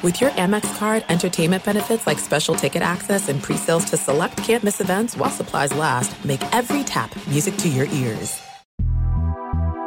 With 0.00 0.20
your 0.20 0.30
Amex 0.30 0.78
card, 0.78 1.04
entertainment 1.08 1.64
benefits 1.64 2.06
like 2.06 2.20
special 2.20 2.54
ticket 2.54 2.82
access 2.82 3.28
and 3.28 3.42
pre-sales 3.42 3.84
to 3.86 3.96
select 3.96 4.36
campus 4.36 4.80
events 4.80 5.16
while 5.16 5.28
supplies 5.28 5.74
last, 5.74 6.24
make 6.24 6.40
every 6.54 6.84
tap 6.84 7.10
music 7.26 7.56
to 7.56 7.68
your 7.68 7.86
ears. 7.86 8.40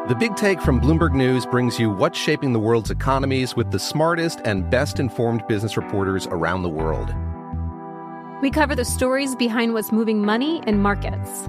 The 0.09 0.15
Big 0.19 0.35
Take 0.35 0.59
from 0.59 0.81
Bloomberg 0.81 1.13
News 1.13 1.45
brings 1.45 1.79
you 1.79 1.89
what's 1.89 2.19
shaping 2.19 2.51
the 2.51 2.59
world's 2.59 2.91
economies 2.91 3.55
with 3.55 3.71
the 3.71 3.79
smartest 3.79 4.41
and 4.43 4.69
best 4.69 4.99
informed 4.99 5.47
business 5.47 5.77
reporters 5.77 6.27
around 6.27 6.63
the 6.63 6.69
world. 6.69 7.15
We 8.41 8.51
cover 8.51 8.75
the 8.75 8.83
stories 8.83 9.33
behind 9.37 9.73
what's 9.73 9.93
moving 9.93 10.25
money 10.25 10.61
and 10.67 10.83
markets 10.83 11.47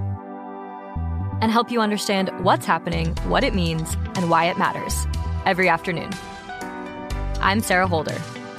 and 1.41 1.51
help 1.51 1.73
you 1.73 1.81
understand 1.81 2.31
what's 2.45 2.65
happening, 2.65 3.17
what 3.25 3.43
it 3.43 3.57
means, 3.57 3.97
and 4.15 4.31
why 4.31 4.45
it 4.45 4.57
matters 4.57 5.05
every 5.47 5.69
afternoon. 5.69 6.13
I'm 7.41 7.61
Sarah 7.61 7.89
Holder. 7.89 8.23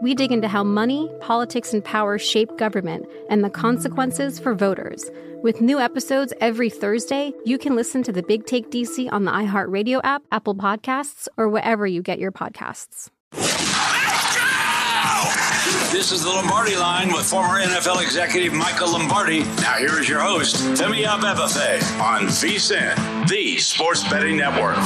we 0.00 0.14
dig 0.14 0.32
into 0.32 0.48
how 0.48 0.64
money, 0.64 1.10
politics, 1.20 1.72
and 1.72 1.84
power 1.84 2.18
shape 2.18 2.56
government 2.56 3.06
and 3.28 3.44
the 3.44 3.50
consequences 3.50 4.38
for 4.38 4.54
voters. 4.54 5.10
With 5.42 5.60
new 5.60 5.78
episodes 5.78 6.32
every 6.40 6.70
Thursday, 6.70 7.32
you 7.44 7.58
can 7.58 7.76
listen 7.76 8.02
to 8.04 8.12
the 8.12 8.22
Big 8.22 8.46
Take 8.46 8.70
DC 8.70 9.10
on 9.12 9.24
the 9.24 9.30
iHeartRadio 9.30 10.00
app, 10.04 10.22
Apple 10.32 10.54
Podcasts, 10.54 11.28
or 11.36 11.48
wherever 11.48 11.86
you 11.86 12.02
get 12.02 12.18
your 12.18 12.32
podcasts. 12.32 13.08
This 15.92 16.12
is 16.12 16.22
the 16.22 16.30
Lombardi 16.30 16.76
line 16.76 17.12
with 17.12 17.26
former 17.26 17.60
NFL 17.60 18.02
executive 18.02 18.52
Michael 18.52 18.92
Lombardi. 18.92 19.40
Now 19.40 19.76
here 19.78 19.98
is 19.98 20.08
your 20.08 20.20
host, 20.20 20.56
Femi 20.56 21.04
Abebefe 21.04 22.00
on 22.00 22.26
VSIN, 22.26 23.28
the 23.28 23.58
Sports 23.58 24.08
Betting 24.08 24.36
Network. 24.36 24.76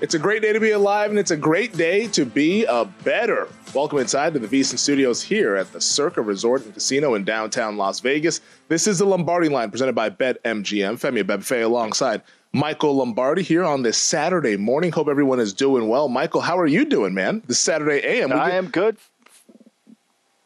It's 0.00 0.14
a 0.14 0.18
great 0.18 0.42
day 0.42 0.52
to 0.52 0.60
be 0.60 0.70
alive, 0.70 1.10
and 1.10 1.18
it's 1.18 1.32
a 1.32 1.36
great 1.36 1.76
day 1.76 2.06
to 2.08 2.24
be 2.24 2.64
a 2.66 2.84
bettor. 3.02 3.48
Welcome 3.74 3.98
inside 3.98 4.32
to 4.34 4.38
the 4.38 4.46
VSIN 4.46 4.78
Studios 4.78 5.20
here 5.20 5.56
at 5.56 5.72
the 5.72 5.80
Circa 5.80 6.22
Resort 6.22 6.64
and 6.64 6.72
Casino 6.72 7.14
in 7.14 7.24
downtown 7.24 7.76
Las 7.76 7.98
Vegas. 7.98 8.40
This 8.68 8.86
is 8.86 9.00
the 9.00 9.04
Lombardi 9.04 9.48
Line 9.48 9.72
presented 9.72 9.96
by 9.96 10.08
BetMGM. 10.08 11.00
Femi 11.00 11.24
Abebefe 11.24 11.64
alongside 11.64 12.22
Michael 12.52 12.94
Lombardi 12.94 13.42
here 13.42 13.64
on 13.64 13.82
this 13.82 13.98
Saturday 13.98 14.56
morning. 14.56 14.92
Hope 14.92 15.08
everyone 15.08 15.40
is 15.40 15.52
doing 15.52 15.88
well. 15.88 16.08
Michael, 16.08 16.42
how 16.42 16.56
are 16.56 16.68
you 16.68 16.84
doing, 16.84 17.12
man? 17.12 17.42
This 17.48 17.58
Saturday 17.58 18.00
AM. 18.06 18.32
I 18.32 18.52
am 18.52 18.68
good. 18.68 18.98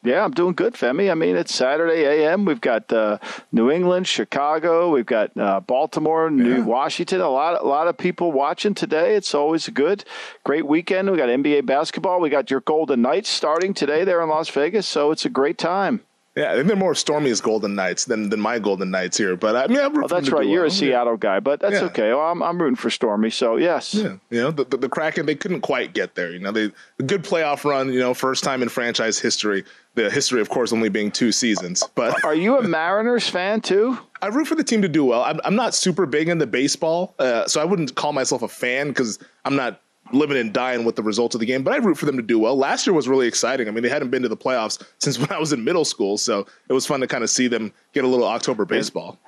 Yeah, 0.04 0.24
I'm 0.24 0.32
doing 0.32 0.54
good, 0.54 0.74
Femi. 0.74 1.12
I 1.12 1.14
mean, 1.14 1.36
it's 1.36 1.54
Saturday 1.54 2.04
AM. 2.04 2.44
We've 2.44 2.60
got 2.60 2.92
uh, 2.92 3.18
New 3.52 3.70
England, 3.70 4.08
Chicago. 4.08 4.90
We've 4.90 5.06
got 5.06 5.36
uh, 5.36 5.60
Baltimore, 5.60 6.28
New 6.28 6.56
yeah. 6.56 6.64
Washington. 6.64 7.20
A 7.20 7.28
lot, 7.28 7.62
a 7.62 7.66
lot 7.66 7.86
of 7.86 7.96
people 7.96 8.32
watching 8.32 8.74
today. 8.74 9.14
It's 9.14 9.32
always 9.32 9.68
a 9.68 9.70
good, 9.70 10.04
great 10.42 10.66
weekend. 10.66 11.08
We 11.08 11.16
got 11.16 11.28
NBA 11.28 11.66
basketball. 11.66 12.20
We 12.20 12.30
got 12.30 12.50
your 12.50 12.62
Golden 12.62 13.00
Knights 13.00 13.28
starting 13.28 13.74
today 13.74 14.02
there 14.02 14.20
in 14.20 14.28
Las 14.28 14.48
Vegas. 14.48 14.88
So 14.88 15.12
it's 15.12 15.24
a 15.24 15.30
great 15.30 15.56
time. 15.56 16.00
Yeah, 16.34 16.54
they've 16.54 16.66
been 16.66 16.78
more 16.78 16.94
stormy 16.94 17.28
as 17.30 17.42
Golden 17.42 17.74
Knights 17.74 18.06
than, 18.06 18.30
than 18.30 18.40
my 18.40 18.58
Golden 18.58 18.90
Knights 18.90 19.18
here. 19.18 19.36
But 19.36 19.54
I 19.54 19.66
mean, 19.66 19.78
oh, 19.78 20.08
that's 20.08 20.30
right. 20.30 20.46
You're 20.46 20.62
well. 20.62 20.68
a 20.68 20.70
Seattle 20.70 21.18
guy, 21.18 21.40
but 21.40 21.60
that's 21.60 21.74
yeah. 21.74 21.84
okay. 21.84 22.08
Well, 22.14 22.22
I'm, 22.22 22.42
I'm 22.42 22.58
rooting 22.58 22.76
for 22.76 22.88
Stormy. 22.88 23.28
So 23.28 23.56
yes. 23.56 23.92
Yeah. 23.92 24.16
You 24.30 24.40
know, 24.40 24.50
the, 24.50 24.64
the, 24.64 24.76
the, 24.78 24.88
Kraken 24.88 25.26
they 25.26 25.34
couldn't 25.34 25.60
quite 25.60 25.92
get 25.92 26.14
there. 26.14 26.30
You 26.30 26.38
know, 26.38 26.50
they 26.50 26.72
a 26.98 27.02
good 27.02 27.22
playoff 27.22 27.64
run. 27.64 27.92
You 27.92 28.00
know, 28.00 28.14
first 28.14 28.44
time 28.44 28.62
in 28.62 28.70
franchise 28.70 29.18
history. 29.18 29.64
The 29.94 30.10
history, 30.10 30.40
of 30.40 30.48
course, 30.48 30.72
only 30.72 30.88
being 30.88 31.10
two 31.10 31.32
seasons. 31.32 31.84
But 31.94 32.24
are 32.24 32.34
you 32.34 32.56
a 32.56 32.62
Mariners 32.66 33.28
fan 33.28 33.60
too? 33.60 33.98
I 34.22 34.28
root 34.28 34.46
for 34.46 34.54
the 34.54 34.64
team 34.64 34.80
to 34.80 34.88
do 34.88 35.04
well. 35.04 35.22
I'm, 35.22 35.38
I'm 35.44 35.56
not 35.56 35.74
super 35.74 36.06
big 36.06 36.28
into 36.30 36.46
baseball, 36.46 37.14
uh, 37.18 37.46
so 37.46 37.60
I 37.60 37.66
wouldn't 37.66 37.94
call 37.94 38.14
myself 38.14 38.40
a 38.40 38.48
fan 38.48 38.88
because 38.88 39.18
I'm 39.44 39.56
not 39.56 39.82
living 40.12 40.36
and 40.36 40.52
dying 40.52 40.84
with 40.84 40.96
the 40.96 41.02
results 41.02 41.34
of 41.34 41.40
the 41.40 41.46
game, 41.46 41.62
but 41.62 41.72
I 41.72 41.78
root 41.78 41.96
for 41.96 42.06
them 42.06 42.16
to 42.16 42.22
do 42.22 42.38
well. 42.38 42.56
Last 42.56 42.86
year 42.86 42.94
was 42.94 43.08
really 43.08 43.26
exciting. 43.26 43.68
I 43.68 43.70
mean, 43.70 43.82
they 43.82 43.88
hadn't 43.88 44.10
been 44.10 44.22
to 44.22 44.28
the 44.28 44.36
playoffs 44.36 44.82
since 44.98 45.18
when 45.18 45.30
I 45.30 45.38
was 45.38 45.52
in 45.52 45.64
middle 45.64 45.84
school, 45.84 46.18
so 46.18 46.46
it 46.68 46.72
was 46.72 46.86
fun 46.86 47.00
to 47.00 47.06
kind 47.06 47.24
of 47.24 47.30
see 47.30 47.48
them 47.48 47.72
get 47.92 48.04
a 48.04 48.08
little 48.08 48.26
October 48.26 48.64
baseball. 48.64 49.18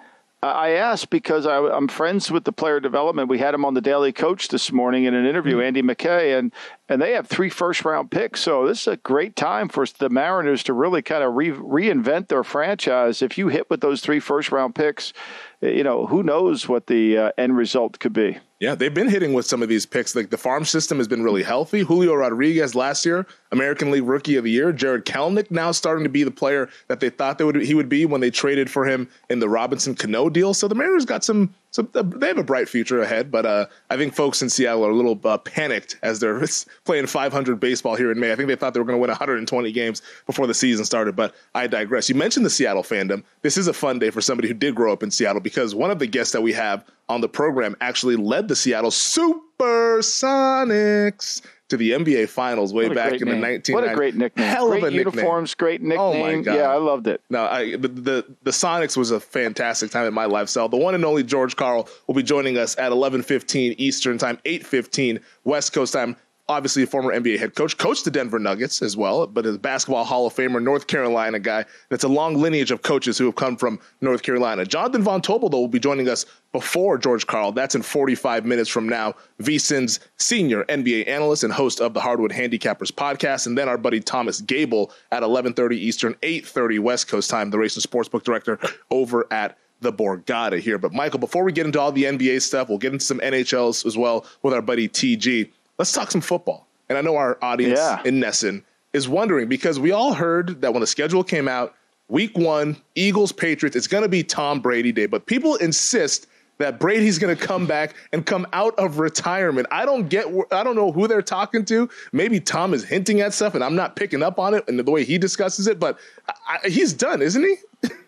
I 0.44 0.72
asked 0.72 1.08
because 1.08 1.46
I, 1.46 1.56
am 1.74 1.88
friends 1.88 2.30
with 2.30 2.44
the 2.44 2.52
player 2.52 2.78
development. 2.78 3.30
We 3.30 3.38
had 3.38 3.54
him 3.54 3.64
on 3.64 3.72
the 3.72 3.80
Daily 3.80 4.12
Coach 4.12 4.48
this 4.48 4.70
morning 4.70 5.04
in 5.04 5.14
an 5.14 5.24
interview, 5.24 5.54
mm-hmm. 5.54 5.66
Andy 5.66 5.82
McKay, 5.82 6.38
and 6.38 6.52
and 6.88 7.00
they 7.00 7.12
have 7.12 7.26
three 7.26 7.48
first 7.48 7.82
round 7.84 8.10
picks. 8.10 8.40
So 8.40 8.66
this 8.66 8.82
is 8.82 8.88
a 8.88 8.96
great 8.98 9.36
time 9.36 9.70
for 9.70 9.86
the 9.86 10.10
Mariners 10.10 10.62
to 10.64 10.74
really 10.74 11.00
kind 11.00 11.24
of 11.24 11.34
re- 11.34 11.50
reinvent 11.50 12.28
their 12.28 12.44
franchise. 12.44 13.22
If 13.22 13.38
you 13.38 13.48
hit 13.48 13.70
with 13.70 13.80
those 13.80 14.02
three 14.02 14.20
first 14.20 14.52
round 14.52 14.74
picks, 14.74 15.14
you 15.62 15.82
know 15.82 16.06
who 16.06 16.22
knows 16.22 16.68
what 16.68 16.88
the 16.88 17.16
uh, 17.16 17.32
end 17.38 17.56
result 17.56 17.98
could 17.98 18.12
be. 18.12 18.38
Yeah, 18.64 18.74
they've 18.74 18.94
been 18.94 19.10
hitting 19.10 19.34
with 19.34 19.44
some 19.44 19.62
of 19.62 19.68
these 19.68 19.84
picks. 19.84 20.16
Like 20.16 20.30
the 20.30 20.38
farm 20.38 20.64
system 20.64 20.96
has 20.96 21.06
been 21.06 21.22
really 21.22 21.42
healthy. 21.42 21.80
Julio 21.80 22.14
Rodriguez 22.14 22.74
last 22.74 23.04
year, 23.04 23.26
American 23.52 23.90
League 23.90 24.04
Rookie 24.04 24.36
of 24.36 24.44
the 24.44 24.50
Year. 24.50 24.72
Jarred 24.72 25.04
Kelenic 25.04 25.50
now 25.50 25.70
starting 25.70 26.02
to 26.04 26.08
be 26.08 26.24
the 26.24 26.30
player 26.30 26.70
that 26.88 26.98
they 26.98 27.10
thought 27.10 27.36
they 27.36 27.44
would 27.44 27.60
he 27.60 27.74
would 27.74 27.90
be 27.90 28.06
when 28.06 28.22
they 28.22 28.30
traded 28.30 28.70
for 28.70 28.86
him 28.86 29.06
in 29.28 29.38
the 29.38 29.50
Robinson 29.50 29.94
Cano 29.94 30.30
deal. 30.30 30.54
So 30.54 30.66
the 30.66 30.74
Mariners 30.74 31.04
got 31.04 31.22
some. 31.22 31.54
So 31.74 31.82
they 31.82 32.28
have 32.28 32.38
a 32.38 32.44
bright 32.44 32.68
future 32.68 33.02
ahead, 33.02 33.32
but 33.32 33.44
uh, 33.44 33.66
I 33.90 33.96
think 33.96 34.14
folks 34.14 34.40
in 34.40 34.48
Seattle 34.48 34.86
are 34.86 34.90
a 34.90 34.94
little 34.94 35.20
uh, 35.24 35.38
panicked 35.38 35.98
as 36.04 36.20
they're 36.20 36.40
playing 36.84 37.08
500 37.08 37.58
baseball 37.58 37.96
here 37.96 38.12
in 38.12 38.20
May. 38.20 38.30
I 38.30 38.36
think 38.36 38.46
they 38.46 38.54
thought 38.54 38.74
they 38.74 38.80
were 38.80 38.86
going 38.86 38.96
to 38.96 39.00
win 39.00 39.10
120 39.10 39.72
games 39.72 40.00
before 40.24 40.46
the 40.46 40.54
season 40.54 40.84
started, 40.84 41.16
but 41.16 41.34
I 41.56 41.66
digress. 41.66 42.08
You 42.08 42.14
mentioned 42.14 42.46
the 42.46 42.50
Seattle 42.50 42.84
fandom. 42.84 43.24
This 43.42 43.56
is 43.56 43.66
a 43.66 43.72
fun 43.72 43.98
day 43.98 44.10
for 44.10 44.20
somebody 44.20 44.46
who 44.46 44.54
did 44.54 44.76
grow 44.76 44.92
up 44.92 45.02
in 45.02 45.10
Seattle 45.10 45.40
because 45.40 45.74
one 45.74 45.90
of 45.90 45.98
the 45.98 46.06
guests 46.06 46.32
that 46.32 46.42
we 46.42 46.52
have 46.52 46.84
on 47.08 47.22
the 47.22 47.28
program 47.28 47.74
actually 47.80 48.14
led 48.14 48.46
the 48.46 48.54
Seattle 48.54 48.92
Supersonics 48.92 51.42
to 51.68 51.76
the 51.76 51.92
NBA 51.92 52.28
Finals 52.28 52.74
way 52.74 52.88
back 52.88 53.14
in 53.14 53.28
name. 53.28 53.40
the 53.40 53.46
1990s. 53.46 53.74
What 53.74 53.90
a 53.90 53.94
great 53.94 54.14
nickname! 54.14 54.46
Hell 54.46 54.68
great 54.68 54.82
of 54.84 54.88
a 54.90 54.92
uniforms, 54.92 55.50
nickname. 55.50 55.64
great 55.64 55.82
nickname. 55.82 55.98
Oh 56.00 56.18
my 56.18 56.42
god! 56.42 56.54
Yeah, 56.54 56.68
I 56.68 56.76
loved 56.76 57.06
it. 57.06 57.20
No, 57.30 57.44
I, 57.44 57.76
the, 57.76 57.88
the 57.88 58.24
the 58.42 58.50
Sonics 58.50 58.96
was 58.96 59.10
a 59.10 59.20
fantastic 59.20 59.90
time 59.90 60.06
in 60.06 60.14
my 60.14 60.26
lifestyle. 60.26 60.68
The 60.68 60.76
one 60.76 60.94
and 60.94 61.04
only 61.04 61.22
George 61.22 61.56
Karl 61.56 61.88
will 62.06 62.14
be 62.14 62.22
joining 62.22 62.58
us 62.58 62.76
at 62.78 62.92
11:15 62.92 63.76
Eastern 63.78 64.18
Time, 64.18 64.38
8:15 64.44 65.20
West 65.44 65.72
Coast 65.72 65.92
time 65.92 66.16
obviously 66.48 66.82
a 66.82 66.86
former 66.86 67.12
NBA 67.12 67.38
head 67.38 67.54
coach, 67.54 67.78
coached 67.78 68.04
the 68.04 68.10
Denver 68.10 68.38
Nuggets 68.38 68.82
as 68.82 68.96
well, 68.96 69.26
but 69.26 69.46
is 69.46 69.56
a 69.56 69.58
basketball 69.58 70.04
Hall 70.04 70.26
of 70.26 70.34
Famer, 70.34 70.62
North 70.62 70.86
Carolina 70.86 71.38
guy. 71.38 71.64
That's 71.88 72.04
a 72.04 72.08
long 72.08 72.34
lineage 72.40 72.70
of 72.70 72.82
coaches 72.82 73.16
who 73.16 73.24
have 73.26 73.36
come 73.36 73.56
from 73.56 73.80
North 74.00 74.22
Carolina. 74.22 74.64
Jonathan 74.66 75.02
Von 75.02 75.22
Tobel, 75.22 75.50
though, 75.50 75.60
will 75.60 75.68
be 75.68 75.80
joining 75.80 76.08
us 76.08 76.26
before 76.52 76.98
George 76.98 77.26
Karl. 77.26 77.52
That's 77.52 77.74
in 77.74 77.82
45 77.82 78.44
minutes 78.44 78.68
from 78.68 78.88
now. 78.88 79.14
VSIN's 79.40 80.00
senior 80.18 80.64
NBA 80.64 81.08
analyst 81.08 81.44
and 81.44 81.52
host 81.52 81.80
of 81.80 81.94
the 81.94 82.00
Hardwood 82.00 82.30
Handicappers 82.32 82.92
podcast. 82.92 83.46
And 83.46 83.56
then 83.56 83.68
our 83.68 83.78
buddy 83.78 84.00
Thomas 84.00 84.40
Gable 84.40 84.92
at 85.10 85.22
11.30 85.22 85.72
Eastern, 85.72 86.14
8.30 86.14 86.80
West 86.80 87.08
Coast 87.08 87.30
time, 87.30 87.50
the 87.50 87.58
race 87.58 87.74
and 87.76 87.84
sportsbook 87.84 88.22
director 88.22 88.58
over 88.90 89.26
at 89.32 89.58
the 89.80 89.92
Borgata 89.92 90.58
here. 90.60 90.78
But 90.78 90.92
Michael, 90.92 91.18
before 91.18 91.44
we 91.44 91.52
get 91.52 91.66
into 91.66 91.80
all 91.80 91.92
the 91.92 92.04
NBA 92.04 92.42
stuff, 92.42 92.68
we'll 92.68 92.78
get 92.78 92.92
into 92.92 93.04
some 93.04 93.18
NHLs 93.20 93.84
as 93.86 93.96
well 93.96 94.26
with 94.42 94.54
our 94.54 94.62
buddy 94.62 94.88
TG 94.88 95.50
let's 95.78 95.92
talk 95.92 96.10
some 96.10 96.20
football. 96.20 96.66
And 96.88 96.98
I 96.98 97.00
know 97.00 97.16
our 97.16 97.38
audience 97.42 97.78
yeah. 97.78 98.02
in 98.04 98.20
NESN 98.20 98.62
is 98.92 99.08
wondering 99.08 99.48
because 99.48 99.78
we 99.78 99.92
all 99.92 100.14
heard 100.14 100.60
that 100.60 100.72
when 100.72 100.80
the 100.80 100.86
schedule 100.86 101.24
came 101.24 101.48
out, 101.48 101.74
week 102.08 102.36
one, 102.36 102.76
Eagles, 102.94 103.32
Patriots, 103.32 103.76
it's 103.76 103.86
going 103.86 104.02
to 104.02 104.08
be 104.08 104.22
Tom 104.22 104.60
Brady 104.60 104.92
Day. 104.92 105.06
But 105.06 105.26
people 105.26 105.56
insist 105.56 106.26
that 106.58 106.78
Brady's 106.78 107.18
going 107.18 107.36
to 107.36 107.46
come 107.46 107.66
back 107.66 107.94
and 108.12 108.24
come 108.24 108.46
out 108.52 108.78
of 108.78 108.98
retirement. 108.98 109.66
I 109.70 109.84
don't 109.84 110.08
get, 110.08 110.26
I 110.52 110.62
don't 110.62 110.76
know 110.76 110.92
who 110.92 111.08
they're 111.08 111.22
talking 111.22 111.64
to. 111.66 111.88
Maybe 112.12 112.38
Tom 112.38 112.74
is 112.74 112.84
hinting 112.84 113.20
at 113.20 113.34
stuff 113.34 113.54
and 113.54 113.64
I'm 113.64 113.74
not 113.74 113.96
picking 113.96 114.22
up 114.22 114.38
on 114.38 114.54
it 114.54 114.64
and 114.68 114.78
the 114.78 114.88
way 114.88 115.04
he 115.04 115.18
discusses 115.18 115.66
it, 115.66 115.80
but 115.80 115.98
I, 116.46 116.68
he's 116.68 116.92
done, 116.92 117.22
isn't 117.22 117.42
he? 117.42 117.88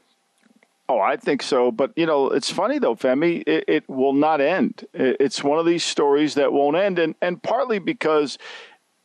Oh, 0.88 1.00
I 1.00 1.16
think 1.16 1.42
so. 1.42 1.72
But, 1.72 1.92
you 1.96 2.06
know, 2.06 2.28
it's 2.28 2.50
funny, 2.50 2.78
though, 2.78 2.94
Femi, 2.94 3.42
it, 3.46 3.64
it 3.66 3.88
will 3.88 4.12
not 4.12 4.40
end. 4.40 4.86
It's 4.94 5.42
one 5.42 5.58
of 5.58 5.66
these 5.66 5.82
stories 5.82 6.34
that 6.34 6.52
won't 6.52 6.76
end. 6.76 6.98
And, 6.98 7.14
and 7.20 7.42
partly 7.42 7.78
because 7.80 8.38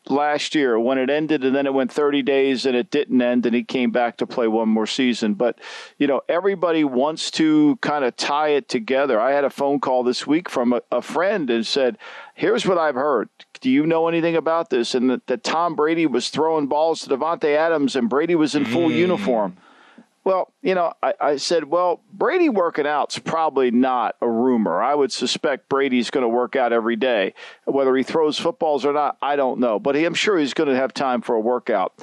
last 0.09 0.55
year 0.55 0.79
when 0.79 0.97
it 0.97 1.09
ended 1.09 1.43
and 1.43 1.55
then 1.55 1.67
it 1.67 1.73
went 1.73 1.91
30 1.91 2.23
days 2.23 2.65
and 2.65 2.75
it 2.75 2.89
didn't 2.89 3.21
end 3.21 3.45
and 3.45 3.53
he 3.53 3.63
came 3.63 3.91
back 3.91 4.17
to 4.17 4.25
play 4.25 4.47
one 4.47 4.67
more 4.67 4.87
season 4.87 5.35
but 5.35 5.59
you 5.99 6.07
know 6.07 6.21
everybody 6.27 6.83
wants 6.83 7.29
to 7.29 7.77
kind 7.81 8.03
of 8.03 8.15
tie 8.17 8.49
it 8.49 8.67
together 8.67 9.19
i 9.19 9.31
had 9.31 9.43
a 9.43 9.49
phone 9.49 9.79
call 9.79 10.01
this 10.01 10.25
week 10.25 10.49
from 10.49 10.73
a, 10.73 10.81
a 10.91 11.03
friend 11.03 11.51
and 11.51 11.67
said 11.67 11.99
here's 12.33 12.65
what 12.65 12.79
i've 12.79 12.95
heard 12.95 13.29
do 13.61 13.69
you 13.69 13.85
know 13.85 14.07
anything 14.07 14.35
about 14.35 14.71
this 14.71 14.95
and 14.95 15.07
that, 15.07 15.25
that 15.27 15.43
tom 15.43 15.75
brady 15.75 16.07
was 16.07 16.29
throwing 16.29 16.65
balls 16.65 17.01
to 17.01 17.09
davante 17.15 17.55
adams 17.55 17.95
and 17.95 18.09
brady 18.09 18.33
was 18.33 18.55
in 18.55 18.65
full 18.65 18.89
mm. 18.89 18.95
uniform 18.95 19.55
Well, 20.23 20.53
you 20.61 20.75
know, 20.75 20.93
I, 21.01 21.13
I, 21.19 21.35
said, 21.37 21.63
well, 21.63 22.01
Brady 22.13 22.47
working 22.47 22.85
out's 22.85 23.17
probably 23.17 23.71
not 23.71 24.15
a 24.21 24.29
rumor. 24.29 24.81
I 24.81 24.93
would 24.93 25.11
suspect 25.11 25.67
Brady's 25.67 26.11
going 26.11 26.23
to 26.23 26.29
work 26.29 26.55
out 26.55 26.71
every 26.71 26.95
day. 26.95 27.33
Whether 27.65 27.95
he 27.95 28.03
throws 28.03 28.37
footballs 28.37 28.85
or 28.85 28.93
not, 28.93 29.17
I 29.21 29.35
don't 29.35 29.59
know. 29.59 29.79
But 29.79 29.95
I'm 29.95 30.13
sure 30.13 30.37
he's 30.37 30.53
going 30.53 30.69
to 30.69 30.75
have 30.75 30.93
time 30.93 31.21
for 31.21 31.35
a 31.35 31.39
workout. 31.39 31.93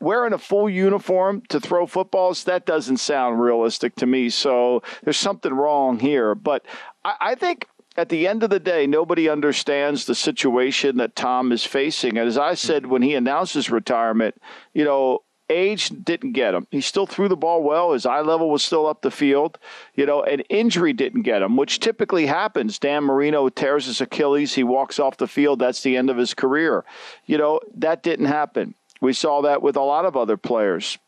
Wearing 0.00 0.32
a 0.32 0.38
full 0.38 0.68
uniform 0.68 1.42
to 1.48 1.60
throw 1.60 1.86
footballs, 1.86 2.44
that 2.44 2.66
doesn't 2.66 2.96
sound 2.96 3.40
realistic 3.40 3.94
to 3.96 4.06
me. 4.06 4.30
So 4.30 4.82
there's 5.04 5.16
something 5.16 5.52
wrong 5.52 6.00
here. 6.00 6.34
But 6.34 6.66
I, 7.04 7.14
I 7.20 7.34
think 7.36 7.68
at 7.96 8.08
the 8.08 8.26
end 8.26 8.42
of 8.42 8.50
the 8.50 8.60
day, 8.60 8.86
nobody 8.86 9.28
understands 9.28 10.06
the 10.06 10.14
situation 10.14 10.96
that 10.96 11.14
Tom 11.14 11.52
is 11.52 11.64
facing. 11.64 12.18
And 12.18 12.26
as 12.26 12.38
I 12.38 12.54
said 12.54 12.82
mm-hmm. 12.82 12.92
when 12.92 13.02
he 13.02 13.14
announced 13.14 13.54
his 13.54 13.70
retirement, 13.70 14.40
you 14.74 14.84
know, 14.84 15.20
age 15.50 15.88
didn't 15.88 16.32
get 16.32 16.54
him. 16.54 16.66
He 16.70 16.80
still 16.80 17.06
threw 17.06 17.28
the 17.28 17.36
ball 17.36 17.62
well. 17.62 17.92
His 17.92 18.06
eye 18.06 18.20
level 18.20 18.50
was 18.50 18.62
still 18.62 18.86
up 18.86 19.02
the 19.02 19.10
field, 19.10 19.58
you 19.94 20.06
know, 20.06 20.22
and 20.22 20.44
injury 20.48 20.92
didn't 20.92 21.22
get 21.22 21.42
him, 21.42 21.56
which 21.56 21.80
typically 21.80 22.26
happens. 22.26 22.78
Dan 22.78 23.04
Marino 23.04 23.48
tears 23.48 23.86
his 23.86 24.00
Achilles. 24.00 24.54
He 24.54 24.64
walks 24.64 24.98
off 24.98 25.16
the 25.16 25.28
field. 25.28 25.58
That's 25.58 25.82
the 25.82 25.96
end 25.96 26.10
of 26.10 26.16
his 26.16 26.34
career. 26.34 26.84
You 27.26 27.38
know, 27.38 27.60
that 27.76 28.02
didn't 28.02 28.26
happen. 28.26 28.74
We 29.00 29.12
saw 29.12 29.42
that 29.42 29.62
with 29.62 29.76
a 29.76 29.82
lot 29.82 30.04
of 30.04 30.16
other 30.16 30.36
players. 30.36 30.98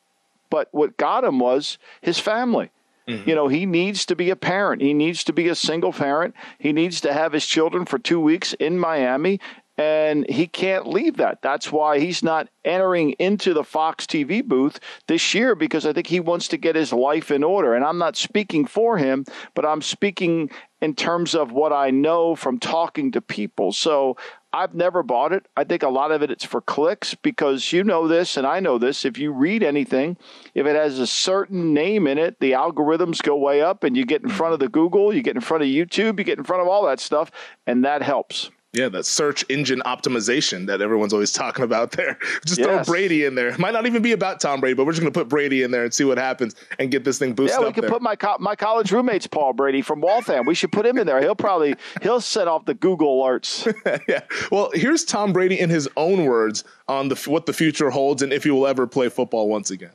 But 0.51 0.69
what 0.73 0.97
got 0.97 1.25
him 1.25 1.39
was 1.39 1.79
his 2.01 2.19
family. 2.19 2.71
Mm-hmm. 3.09 3.29
You 3.29 3.35
know, 3.35 3.49
he 3.49 3.67
needs 3.67 4.07
to 4.07 4.17
be 4.17 4.31
a 4.31 4.37
parent. 4.37 4.81
He 4.81 4.95
needs 4.95 5.25
to 5.25 5.33
be 5.33 5.49
a 5.49 5.55
single 5.55 5.93
parent. 5.93 6.35
He 6.59 6.73
needs 6.73 7.01
to 7.01 7.13
have 7.13 7.33
his 7.33 7.47
children 7.47 7.85
for 7.85 7.99
two 7.99 8.21
weeks 8.21 8.53
in 8.55 8.79
Miami 8.79 9.41
and 9.79 10.29
he 10.29 10.47
can't 10.47 10.87
leave 10.87 11.17
that. 11.17 11.41
That's 11.41 11.73
why 11.73 11.99
he's 11.99 12.23
not 12.23 12.49
entering 12.65 13.13
into 13.13 13.55
the 13.55 13.65
Fox 13.65 14.07
TV 14.07 14.45
booth 14.45 14.79
this 15.09 15.35
year 15.35 15.55
because 15.55 15.87
I 15.87 15.93
think 15.93 16.07
he 16.07 16.21
wants 16.21 16.49
to 16.49 16.59
get 16.59 16.77
his 16.77 16.93
life 16.93 17.31
in 17.31 17.43
order. 17.43 17.75
And 17.75 17.85
I'm 17.85 17.99
not 17.99 18.17
speaking 18.17 18.67
for 18.67 18.99
him, 18.99 19.25
but 19.55 19.65
I'm 19.65 19.81
speaking 19.81 20.51
in 20.83 20.95
terms 20.95 21.35
of 21.35 21.53
what 21.53 21.73
I 21.73 21.91
know 21.91 22.35
from 22.35 22.59
talking 22.59 23.13
to 23.13 23.23
people. 23.23 23.73
So 23.73 24.17
I've 24.53 24.75
never 24.75 25.03
bought 25.03 25.33
it. 25.33 25.47
I 25.57 25.65
think 25.65 25.83
a 25.83 25.89
lot 25.89 26.13
of 26.13 26.23
it 26.23 26.31
it's 26.31 26.45
for 26.45 26.61
clicks 26.61 27.15
because 27.15 27.73
you 27.73 27.83
know 27.83 28.07
this 28.07 28.37
and 28.37 28.47
I 28.47 28.61
know 28.61 28.77
this. 28.77 29.07
If 29.07 29.17
you 29.17 29.33
read 29.33 29.63
anything, 29.63 30.19
if 30.55 30.67
it 30.67 30.77
has 30.77 30.99
a 30.99 31.07
certain 31.07 31.73
name 31.73 32.07
in 32.07 32.19
it, 32.19 32.39
the 32.41 32.53
algorithms 32.53 33.23
go 33.23 33.37
way 33.37 33.63
up 33.63 33.85
and 33.85 33.97
you 33.97 34.05
get 34.05 34.23
in 34.23 34.29
front 34.29 34.53
of 34.53 34.61
the 34.61 34.69
Google, 34.69 35.15
you 35.15 35.23
get 35.23 35.35
in 35.35 35.41
front 35.41 35.63
of 35.63 35.69
YouTube, 35.69 36.19
you 36.19 36.25
get 36.25 36.37
in 36.37 36.45
front 36.45 36.61
of 36.61 36.69
all 36.69 36.85
that 36.85 37.01
stuff, 37.01 37.31
and 37.67 37.87
that 37.87 38.03
helps. 38.03 38.51
Yeah, 38.73 38.89
that 38.89 39.05
search 39.05 39.45
engine 39.51 39.83
optimization 39.85 40.67
that 40.67 40.81
everyone's 40.81 41.13
always 41.13 41.31
talking 41.33 41.63
about 41.63 41.91
there. 41.93 42.19
Just 42.47 42.59
yes. 42.59 42.67
throw 42.67 42.83
Brady 42.85 43.27
in 43.27 43.35
there. 43.35 43.49
It 43.49 43.59
might 43.59 43.73
not 43.73 43.87
even 43.87 44.01
be 44.01 44.13
about 44.13 44.41
Tom 44.41 44.61
Brady, 44.61 44.75
but 44.75 44.87
we're 44.87 44.93
just 44.93 45.03
going 45.03 45.13
to 45.13 45.19
put 45.19 45.29
Brady 45.29 45.63
in 45.63 45.71
there 45.71 45.85
and 45.85 45.93
see 45.93 46.05
what 46.05 46.17
happens 46.17 46.55
and 46.79 46.91
get 46.91 47.05
this 47.05 47.19
thing 47.19 47.35
boosted. 47.35 47.61
Yeah, 47.61 47.67
we 47.67 47.73
could 47.73 47.87
put 47.87 48.01
my 48.01 48.17
co- 48.17 48.39
my 48.41 48.57
college 48.57 48.91
roommate's 48.91 49.27
Paul 49.27 49.53
Brady 49.53 49.83
from 49.83 50.01
Waltham. 50.01 50.47
We 50.47 50.55
should 50.55 50.73
put 50.73 50.87
him 50.87 50.97
in 50.97 51.07
there. 51.07 51.21
He'll 51.21 51.35
probably 51.35 51.75
he'll 52.01 52.21
set 52.21 52.49
off 52.49 52.65
the 52.65 52.75
Google 52.75 53.23
alerts. 53.23 53.73
yeah. 54.09 54.21
Well, 54.51 54.71
here's 54.73 55.05
Tom 55.05 55.35
Brady 55.35 55.61
in 55.61 55.69
his 55.69 55.89
own 55.97 56.25
words 56.25 56.65
on 56.89 57.09
the 57.09 57.17
what 57.27 57.45
the 57.45 57.53
future 57.53 57.91
holds 57.91 58.23
and 58.23 58.33
if 58.33 58.45
he 58.45 58.51
will 58.51 58.67
ever 58.67 58.87
play 58.87 59.11
football 59.11 59.49
once 59.49 59.71
again. 59.71 59.93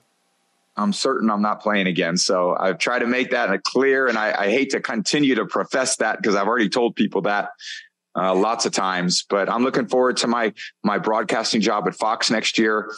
I'm 0.78 0.94
certain 0.94 1.32
I'm 1.32 1.42
not 1.42 1.62
playing 1.62 1.88
again. 1.88 2.18
So 2.18 2.56
I've 2.56 2.78
tried 2.78 3.00
to 3.00 3.08
make 3.08 3.32
that 3.32 3.64
clear, 3.64 4.06
and 4.06 4.16
I, 4.16 4.44
I 4.44 4.50
hate 4.52 4.70
to 4.72 4.80
continue 4.80 5.34
to 5.34 5.46
profess 5.48 5.96
that 5.98 6.22
because 6.22 6.36
I've 6.36 6.48
already 6.48 6.70
told 6.70 6.96
people 6.96 7.22
that 7.24 7.50
uh, 8.18 8.34
lots 8.34 8.66
of 8.66 8.72
times. 8.72 9.26
But 9.30 9.50
I'm 9.50 9.64
looking 9.64 9.88
forward 9.88 10.18
to 10.18 10.28
my 10.28 10.54
my 10.84 10.98
broadcasting 10.98 11.62
job 11.62 11.88
at 11.88 11.96
Fox 11.96 12.32
next 12.32 12.58
year. 12.58 12.92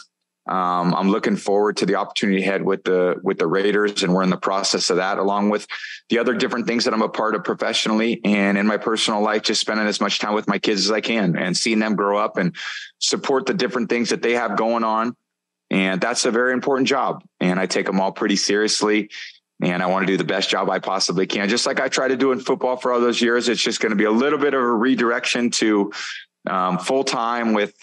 Um, 0.48 0.94
I'm 0.94 1.10
looking 1.10 1.36
forward 1.36 1.76
to 1.76 1.86
the 1.86 1.96
opportunity 1.96 2.42
ahead 2.42 2.64
with 2.64 2.82
the 2.84 3.16
with 3.22 3.38
the 3.38 3.46
Raiders, 3.46 4.02
and 4.02 4.14
we're 4.14 4.22
in 4.22 4.30
the 4.30 4.36
process 4.36 4.90
of 4.90 4.96
that, 4.96 5.18
along 5.18 5.50
with 5.50 5.66
the 6.08 6.18
other 6.18 6.34
different 6.34 6.66
things 6.66 6.84
that 6.84 6.94
I'm 6.94 7.02
a 7.02 7.08
part 7.08 7.34
of 7.34 7.44
professionally 7.44 8.20
and 8.24 8.56
in 8.56 8.66
my 8.66 8.78
personal 8.78 9.20
life. 9.20 9.42
Just 9.42 9.60
spending 9.60 9.86
as 9.86 10.00
much 10.00 10.18
time 10.18 10.34
with 10.34 10.48
my 10.48 10.58
kids 10.58 10.86
as 10.86 10.90
I 10.90 11.02
can, 11.02 11.36
and 11.36 11.56
seeing 11.56 11.78
them 11.78 11.94
grow 11.94 12.18
up 12.18 12.36
and 12.36 12.56
support 12.98 13.46
the 13.46 13.54
different 13.54 13.90
things 13.90 14.08
that 14.08 14.22
they 14.22 14.32
have 14.32 14.56
going 14.56 14.82
on. 14.82 15.14
And 15.70 16.00
that's 16.00 16.24
a 16.24 16.32
very 16.32 16.52
important 16.52 16.88
job, 16.88 17.22
and 17.38 17.60
I 17.60 17.66
take 17.66 17.86
them 17.86 18.00
all 18.00 18.10
pretty 18.10 18.36
seriously 18.36 19.10
and 19.62 19.82
I 19.82 19.86
want 19.86 20.06
to 20.06 20.12
do 20.12 20.16
the 20.16 20.24
best 20.24 20.48
job 20.48 20.70
I 20.70 20.78
possibly 20.78 21.26
can. 21.26 21.48
Just 21.48 21.66
like 21.66 21.80
I 21.80 21.88
try 21.88 22.08
to 22.08 22.16
do 22.16 22.32
in 22.32 22.40
football 22.40 22.76
for 22.76 22.92
all 22.92 23.00
those 23.00 23.20
years, 23.20 23.48
it's 23.48 23.62
just 23.62 23.80
going 23.80 23.90
to 23.90 23.96
be 23.96 24.04
a 24.04 24.10
little 24.10 24.38
bit 24.38 24.54
of 24.54 24.60
a 24.60 24.72
redirection 24.72 25.50
to 25.50 25.92
um, 26.48 26.78
full 26.78 27.04
time 27.04 27.52
with 27.52 27.74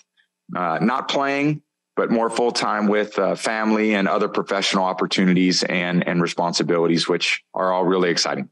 uh, 0.56 0.79
not 0.81 1.07
playing, 1.07 1.62
but 1.95 2.09
more 2.12 2.29
full 2.29 2.51
time 2.51 2.88
with 2.88 3.18
uh, 3.19 3.35
family 3.35 3.94
and 3.94 4.07
other 4.07 4.27
professional 4.27 4.85
opportunities 4.85 5.63
and 5.63 6.07
and 6.07 6.21
responsibilities, 6.21 7.07
which 7.07 7.44
are 7.53 7.71
all 7.71 7.83
really 7.85 8.09
exciting. 8.09 8.50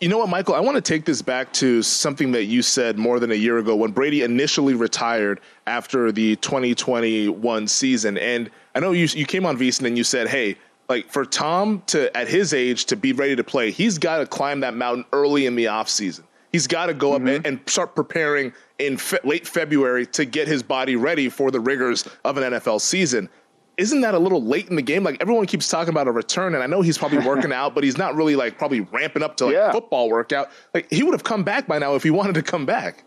You 0.00 0.08
know 0.08 0.16
what, 0.16 0.30
Michael? 0.30 0.54
I 0.54 0.60
want 0.60 0.76
to 0.76 0.80
take 0.80 1.04
this 1.04 1.20
back 1.20 1.52
to 1.54 1.82
something 1.82 2.32
that 2.32 2.44
you 2.44 2.62
said 2.62 2.98
more 2.98 3.20
than 3.20 3.32
a 3.32 3.34
year 3.34 3.58
ago 3.58 3.76
when 3.76 3.90
Brady 3.90 4.22
initially 4.22 4.72
retired 4.72 5.40
after 5.66 6.10
the 6.10 6.36
2021 6.36 7.68
season. 7.68 8.16
And 8.16 8.50
I 8.74 8.80
know 8.80 8.92
you 8.92 9.06
you 9.12 9.26
came 9.26 9.44
on 9.44 9.58
VSiN 9.58 9.86
and 9.86 9.98
you 9.98 10.04
said, 10.04 10.28
"Hey, 10.28 10.56
like 10.90 11.10
for 11.10 11.24
Tom 11.24 11.82
to 11.86 12.14
at 12.16 12.28
his 12.28 12.52
age 12.52 12.84
to 12.86 12.96
be 12.96 13.12
ready 13.12 13.36
to 13.36 13.44
play, 13.44 13.70
he's 13.70 13.96
got 13.96 14.18
to 14.18 14.26
climb 14.26 14.60
that 14.60 14.74
mountain 14.74 15.04
early 15.12 15.46
in 15.46 15.54
the 15.54 15.66
offseason. 15.66 16.24
He's 16.52 16.66
got 16.66 16.86
to 16.86 16.94
go 16.94 17.12
mm-hmm. 17.12 17.28
up 17.28 17.34
and, 17.36 17.46
and, 17.46 17.60
start 17.66 17.94
preparing 17.94 18.52
in 18.80 18.96
fe- 18.96 19.20
late 19.22 19.46
February 19.46 20.04
to 20.06 20.24
get 20.24 20.48
his 20.48 20.64
body 20.64 20.96
ready 20.96 21.28
for 21.28 21.52
the 21.52 21.60
rigors 21.60 22.08
of 22.24 22.36
an 22.36 22.52
NFL 22.52 22.80
season. 22.80 23.28
Isn't 23.76 24.00
that 24.00 24.14
a 24.14 24.18
little 24.18 24.42
late 24.42 24.68
in 24.68 24.74
the 24.74 24.82
game? 24.82 25.04
Like 25.04 25.18
everyone 25.20 25.46
keeps 25.46 25.68
talking 25.68 25.90
about 25.90 26.08
a 26.08 26.10
return, 26.10 26.54
and 26.54 26.62
I 26.62 26.66
know 26.66 26.82
he's 26.82 26.98
probably 26.98 27.18
working 27.26 27.52
out, 27.52 27.72
but 27.72 27.84
he's 27.84 27.96
not 27.96 28.16
really 28.16 28.34
like 28.34 28.58
probably 28.58 28.80
ramping 28.80 29.22
up 29.22 29.36
to 29.36 29.46
like 29.46 29.54
yeah. 29.54 29.70
football 29.70 30.10
workout. 30.10 30.50
Like 30.74 30.90
he 30.90 31.04
would 31.04 31.14
have 31.14 31.24
come 31.24 31.44
back 31.44 31.68
by 31.68 31.78
now 31.78 31.94
if 31.94 32.02
he 32.02 32.10
wanted 32.10 32.34
to 32.34 32.42
come 32.42 32.66
back. 32.66 33.04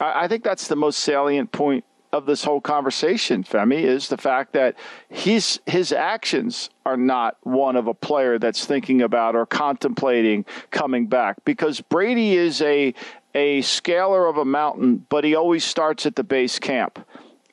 I 0.00 0.28
think 0.28 0.44
that's 0.44 0.68
the 0.68 0.76
most 0.76 1.00
salient 1.00 1.50
point 1.50 1.84
of 2.14 2.26
this 2.26 2.44
whole 2.44 2.60
conversation, 2.60 3.42
Femi, 3.42 3.82
is 3.82 4.08
the 4.08 4.16
fact 4.16 4.52
that 4.52 4.76
his 5.08 5.58
his 5.66 5.92
actions 5.92 6.70
are 6.86 6.96
not 6.96 7.36
one 7.42 7.74
of 7.74 7.88
a 7.88 7.94
player 7.94 8.38
that's 8.38 8.64
thinking 8.64 9.02
about 9.02 9.34
or 9.34 9.44
contemplating 9.44 10.44
coming 10.70 11.08
back 11.08 11.44
because 11.44 11.80
Brady 11.80 12.36
is 12.36 12.62
a 12.62 12.94
a 13.34 13.62
scaler 13.62 14.26
of 14.26 14.36
a 14.36 14.44
mountain, 14.44 15.04
but 15.08 15.24
he 15.24 15.34
always 15.34 15.64
starts 15.64 16.06
at 16.06 16.14
the 16.14 16.22
base 16.22 16.60
camp. 16.60 17.04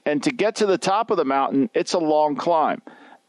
And 0.05 0.21
to 0.23 0.31
get 0.31 0.57
to 0.57 0.67
the 0.67 0.77
top 0.77 1.09
of 1.09 1.17
the 1.17 1.25
mountain, 1.25 1.71
it's 1.73 1.93
a 1.93 1.99
long 1.99 2.35
climb. 2.35 2.83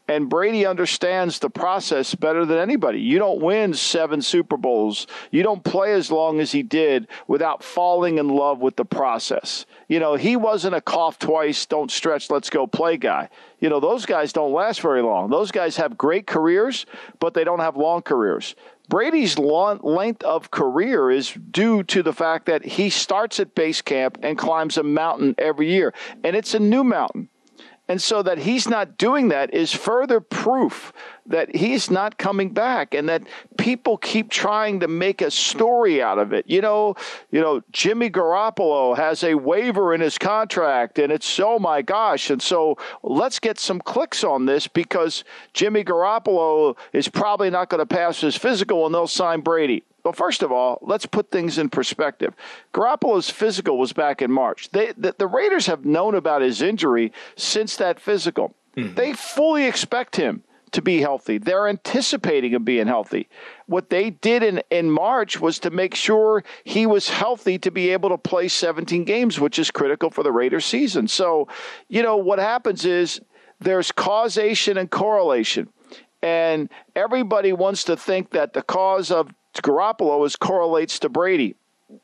And 0.07 0.29
Brady 0.29 0.65
understands 0.65 1.39
the 1.39 1.49
process 1.49 2.13
better 2.13 2.45
than 2.45 2.57
anybody. 2.57 2.99
You 2.99 3.19
don't 3.19 3.41
win 3.41 3.73
seven 3.73 4.21
Super 4.21 4.57
Bowls. 4.57 5.07
You 5.31 5.43
don't 5.43 5.63
play 5.63 5.93
as 5.93 6.11
long 6.11 6.41
as 6.41 6.51
he 6.51 6.61
did 6.61 7.07
without 7.27 7.63
falling 7.63 8.17
in 8.17 8.27
love 8.27 8.59
with 8.59 8.75
the 8.75 8.83
process. 8.83 9.65
You 9.93 9.99
know, 9.99 10.15
he 10.15 10.35
wasn't 10.35 10.73
a 10.73 10.81
cough 10.81 11.19
twice, 11.19 11.67
don't 11.67 11.91
stretch, 11.91 12.31
let's 12.31 12.49
go 12.49 12.65
play 12.65 12.97
guy. 12.97 13.29
You 13.59 13.69
know, 13.69 13.79
those 13.79 14.07
guys 14.07 14.33
don't 14.33 14.51
last 14.51 14.81
very 14.81 15.03
long. 15.03 15.29
Those 15.29 15.51
guys 15.51 15.77
have 15.77 15.99
great 15.99 16.25
careers, 16.25 16.87
but 17.19 17.35
they 17.35 17.43
don't 17.43 17.59
have 17.59 17.77
long 17.77 18.01
careers. 18.01 18.55
Brady's 18.89 19.37
long, 19.37 19.81
length 19.83 20.23
of 20.23 20.49
career 20.49 21.11
is 21.11 21.31
due 21.51 21.83
to 21.83 22.01
the 22.01 22.11
fact 22.11 22.47
that 22.47 22.65
he 22.65 22.89
starts 22.89 23.39
at 23.39 23.53
base 23.53 23.83
camp 23.83 24.17
and 24.23 24.35
climbs 24.35 24.79
a 24.79 24.83
mountain 24.83 25.35
every 25.37 25.69
year. 25.69 25.93
And 26.23 26.35
it's 26.35 26.55
a 26.55 26.59
new 26.59 26.83
mountain. 26.83 27.29
And 27.89 28.01
so 28.01 28.23
that 28.23 28.37
he's 28.37 28.67
not 28.67 28.97
doing 28.97 29.27
that 29.29 29.53
is 29.53 29.73
further 29.73 30.21
proof 30.21 30.93
that 31.25 31.53
he's 31.53 31.91
not 31.91 32.17
coming 32.17 32.49
back 32.49 32.93
and 32.93 33.09
that 33.09 33.23
people 33.57 33.97
keep 33.97 34.29
trying 34.29 34.79
to 34.79 34.87
make 34.87 35.21
a 35.21 35.29
story 35.29 36.01
out 36.01 36.17
of 36.17 36.31
it. 36.31 36.45
You 36.47 36.61
know, 36.61 36.95
you 37.29 37.41
know, 37.41 37.61
Jimmy 37.71 38.09
Garoppolo 38.09 38.95
has 38.95 39.23
a 39.23 39.35
waiver 39.35 39.93
in 39.93 39.99
his 39.99 40.17
contract 40.17 40.97
and 40.97 41.11
it's 41.11 41.39
oh 41.39 41.59
my 41.59 41.81
gosh. 41.81 42.29
And 42.29 42.41
so 42.41 42.77
let's 43.03 43.39
get 43.39 43.59
some 43.59 43.81
clicks 43.81 44.23
on 44.23 44.45
this 44.45 44.67
because 44.67 45.25
Jimmy 45.53 45.83
Garoppolo 45.83 46.77
is 46.93 47.09
probably 47.09 47.49
not 47.49 47.69
going 47.69 47.79
to 47.79 47.85
pass 47.85 48.21
his 48.21 48.37
physical 48.37 48.85
and 48.85 48.95
they'll 48.95 49.07
sign 49.07 49.41
Brady. 49.41 49.83
Well, 50.03 50.13
first 50.13 50.43
of 50.43 50.51
all, 50.51 50.79
let's 50.81 51.05
put 51.05 51.31
things 51.31 51.57
in 51.57 51.69
perspective. 51.69 52.33
Garoppolo's 52.73 53.29
physical 53.29 53.77
was 53.77 53.93
back 53.93 54.21
in 54.21 54.31
March. 54.31 54.69
They, 54.71 54.91
the, 54.97 55.15
the 55.17 55.27
Raiders 55.27 55.67
have 55.67 55.85
known 55.85 56.15
about 56.15 56.41
his 56.41 56.61
injury 56.61 57.13
since 57.35 57.77
that 57.77 57.99
physical. 57.99 58.53
Mm-hmm. 58.75 58.95
They 58.95 59.13
fully 59.13 59.65
expect 59.65 60.17
him 60.17 60.43
to 60.73 60.81
be 60.81 60.99
healthy. 60.99 61.37
They're 61.37 61.67
anticipating 61.67 62.51
him 62.51 62.63
being 62.63 62.87
healthy. 62.87 63.29
What 63.67 63.89
they 63.89 64.09
did 64.09 64.43
in, 64.43 64.61
in 64.69 64.91
March 64.91 65.39
was 65.39 65.59
to 65.59 65.69
make 65.69 65.95
sure 65.95 66.43
he 66.63 66.85
was 66.85 67.09
healthy 67.09 67.57
to 67.59 67.71
be 67.71 67.91
able 67.91 68.09
to 68.09 68.17
play 68.17 68.47
17 68.47 69.05
games, 69.05 69.39
which 69.39 69.57
is 69.57 69.71
critical 69.71 70.09
for 70.09 70.23
the 70.23 70.31
Raiders 70.31 70.65
season. 70.65 71.07
So, 71.07 71.47
you 71.87 72.03
know, 72.03 72.17
what 72.17 72.39
happens 72.39 72.85
is 72.85 73.21
there's 73.59 73.91
causation 73.91 74.77
and 74.77 74.89
correlation. 74.89 75.69
And 76.21 76.69
everybody 76.95 77.53
wants 77.53 77.83
to 77.85 77.95
think 77.95 78.31
that 78.31 78.53
the 78.53 78.61
cause 78.63 79.11
of 79.11 79.29
Garoppolo 79.61 80.25
is 80.25 80.35
correlates 80.35 80.99
to 80.99 81.09
Brady. 81.09 81.55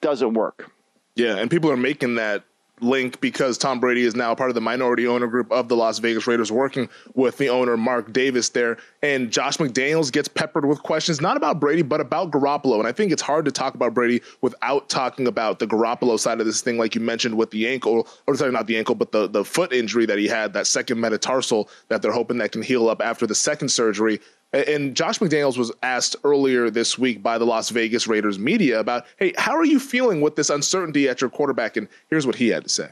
Doesn't 0.02 0.34
work. 0.34 0.72
Yeah, 1.16 1.38
and 1.38 1.50
people 1.50 1.72
are 1.72 1.78
making 1.78 2.16
that 2.16 2.44
link 2.82 3.20
because 3.22 3.58
Tom 3.58 3.80
Brady 3.80 4.04
is 4.04 4.16
now 4.16 4.34
part 4.36 4.50
of 4.50 4.56
the 4.56 4.62
minority 4.62 5.08
owner 5.08 5.28
group 5.28 5.52
of 5.52 5.68
the 5.68 5.76
Las 5.76 6.00
Vegas 6.00 6.28
Raiders, 6.28 6.52
working 6.52 6.90
with 7.14 7.38
the 7.38 7.50
owner 7.50 7.78
Mark 7.78 8.14
Davis 8.14 8.50
there. 8.50 8.78
And 9.02 9.32
Josh 9.32 9.58
McDaniels 9.58 10.12
gets 10.12 10.28
peppered 10.28 10.66
with 10.66 10.84
questions 10.84 11.22
not 11.22 11.38
about 11.38 11.60
Brady 11.60 11.82
but 11.82 12.02
about 12.02 12.32
Garoppolo. 12.32 12.80
And 12.80 12.88
I 12.88 12.92
think 12.92 13.12
it's 13.12 13.22
hard 13.22 13.46
to 13.46 13.52
talk 13.52 13.76
about 13.76 13.94
Brady 13.94 14.22
without 14.42 14.90
talking 14.90 15.28
about 15.28 15.60
the 15.60 15.68
Garoppolo 15.68 16.20
side 16.20 16.40
of 16.40 16.46
this 16.46 16.62
thing, 16.62 16.78
like 16.78 16.96
you 16.96 17.02
mentioned 17.02 17.36
with 17.36 17.52
the 17.52 17.68
ankle, 17.68 18.08
or 18.28 18.36
sorry, 18.36 18.52
not 18.52 18.68
the 18.68 18.78
ankle, 18.78 18.96
but 18.96 19.12
the 19.12 19.28
the 19.28 19.44
foot 19.44 19.74
injury 19.74 20.06
that 20.06 20.18
he 20.18 20.28
had, 20.28 20.54
that 20.54 20.68
second 20.68 21.00
metatarsal 21.00 21.70
that 21.90 22.02
they're 22.02 22.12
hoping 22.12 22.38
that 22.38 22.52
can 22.52 22.62
heal 22.62 22.90
up 22.90 23.02
after 23.02 23.28
the 23.28 23.36
second 23.36 23.70
surgery. 23.70 24.20
And 24.52 24.96
Josh 24.96 25.20
McDaniels 25.20 25.58
was 25.58 25.72
asked 25.84 26.16
earlier 26.24 26.72
this 26.72 26.98
week 26.98 27.22
by 27.22 27.38
the 27.38 27.46
Las 27.46 27.70
Vegas 27.70 28.08
Raiders 28.08 28.40
media 28.40 28.80
about, 28.80 29.06
hey, 29.18 29.34
how 29.38 29.56
are 29.56 29.66
you 29.66 29.80
feeling 29.80 30.22
with 30.22 30.36
this 30.36 30.50
uncertainty 30.50 31.08
at 31.08 31.22
your 31.22 31.30
quarterback? 31.30 31.78
And 31.78 31.88
here's 32.10 32.26
what 32.26 32.36
he 32.36 32.48
had 32.48 32.64
to 32.64 32.70
say 32.70 32.90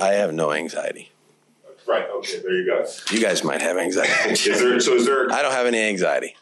I 0.00 0.08
have 0.12 0.34
no 0.34 0.52
anxiety. 0.52 1.10
Right. 1.86 2.06
Okay. 2.18 2.38
There 2.40 2.52
you 2.52 2.66
go. 2.66 2.86
You 3.10 3.20
guys 3.20 3.44
might 3.44 3.60
have 3.62 3.76
anxiety. 3.78 4.32
is 4.32 4.44
there? 4.44 4.80
So 4.80 4.94
is 4.94 5.06
there? 5.06 5.30
I 5.32 5.42
don't 5.42 5.52
have 5.52 5.66
any 5.66 5.80
anxiety. 5.80 6.36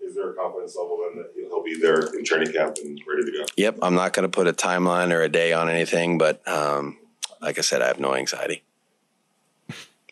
Is 0.00 0.14
there 0.14 0.30
a 0.30 0.34
confidence 0.34 0.76
level 0.76 0.98
then 0.98 1.22
that 1.22 1.32
he'll 1.34 1.62
be 1.62 1.78
there 1.80 2.14
in 2.14 2.24
training 2.24 2.52
camp 2.52 2.76
and 2.82 3.00
ready 3.06 3.24
to 3.24 3.38
go? 3.38 3.44
Yep. 3.56 3.78
I'm 3.82 3.94
not 3.94 4.12
going 4.12 4.24
to 4.24 4.28
put 4.28 4.46
a 4.46 4.52
timeline 4.52 5.12
or 5.12 5.22
a 5.22 5.28
day 5.28 5.52
on 5.52 5.68
anything, 5.68 6.18
but 6.18 6.46
um, 6.48 6.98
like 7.40 7.58
I 7.58 7.62
said, 7.62 7.82
I 7.82 7.86
have 7.86 8.00
no 8.00 8.14
anxiety. 8.14 8.62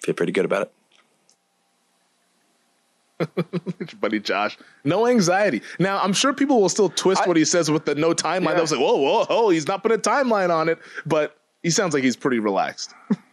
Feel 0.03 0.15
pretty 0.15 0.33
good 0.33 0.47
about 0.47 0.63
it. 0.63 0.73
buddy 4.01 4.21
Josh. 4.21 4.59
No 4.85 5.07
anxiety. 5.07 5.63
Now, 5.79 6.01
I'm 6.03 6.13
sure 6.13 6.33
people 6.33 6.61
will 6.61 6.69
still 6.69 6.89
twist 6.89 7.23
I, 7.23 7.29
what 7.29 7.37
he 7.37 7.45
says 7.45 7.71
with 7.71 7.85
the 7.85 7.95
no 7.95 8.13
timeline. 8.13 8.45
Yeah. 8.45 8.55
They'll 8.55 8.67
say, 8.67 8.79
whoa, 8.79 8.97
whoa, 8.97 9.25
whoa, 9.25 9.51
he's 9.51 9.67
not 9.67 9.83
putting 9.83 9.99
a 9.99 10.01
timeline 10.01 10.51
on 10.51 10.69
it. 10.69 10.79
But 11.07 11.37
he 11.63 11.71
sounds 11.71 11.95
like 11.95 12.03
he's 12.03 12.17
pretty 12.17 12.39
relaxed. 12.39 12.95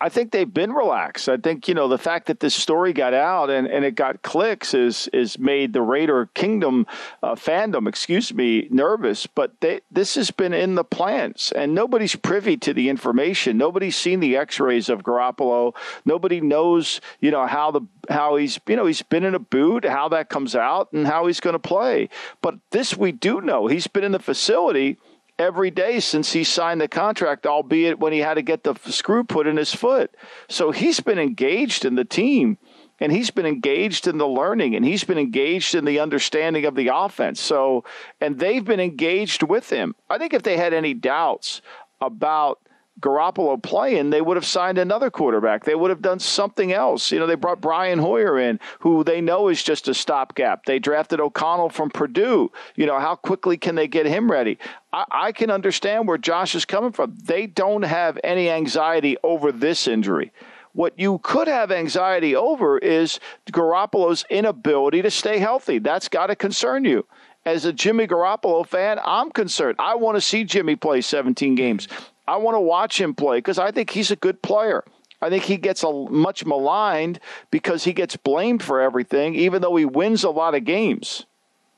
I 0.00 0.08
think 0.08 0.32
they've 0.32 0.52
been 0.52 0.72
relaxed. 0.72 1.28
I 1.28 1.36
think 1.36 1.68
you 1.68 1.74
know 1.74 1.88
the 1.88 1.98
fact 1.98 2.26
that 2.26 2.40
this 2.40 2.54
story 2.54 2.92
got 2.92 3.14
out 3.14 3.48
and, 3.50 3.66
and 3.66 3.84
it 3.84 3.94
got 3.94 4.22
clicks 4.22 4.74
is 4.74 5.08
is 5.12 5.38
made 5.38 5.72
the 5.72 5.82
Raider 5.82 6.26
Kingdom 6.34 6.86
uh, 7.22 7.34
fandom, 7.34 7.88
excuse 7.88 8.34
me, 8.34 8.68
nervous. 8.70 9.26
But 9.26 9.60
they, 9.60 9.80
this 9.90 10.16
has 10.16 10.30
been 10.30 10.52
in 10.52 10.74
the 10.74 10.84
plans, 10.84 11.52
and 11.54 11.74
nobody's 11.74 12.16
privy 12.16 12.56
to 12.58 12.74
the 12.74 12.88
information. 12.88 13.56
Nobody's 13.56 13.96
seen 13.96 14.20
the 14.20 14.36
X-rays 14.36 14.88
of 14.88 15.02
Garoppolo. 15.02 15.74
Nobody 16.04 16.40
knows 16.40 17.00
you 17.20 17.30
know 17.30 17.46
how 17.46 17.70
the 17.70 17.82
how 18.10 18.36
he's 18.36 18.58
you 18.66 18.76
know 18.76 18.86
he's 18.86 19.02
been 19.02 19.24
in 19.24 19.34
a 19.34 19.38
boot, 19.38 19.84
how 19.84 20.08
that 20.08 20.28
comes 20.28 20.56
out, 20.56 20.92
and 20.92 21.06
how 21.06 21.26
he's 21.26 21.40
going 21.40 21.54
to 21.54 21.58
play. 21.58 22.08
But 22.42 22.56
this 22.70 22.96
we 22.96 23.12
do 23.12 23.40
know. 23.40 23.68
He's 23.68 23.86
been 23.86 24.04
in 24.04 24.12
the 24.12 24.18
facility 24.18 24.98
every 25.38 25.70
day 25.70 26.00
since 26.00 26.32
he 26.32 26.44
signed 26.44 26.80
the 26.80 26.88
contract, 26.88 27.46
albeit 27.46 27.98
when 27.98 28.12
he 28.12 28.20
had 28.20 28.34
to 28.34 28.42
get 28.42 28.62
the 28.62 28.74
screw 28.90 29.24
put 29.24 29.46
in 29.46 29.56
his 29.56 29.74
foot. 29.74 30.14
So 30.48 30.70
he's 30.70 31.00
been 31.00 31.18
engaged 31.18 31.84
in 31.84 31.94
the 31.94 32.04
team 32.04 32.58
and 33.00 33.10
he's 33.10 33.30
been 33.30 33.46
engaged 33.46 34.06
in 34.06 34.18
the 34.18 34.28
learning 34.28 34.76
and 34.76 34.84
he's 34.84 35.04
been 35.04 35.18
engaged 35.18 35.74
in 35.74 35.84
the 35.84 35.98
understanding 36.00 36.64
of 36.64 36.74
the 36.74 36.90
offense. 36.94 37.40
So, 37.40 37.84
and 38.20 38.38
they've 38.38 38.64
been 38.64 38.80
engaged 38.80 39.42
with 39.42 39.70
him. 39.70 39.94
I 40.08 40.18
think 40.18 40.32
if 40.32 40.42
they 40.42 40.56
had 40.56 40.72
any 40.72 40.94
doubts 40.94 41.60
about 42.00 42.60
Garoppolo 43.00 43.60
playing, 43.60 44.10
they 44.10 44.20
would 44.20 44.36
have 44.36 44.46
signed 44.46 44.78
another 44.78 45.10
quarterback. 45.10 45.64
They 45.64 45.74
would 45.74 45.90
have 45.90 46.00
done 46.00 46.20
something 46.20 46.72
else. 46.72 47.10
You 47.10 47.18
know, 47.18 47.26
they 47.26 47.34
brought 47.34 47.60
Brian 47.60 47.98
Hoyer 47.98 48.38
in, 48.38 48.60
who 48.80 49.02
they 49.02 49.20
know 49.20 49.48
is 49.48 49.62
just 49.62 49.88
a 49.88 49.94
stopgap. 49.94 50.64
They 50.64 50.78
drafted 50.78 51.20
O'Connell 51.20 51.70
from 51.70 51.90
Purdue. 51.90 52.52
You 52.76 52.86
know, 52.86 53.00
how 53.00 53.16
quickly 53.16 53.56
can 53.56 53.74
they 53.74 53.88
get 53.88 54.06
him 54.06 54.30
ready? 54.30 54.58
I, 54.92 55.04
I 55.10 55.32
can 55.32 55.50
understand 55.50 56.06
where 56.06 56.18
Josh 56.18 56.54
is 56.54 56.64
coming 56.64 56.92
from. 56.92 57.16
They 57.16 57.46
don't 57.46 57.82
have 57.82 58.18
any 58.22 58.48
anxiety 58.48 59.16
over 59.24 59.50
this 59.50 59.88
injury. 59.88 60.32
What 60.72 60.98
you 60.98 61.18
could 61.22 61.46
have 61.46 61.70
anxiety 61.70 62.34
over 62.34 62.78
is 62.78 63.20
Garoppolo's 63.52 64.24
inability 64.30 65.02
to 65.02 65.10
stay 65.10 65.38
healthy. 65.38 65.78
That's 65.78 66.08
got 66.08 66.28
to 66.28 66.36
concern 66.36 66.84
you 66.84 67.06
as 67.46 67.64
a 67.64 67.72
Jimmy 67.72 68.06
Garoppolo 68.06 68.66
fan, 68.66 68.98
I'm 69.04 69.30
concerned. 69.30 69.76
I 69.78 69.96
want 69.96 70.16
to 70.16 70.20
see 70.20 70.44
Jimmy 70.44 70.76
play 70.76 71.00
17 71.00 71.54
games. 71.54 71.88
I 72.26 72.36
want 72.36 72.54
to 72.56 72.60
watch 72.60 73.00
him 73.00 73.14
play 73.14 73.38
because 73.38 73.58
I 73.58 73.70
think 73.70 73.90
he's 73.90 74.10
a 74.10 74.16
good 74.16 74.42
player. 74.42 74.84
I 75.20 75.30
think 75.30 75.44
he 75.44 75.56
gets 75.56 75.82
a 75.82 75.92
much 75.92 76.44
maligned 76.44 77.20
because 77.50 77.84
he 77.84 77.92
gets 77.92 78.16
blamed 78.16 78.62
for 78.62 78.80
everything, 78.80 79.34
even 79.34 79.62
though 79.62 79.76
he 79.76 79.84
wins 79.84 80.24
a 80.24 80.30
lot 80.30 80.54
of 80.54 80.64
games. 80.64 81.26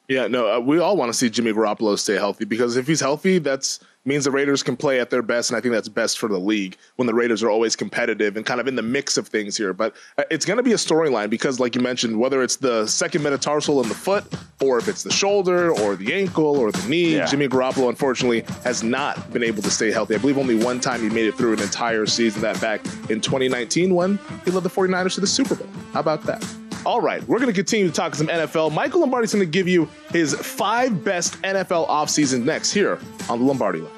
Yeah, 0.08 0.28
no, 0.28 0.56
uh, 0.56 0.60
we 0.60 0.78
all 0.78 0.96
want 0.96 1.12
to 1.12 1.18
see 1.18 1.28
Jimmy 1.28 1.52
Garoppolo 1.52 1.98
stay 1.98 2.14
healthy 2.14 2.44
because 2.44 2.76
if 2.76 2.86
he's 2.86 3.00
healthy, 3.00 3.38
that's 3.38 3.80
means 4.06 4.25
the 4.25 4.30
Raiders 4.30 4.62
can 4.62 4.76
play 4.76 5.00
at 5.00 5.10
their 5.10 5.22
best, 5.22 5.50
and 5.50 5.56
I 5.56 5.60
think 5.60 5.75
that's 5.75 5.88
best 5.88 6.18
for 6.18 6.28
the 6.28 6.38
league 6.38 6.76
when 6.94 7.06
the 7.06 7.14
Raiders 7.14 7.42
are 7.42 7.50
always 7.50 7.75
competitive 7.75 8.36
and 8.36 8.46
kind 8.46 8.60
of 8.60 8.68
in 8.68 8.76
the 8.76 8.82
mix 8.82 9.16
of 9.16 9.26
things 9.26 9.56
here. 9.56 9.72
But 9.72 9.96
uh, 10.16 10.22
it's 10.30 10.46
going 10.46 10.58
to 10.58 10.62
be 10.62 10.72
a 10.72 10.76
storyline 10.76 11.28
because, 11.28 11.58
like 11.58 11.75
you 11.75 11.80
mentioned, 11.80 12.18
whether 12.18 12.42
it's 12.42 12.56
the 12.56 12.86
second 12.86 13.22
metatarsal 13.22 13.82
in 13.82 13.88
the 13.88 13.94
foot, 13.94 14.25
or 14.62 14.78
if 14.78 14.88
it's 14.88 15.02
the 15.02 15.12
shoulder, 15.12 15.72
or 15.72 15.96
the 15.96 16.14
ankle, 16.14 16.56
or 16.56 16.70
the 16.70 16.88
knee, 16.88 17.16
yeah. 17.16 17.26
Jimmy 17.26 17.48
Garoppolo 17.48 17.88
unfortunately 17.88 18.42
has 18.62 18.82
not 18.82 19.32
been 19.32 19.42
able 19.42 19.62
to 19.62 19.70
stay 19.70 19.90
healthy. 19.90 20.14
I 20.14 20.18
believe 20.18 20.38
only 20.38 20.54
one 20.54 20.80
time 20.80 21.00
he 21.00 21.08
made 21.08 21.26
it 21.26 21.34
through 21.34 21.54
an 21.54 21.60
entire 21.60 22.06
season, 22.06 22.42
that 22.42 22.60
back 22.60 22.84
in 23.10 23.20
2019 23.20 23.94
when 23.94 24.18
he 24.44 24.50
led 24.50 24.62
the 24.62 24.70
49ers 24.70 25.14
to 25.14 25.20
the 25.20 25.26
Super 25.26 25.56
Bowl. 25.56 25.68
How 25.92 26.00
about 26.00 26.22
that? 26.25 26.44
All 26.86 27.00
right, 27.00 27.20
we're 27.26 27.40
going 27.40 27.48
to 27.48 27.52
continue 27.52 27.88
to 27.88 27.92
talk 27.92 28.14
some 28.14 28.28
NFL. 28.28 28.72
Michael 28.72 29.00
Lombardi's 29.00 29.34
going 29.34 29.44
to 29.44 29.50
give 29.50 29.66
you 29.66 29.88
his 30.12 30.34
five 30.34 31.02
best 31.02 31.34
NFL 31.42 31.88
offseasons 31.88 32.44
next 32.44 32.70
here 32.70 33.00
on 33.28 33.40
the 33.40 33.44
Lombardi 33.44 33.80
Line. 33.80 33.92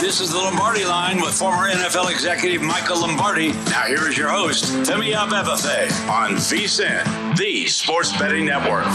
This 0.00 0.22
is 0.22 0.32
the 0.32 0.38
Lombardi 0.38 0.86
line 0.86 1.20
with 1.20 1.34
former 1.34 1.68
NFL 1.68 2.10
executive 2.10 2.62
Michael 2.62 3.02
Lombardi. 3.02 3.52
Now 3.52 3.84
here 3.88 4.08
is 4.08 4.16
your 4.16 4.30
host, 4.30 4.64
Femi 4.88 5.12
Abebefe 5.12 6.08
on 6.08 6.36
VSIN, 6.36 7.36
the 7.36 7.66
Sports 7.66 8.16
Betting 8.18 8.46
Network. 8.46 8.86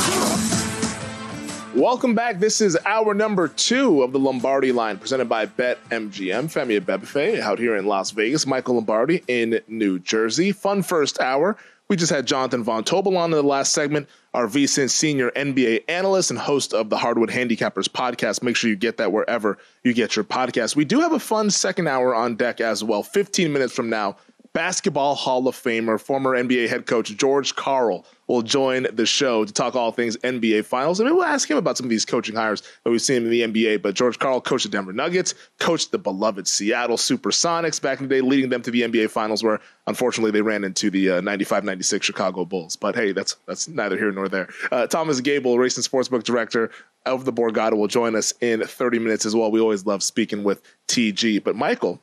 Welcome 1.75 2.13
back. 2.13 2.37
This 2.37 2.61
is 2.61 2.77
hour 2.85 3.15
number 3.15 3.47
two 3.47 4.03
of 4.03 4.11
the 4.11 4.19
Lombardi 4.19 4.71
line 4.71 4.99
presented 4.99 5.27
by 5.27 5.47
BetMGM. 5.47 6.43
Femi 6.43 6.79
Abebefe 6.79 7.39
out 7.39 7.57
here 7.57 7.75
in 7.75 7.87
Las 7.87 8.11
Vegas. 8.11 8.45
Michael 8.45 8.75
Lombardi 8.75 9.23
in 9.27 9.59
New 9.67 9.97
Jersey. 9.97 10.51
Fun 10.51 10.83
first 10.83 11.19
hour. 11.19 11.57
We 11.89 11.95
just 11.95 12.11
had 12.11 12.27
Jonathan 12.27 12.63
Von 12.63 12.83
Tobel 12.83 13.17
on 13.17 13.31
in 13.31 13.37
the 13.37 13.41
last 13.41 13.73
segment, 13.73 14.07
our 14.35 14.45
VSIN 14.45 14.87
senior 14.87 15.31
NBA 15.31 15.85
analyst 15.87 16.29
and 16.29 16.39
host 16.39 16.75
of 16.75 16.91
the 16.91 16.97
Hardwood 16.97 17.31
Handicappers 17.31 17.89
podcast. 17.89 18.43
Make 18.43 18.55
sure 18.55 18.69
you 18.69 18.75
get 18.75 18.97
that 18.97 19.11
wherever 19.11 19.57
you 19.83 19.93
get 19.93 20.15
your 20.15 20.25
podcast. 20.25 20.75
We 20.75 20.85
do 20.85 20.99
have 20.99 21.13
a 21.13 21.19
fun 21.19 21.49
second 21.49 21.87
hour 21.87 22.13
on 22.13 22.35
deck 22.35 22.61
as 22.61 22.83
well. 22.83 23.01
15 23.01 23.51
minutes 23.51 23.73
from 23.73 23.89
now, 23.89 24.17
Basketball 24.53 25.15
Hall 25.15 25.47
of 25.47 25.55
Famer, 25.55 25.99
former 25.99 26.31
NBA 26.31 26.69
head 26.69 26.85
coach 26.85 27.15
George 27.17 27.55
Karl 27.55 28.05
will 28.27 28.43
join 28.43 28.85
the 28.93 29.05
show 29.05 29.43
to 29.45 29.51
talk 29.51 29.75
all 29.75 29.91
things 29.91 30.15
NBA 30.17 30.65
Finals. 30.65 31.01
I 31.01 31.05
mean, 31.05 31.15
we'll 31.15 31.25
ask 31.25 31.49
him 31.49 31.57
about 31.57 31.75
some 31.75 31.87
of 31.87 31.89
these 31.89 32.05
coaching 32.05 32.35
hires 32.35 32.61
that 32.83 32.91
we've 32.91 33.01
seen 33.01 33.23
in 33.23 33.31
the 33.31 33.41
NBA. 33.41 33.81
But 33.81 33.95
George 33.95 34.19
Karl 34.19 34.39
coached 34.39 34.65
the 34.65 34.69
Denver 34.69 34.93
Nuggets, 34.93 35.33
coached 35.59 35.91
the 35.91 35.97
beloved 35.97 36.47
Seattle 36.47 36.97
Supersonics 36.97 37.81
back 37.81 37.99
in 37.99 38.07
the 38.07 38.15
day, 38.15 38.21
leading 38.21 38.51
them 38.51 38.61
to 38.61 38.69
the 38.69 38.83
NBA 38.83 39.09
Finals, 39.09 39.43
where 39.43 39.59
unfortunately 39.87 40.29
they 40.29 40.41
ran 40.41 40.63
into 40.63 40.91
the 40.91 41.09
uh, 41.09 41.21
95 41.21 41.63
96 41.63 42.05
Chicago 42.05 42.45
Bulls. 42.45 42.75
But 42.75 42.93
hey, 42.93 43.11
that's 43.11 43.35
that's 43.47 43.67
neither 43.67 43.97
here 43.97 44.11
nor 44.11 44.29
there. 44.29 44.49
Uh, 44.71 44.85
Thomas 44.85 45.19
Gable, 45.19 45.57
racing 45.57 45.83
sportsbook 45.83 46.23
director 46.23 46.69
of 47.07 47.25
the 47.25 47.33
Borgata, 47.33 47.75
will 47.75 47.87
join 47.87 48.15
us 48.15 48.33
in 48.39 48.61
30 48.61 48.99
minutes 48.99 49.25
as 49.25 49.35
well. 49.35 49.49
We 49.49 49.59
always 49.59 49.87
love 49.87 50.03
speaking 50.03 50.43
with 50.43 50.61
TG. 50.87 51.43
But 51.43 51.55
Michael, 51.55 51.99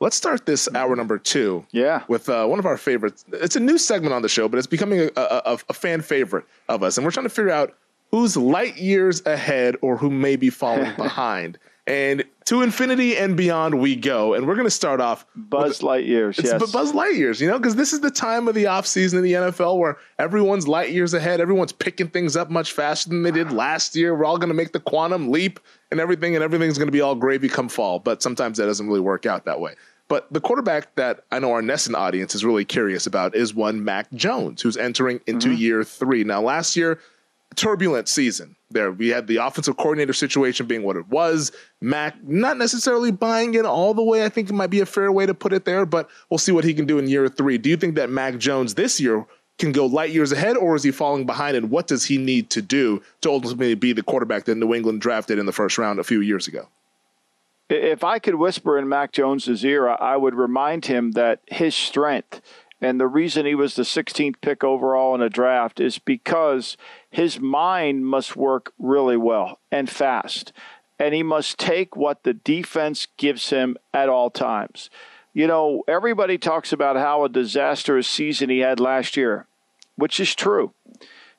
Let's 0.00 0.16
start 0.16 0.46
this 0.46 0.66
hour 0.74 0.96
number 0.96 1.18
two. 1.18 1.66
Yeah. 1.72 2.04
With 2.08 2.30
uh, 2.30 2.46
one 2.46 2.58
of 2.58 2.64
our 2.64 2.78
favorites. 2.78 3.26
It's 3.32 3.54
a 3.54 3.60
new 3.60 3.76
segment 3.76 4.14
on 4.14 4.22
the 4.22 4.30
show, 4.30 4.48
but 4.48 4.56
it's 4.56 4.66
becoming 4.66 5.10
a, 5.14 5.20
a, 5.20 5.58
a, 5.68 5.74
fan 5.74 6.00
favorite 6.00 6.46
of 6.70 6.82
us. 6.82 6.96
And 6.96 7.04
we're 7.04 7.10
trying 7.10 7.26
to 7.26 7.30
figure 7.30 7.50
out 7.50 7.76
who's 8.10 8.34
light 8.34 8.78
years 8.78 9.24
ahead 9.26 9.76
or 9.82 9.98
who 9.98 10.10
may 10.10 10.36
be 10.36 10.48
falling 10.48 10.94
behind. 10.96 11.58
And 11.86 12.24
to 12.44 12.62
infinity 12.62 13.16
and 13.16 13.36
beyond 13.36 13.80
we 13.80 13.96
go. 13.96 14.34
And 14.34 14.46
we're 14.46 14.54
going 14.54 14.66
to 14.66 14.70
start 14.70 15.00
off 15.00 15.26
Buzz 15.34 15.82
with, 15.82 15.90
Lightyears. 15.90 16.38
It's 16.38 16.48
yes. 16.48 16.72
Buzz 16.72 16.92
Lightyears, 16.92 17.40
you 17.40 17.48
know, 17.48 17.58
because 17.58 17.74
this 17.74 17.92
is 17.92 18.00
the 18.00 18.10
time 18.10 18.48
of 18.48 18.54
the 18.54 18.64
offseason 18.64 19.14
in 19.14 19.22
the 19.22 19.32
NFL 19.32 19.78
where 19.78 19.96
everyone's 20.18 20.68
light 20.68 20.92
years 20.92 21.14
ahead. 21.14 21.40
Everyone's 21.40 21.72
picking 21.72 22.08
things 22.08 22.36
up 22.36 22.48
much 22.48 22.72
faster 22.72 23.10
than 23.10 23.22
they 23.22 23.32
did 23.32 23.50
last 23.52 23.96
year. 23.96 24.14
We're 24.14 24.24
all 24.24 24.38
going 24.38 24.48
to 24.50 24.54
make 24.54 24.72
the 24.72 24.80
quantum 24.80 25.30
leap 25.30 25.58
and 25.90 25.98
everything, 26.00 26.36
and 26.36 26.44
everything's 26.44 26.78
going 26.78 26.88
to 26.88 26.92
be 26.92 27.00
all 27.00 27.16
gravy 27.16 27.48
come 27.48 27.68
fall. 27.68 27.98
But 27.98 28.22
sometimes 28.22 28.58
that 28.58 28.66
doesn't 28.66 28.86
really 28.86 29.00
work 29.00 29.26
out 29.26 29.44
that 29.46 29.60
way. 29.60 29.74
But 30.10 30.26
the 30.32 30.40
quarterback 30.40 30.92
that 30.96 31.22
I 31.30 31.38
know 31.38 31.52
our 31.52 31.62
NESN 31.62 31.94
audience 31.94 32.34
is 32.34 32.44
really 32.44 32.64
curious 32.64 33.06
about 33.06 33.36
is 33.36 33.54
one 33.54 33.84
Mac 33.84 34.10
Jones, 34.12 34.60
who's 34.60 34.76
entering 34.76 35.20
into 35.28 35.50
mm-hmm. 35.50 35.58
year 35.58 35.84
three. 35.84 36.24
Now, 36.24 36.42
last 36.42 36.74
year, 36.74 36.98
turbulent 37.54 38.08
season 38.08 38.56
there. 38.72 38.90
We 38.90 39.10
had 39.10 39.28
the 39.28 39.36
offensive 39.36 39.76
coordinator 39.76 40.12
situation 40.12 40.66
being 40.66 40.82
what 40.82 40.96
it 40.96 41.06
was. 41.06 41.52
Mac 41.80 42.20
not 42.24 42.58
necessarily 42.58 43.12
buying 43.12 43.54
it 43.54 43.64
all 43.64 43.94
the 43.94 44.02
way. 44.02 44.24
I 44.24 44.28
think 44.28 44.50
it 44.50 44.52
might 44.52 44.70
be 44.70 44.80
a 44.80 44.86
fair 44.86 45.12
way 45.12 45.26
to 45.26 45.32
put 45.34 45.52
it 45.52 45.64
there, 45.64 45.86
but 45.86 46.10
we'll 46.28 46.38
see 46.38 46.50
what 46.50 46.64
he 46.64 46.74
can 46.74 46.86
do 46.86 46.98
in 46.98 47.06
year 47.06 47.28
three. 47.28 47.56
Do 47.56 47.70
you 47.70 47.76
think 47.76 47.94
that 47.94 48.10
Mac 48.10 48.36
Jones 48.36 48.74
this 48.74 48.98
year 48.98 49.24
can 49.58 49.70
go 49.70 49.86
light 49.86 50.10
years 50.10 50.32
ahead, 50.32 50.56
or 50.56 50.74
is 50.74 50.82
he 50.82 50.90
falling 50.90 51.24
behind? 51.24 51.56
And 51.56 51.70
what 51.70 51.86
does 51.86 52.04
he 52.04 52.18
need 52.18 52.50
to 52.50 52.60
do 52.60 53.00
to 53.20 53.30
ultimately 53.30 53.76
be 53.76 53.92
the 53.92 54.02
quarterback 54.02 54.44
that 54.46 54.56
New 54.56 54.74
England 54.74 55.02
drafted 55.02 55.38
in 55.38 55.46
the 55.46 55.52
first 55.52 55.78
round 55.78 56.00
a 56.00 56.04
few 56.04 56.20
years 56.20 56.48
ago? 56.48 56.66
If 57.70 58.02
I 58.02 58.18
could 58.18 58.34
whisper 58.34 58.76
in 58.76 58.88
Mac 58.88 59.12
Jones's 59.12 59.64
ear, 59.64 59.88
I 59.88 60.16
would 60.16 60.34
remind 60.34 60.86
him 60.86 61.12
that 61.12 61.40
his 61.46 61.74
strength 61.74 62.40
and 62.80 62.98
the 62.98 63.06
reason 63.06 63.46
he 63.46 63.54
was 63.54 63.76
the 63.76 63.82
16th 63.82 64.40
pick 64.40 64.64
overall 64.64 65.14
in 65.14 65.20
a 65.20 65.28
draft 65.28 65.78
is 65.78 65.98
because 65.98 66.76
his 67.10 67.38
mind 67.38 68.06
must 68.06 68.36
work 68.36 68.72
really 68.78 69.16
well 69.16 69.60
and 69.70 69.88
fast. 69.88 70.52
And 70.98 71.14
he 71.14 71.22
must 71.22 71.58
take 71.58 71.94
what 71.94 72.24
the 72.24 72.34
defense 72.34 73.06
gives 73.16 73.50
him 73.50 73.76
at 73.94 74.08
all 74.08 74.30
times. 74.30 74.90
You 75.32 75.46
know, 75.46 75.84
everybody 75.86 76.38
talks 76.38 76.72
about 76.72 76.96
how 76.96 77.24
a 77.24 77.28
disastrous 77.28 78.08
season 78.08 78.50
he 78.50 78.58
had 78.58 78.80
last 78.80 79.16
year, 79.16 79.46
which 79.94 80.18
is 80.18 80.34
true. 80.34 80.72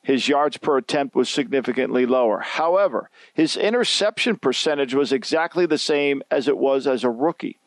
His 0.02 0.28
yards 0.28 0.56
per 0.56 0.78
attempt 0.78 1.14
was 1.14 1.28
significantly 1.28 2.06
lower. 2.06 2.40
However, 2.40 3.08
his 3.34 3.56
interception 3.56 4.36
percentage 4.36 4.94
was 4.94 5.12
exactly 5.12 5.64
the 5.64 5.78
same 5.78 6.22
as 6.30 6.48
it 6.48 6.58
was 6.58 6.86
as 6.86 7.04
a 7.04 7.10
rookie. 7.10 7.58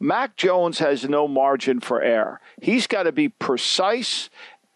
Mac 0.00 0.36
Jones 0.36 0.78
has 0.78 1.08
no 1.08 1.28
margin 1.28 1.80
for 1.80 2.00
error. 2.00 2.40
He's 2.62 2.86
got 2.86 3.02
to 3.02 3.12
be 3.12 3.28
precise, 3.28 4.30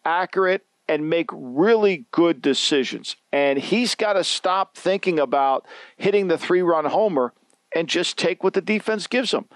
accurate, 0.05 0.65
and 0.89 1.09
make 1.09 1.29
really 1.33 2.07
good 2.11 2.43
decisions. 2.43 3.17
And 3.33 3.59
he's 3.59 3.95
got 3.95 4.15
to 4.15 4.25
stop 4.25 4.77
thinking 4.77 5.19
about 5.19 5.67
hitting 5.97 6.29
the 6.29 6.39
three 6.39 6.63
run 6.63 6.87
homer 6.87 7.33
and 7.75 7.89
just 7.89 8.17
take 8.17 8.43
what 8.43 8.55
the 8.55 8.61
defense 8.61 9.07
gives 9.07 9.33
him. 9.33 9.47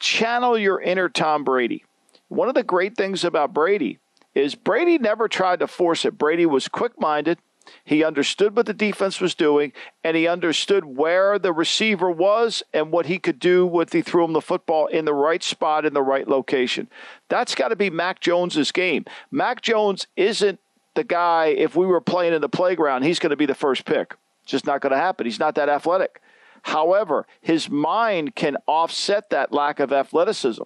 Channel 0.00 0.58
your 0.58 0.80
inner 0.80 1.08
Tom 1.08 1.44
Brady. 1.44 1.84
One 2.28 2.48
of 2.48 2.54
the 2.54 2.62
great 2.62 2.96
things 2.96 3.24
about 3.24 3.52
Brady 3.52 3.98
is 4.34 4.54
Brady 4.54 4.98
never 4.98 5.28
tried 5.28 5.60
to 5.60 5.66
force 5.66 6.04
it. 6.04 6.18
Brady 6.18 6.46
was 6.46 6.68
quick 6.68 7.00
minded. 7.00 7.38
He 7.84 8.02
understood 8.02 8.56
what 8.56 8.66
the 8.66 8.74
defense 8.74 9.20
was 9.20 9.34
doing, 9.34 9.72
and 10.02 10.16
he 10.16 10.26
understood 10.26 10.84
where 10.84 11.38
the 11.38 11.52
receiver 11.52 12.10
was 12.10 12.62
and 12.72 12.90
what 12.90 13.06
he 13.06 13.18
could 13.18 13.38
do 13.38 13.66
with 13.66 13.92
he 13.92 14.02
threw 14.02 14.24
him 14.24 14.32
the 14.32 14.40
football 14.40 14.86
in 14.86 15.04
the 15.04 15.14
right 15.14 15.42
spot 15.42 15.84
in 15.84 15.94
the 15.94 16.02
right 16.02 16.26
location. 16.26 16.88
That's 17.28 17.54
got 17.54 17.68
to 17.68 17.76
be 17.76 17.90
Mac 17.90 18.20
Jones's 18.20 18.72
game. 18.72 19.04
Mac 19.30 19.62
Jones 19.62 20.06
isn't 20.16 20.60
the 20.94 21.04
guy. 21.04 21.46
If 21.46 21.76
we 21.76 21.86
were 21.86 22.00
playing 22.00 22.34
in 22.34 22.40
the 22.40 22.48
playground, 22.48 23.04
he's 23.04 23.18
going 23.18 23.30
to 23.30 23.36
be 23.36 23.46
the 23.46 23.54
first 23.54 23.84
pick. 23.84 24.16
Just 24.44 24.66
not 24.66 24.80
going 24.80 24.92
to 24.92 24.98
happen. 24.98 25.26
He's 25.26 25.38
not 25.38 25.54
that 25.54 25.68
athletic. 25.68 26.20
However, 26.62 27.26
his 27.40 27.68
mind 27.68 28.36
can 28.36 28.56
offset 28.66 29.30
that 29.30 29.52
lack 29.52 29.80
of 29.80 29.92
athleticism, 29.92 30.62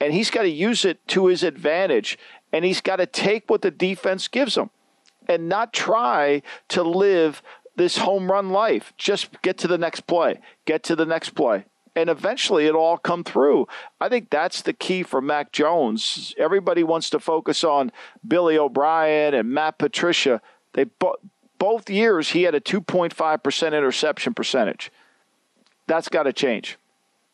and 0.00 0.12
he's 0.12 0.30
got 0.30 0.42
to 0.42 0.48
use 0.48 0.84
it 0.84 1.06
to 1.08 1.26
his 1.26 1.42
advantage. 1.42 2.18
And 2.52 2.64
he's 2.64 2.80
got 2.80 2.96
to 2.96 3.06
take 3.06 3.50
what 3.50 3.62
the 3.62 3.70
defense 3.70 4.28
gives 4.28 4.56
him 4.56 4.70
and 5.28 5.48
not 5.48 5.72
try 5.72 6.42
to 6.68 6.82
live 6.82 7.42
this 7.76 7.98
home 7.98 8.30
run 8.30 8.50
life. 8.50 8.92
Just 8.96 9.42
get 9.42 9.58
to 9.58 9.68
the 9.68 9.78
next 9.78 10.06
play, 10.06 10.40
get 10.64 10.82
to 10.84 10.96
the 10.96 11.04
next 11.04 11.30
play. 11.30 11.64
And 11.94 12.08
eventually 12.08 12.66
it'll 12.66 12.80
all 12.80 12.96
come 12.96 13.24
through. 13.24 13.66
I 14.00 14.08
think 14.08 14.30
that's 14.30 14.62
the 14.62 14.72
key 14.72 15.02
for 15.02 15.20
Mac 15.20 15.50
Jones. 15.52 16.32
Everybody 16.38 16.84
wants 16.84 17.10
to 17.10 17.18
focus 17.18 17.64
on 17.64 17.90
Billy 18.26 18.56
O'Brien 18.56 19.34
and 19.34 19.50
Matt 19.50 19.78
Patricia. 19.78 20.40
They 20.74 20.84
bo- 20.84 21.16
both 21.58 21.90
years 21.90 22.30
he 22.30 22.44
had 22.44 22.54
a 22.54 22.60
2.5% 22.60 23.66
interception 23.66 24.32
percentage. 24.32 24.92
That's 25.88 26.08
got 26.08 26.24
to 26.24 26.32
change. 26.32 26.78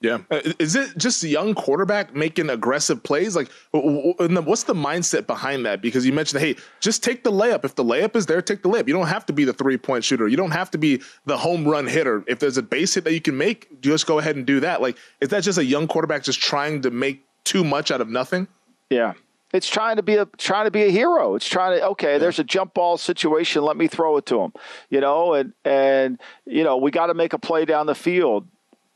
Yeah. 0.04 0.18
Uh, 0.30 0.52
is 0.58 0.76
it 0.76 0.98
just 0.98 1.24
a 1.24 1.28
young 1.28 1.54
quarterback 1.54 2.14
making 2.14 2.50
aggressive 2.50 3.02
plays? 3.02 3.34
Like, 3.34 3.50
what's 3.72 4.64
the 4.64 4.74
mindset 4.74 5.26
behind 5.26 5.64
that? 5.64 5.80
Because 5.80 6.04
you 6.04 6.12
mentioned, 6.12 6.42
hey, 6.42 6.56
just 6.78 7.02
take 7.02 7.24
the 7.24 7.32
layup. 7.32 7.64
If 7.64 7.74
the 7.74 7.84
layup 7.84 8.14
is 8.14 8.26
there, 8.26 8.42
take 8.42 8.62
the 8.62 8.68
layup. 8.68 8.86
You 8.86 8.92
don't 8.92 9.06
have 9.06 9.24
to 9.26 9.32
be 9.32 9.44
the 9.44 9.54
three 9.54 9.78
point 9.78 10.04
shooter. 10.04 10.28
You 10.28 10.36
don't 10.36 10.50
have 10.50 10.70
to 10.72 10.78
be 10.78 11.00
the 11.24 11.38
home 11.38 11.66
run 11.66 11.86
hitter. 11.86 12.22
If 12.26 12.38
there's 12.38 12.58
a 12.58 12.62
base 12.62 12.92
hit 12.92 13.04
that 13.04 13.14
you 13.14 13.22
can 13.22 13.38
make, 13.38 13.80
just 13.80 14.06
go 14.06 14.18
ahead 14.18 14.36
and 14.36 14.44
do 14.44 14.60
that. 14.60 14.82
Like, 14.82 14.98
is 15.22 15.30
that 15.30 15.42
just 15.42 15.56
a 15.56 15.64
young 15.64 15.88
quarterback 15.88 16.22
just 16.22 16.38
trying 16.38 16.82
to 16.82 16.90
make 16.90 17.24
too 17.44 17.64
much 17.64 17.90
out 17.90 18.02
of 18.02 18.10
nothing? 18.10 18.46
Yeah. 18.90 19.14
It's 19.54 19.68
trying 19.68 19.96
to 19.96 20.02
be 20.02 20.16
a 20.16 20.26
trying 20.36 20.66
to 20.66 20.70
be 20.70 20.82
a 20.82 20.90
hero. 20.90 21.36
It's 21.36 21.48
trying 21.48 21.78
to 21.78 21.86
okay. 21.90 22.12
Yeah. 22.12 22.18
There's 22.18 22.40
a 22.40 22.44
jump 22.44 22.74
ball 22.74 22.98
situation. 22.98 23.62
Let 23.62 23.78
me 23.78 23.86
throw 23.86 24.18
it 24.18 24.26
to 24.26 24.40
him. 24.40 24.52
You 24.90 25.00
know, 25.00 25.32
and 25.32 25.54
and 25.64 26.20
you 26.44 26.64
know 26.64 26.76
we 26.76 26.90
got 26.90 27.06
to 27.06 27.14
make 27.14 27.32
a 27.32 27.38
play 27.38 27.64
down 27.64 27.86
the 27.86 27.94
field 27.94 28.48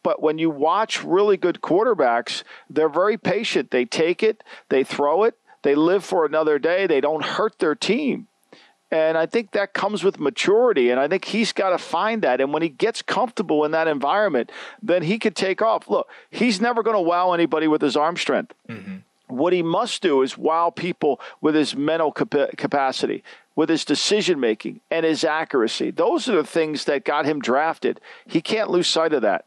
but 0.03 0.23
when 0.23 0.39
you 0.39 0.51
watch 0.51 1.03
really 1.05 1.37
good 1.37 1.61
quarterbacks, 1.61 2.43
they're 2.71 2.89
very 2.89 3.17
patient. 3.17 3.71
They 3.71 3.85
take 3.85 4.23
it, 4.23 4.43
they 4.69 4.85
throw 4.85 5.25
it, 5.25 5.37
they 5.63 5.75
live 5.75 6.05
for 6.05 6.25
another 6.25 6.59
day, 6.59 6.87
they 6.87 7.01
don't 7.01 7.25
hurt 7.25 7.59
their 7.59 7.75
team. 7.75 8.29
And 8.91 9.19
I 9.19 9.27
think 9.27 9.51
that 9.51 9.75
comes 9.75 10.03
with 10.03 10.19
maturity. 10.19 10.91
And 10.91 10.99
I 10.99 11.09
think 11.09 11.27
he's 11.27 11.53
got 11.53 11.71
to 11.71 11.79
find 11.79 12.23
that. 12.23 12.41
And 12.41 12.55
when 12.55 12.63
he 12.63 12.71
gets 12.71 13.03
comfortable 13.03 13.65
in 13.65 13.73
that 13.73 13.87
environment, 13.87 14.51
then 14.83 15.03
he 15.03 15.19
could 15.19 15.37
take 15.37 15.61
off. 15.61 15.91
Look, 15.91 16.09
he's 16.31 16.61
never 16.61 16.83
going 16.83 16.97
to 16.97 17.01
wow 17.01 17.33
anybody 17.33 17.69
with 17.69 17.83
his 17.83 17.97
arm 17.97 18.17
strength. 18.17 18.55
Mm-hmm. 18.69 18.97
What 19.27 19.53
he 19.53 19.63
must 19.63 20.01
do 20.01 20.23
is 20.23 20.39
wow 20.39 20.71
people 20.71 21.21
with 21.43 21.55
his 21.55 21.77
mental 21.77 22.13
capacity, 22.13 23.23
with 23.55 23.69
his 23.69 23.85
decision 23.85 24.41
making, 24.41 24.81
and 24.91 25.05
his 25.05 25.23
accuracy. 25.23 25.91
Those 25.91 26.31
are 26.31 26.37
the 26.37 26.45
things 26.45 26.87
that 26.87 27.05
got 27.05 27.27
him 27.27 27.41
drafted. 27.41 28.01
He 28.27 28.41
can't 28.41 28.71
lose 28.71 28.89
sight 28.89 29.13
of 29.13 29.21
that. 29.21 29.45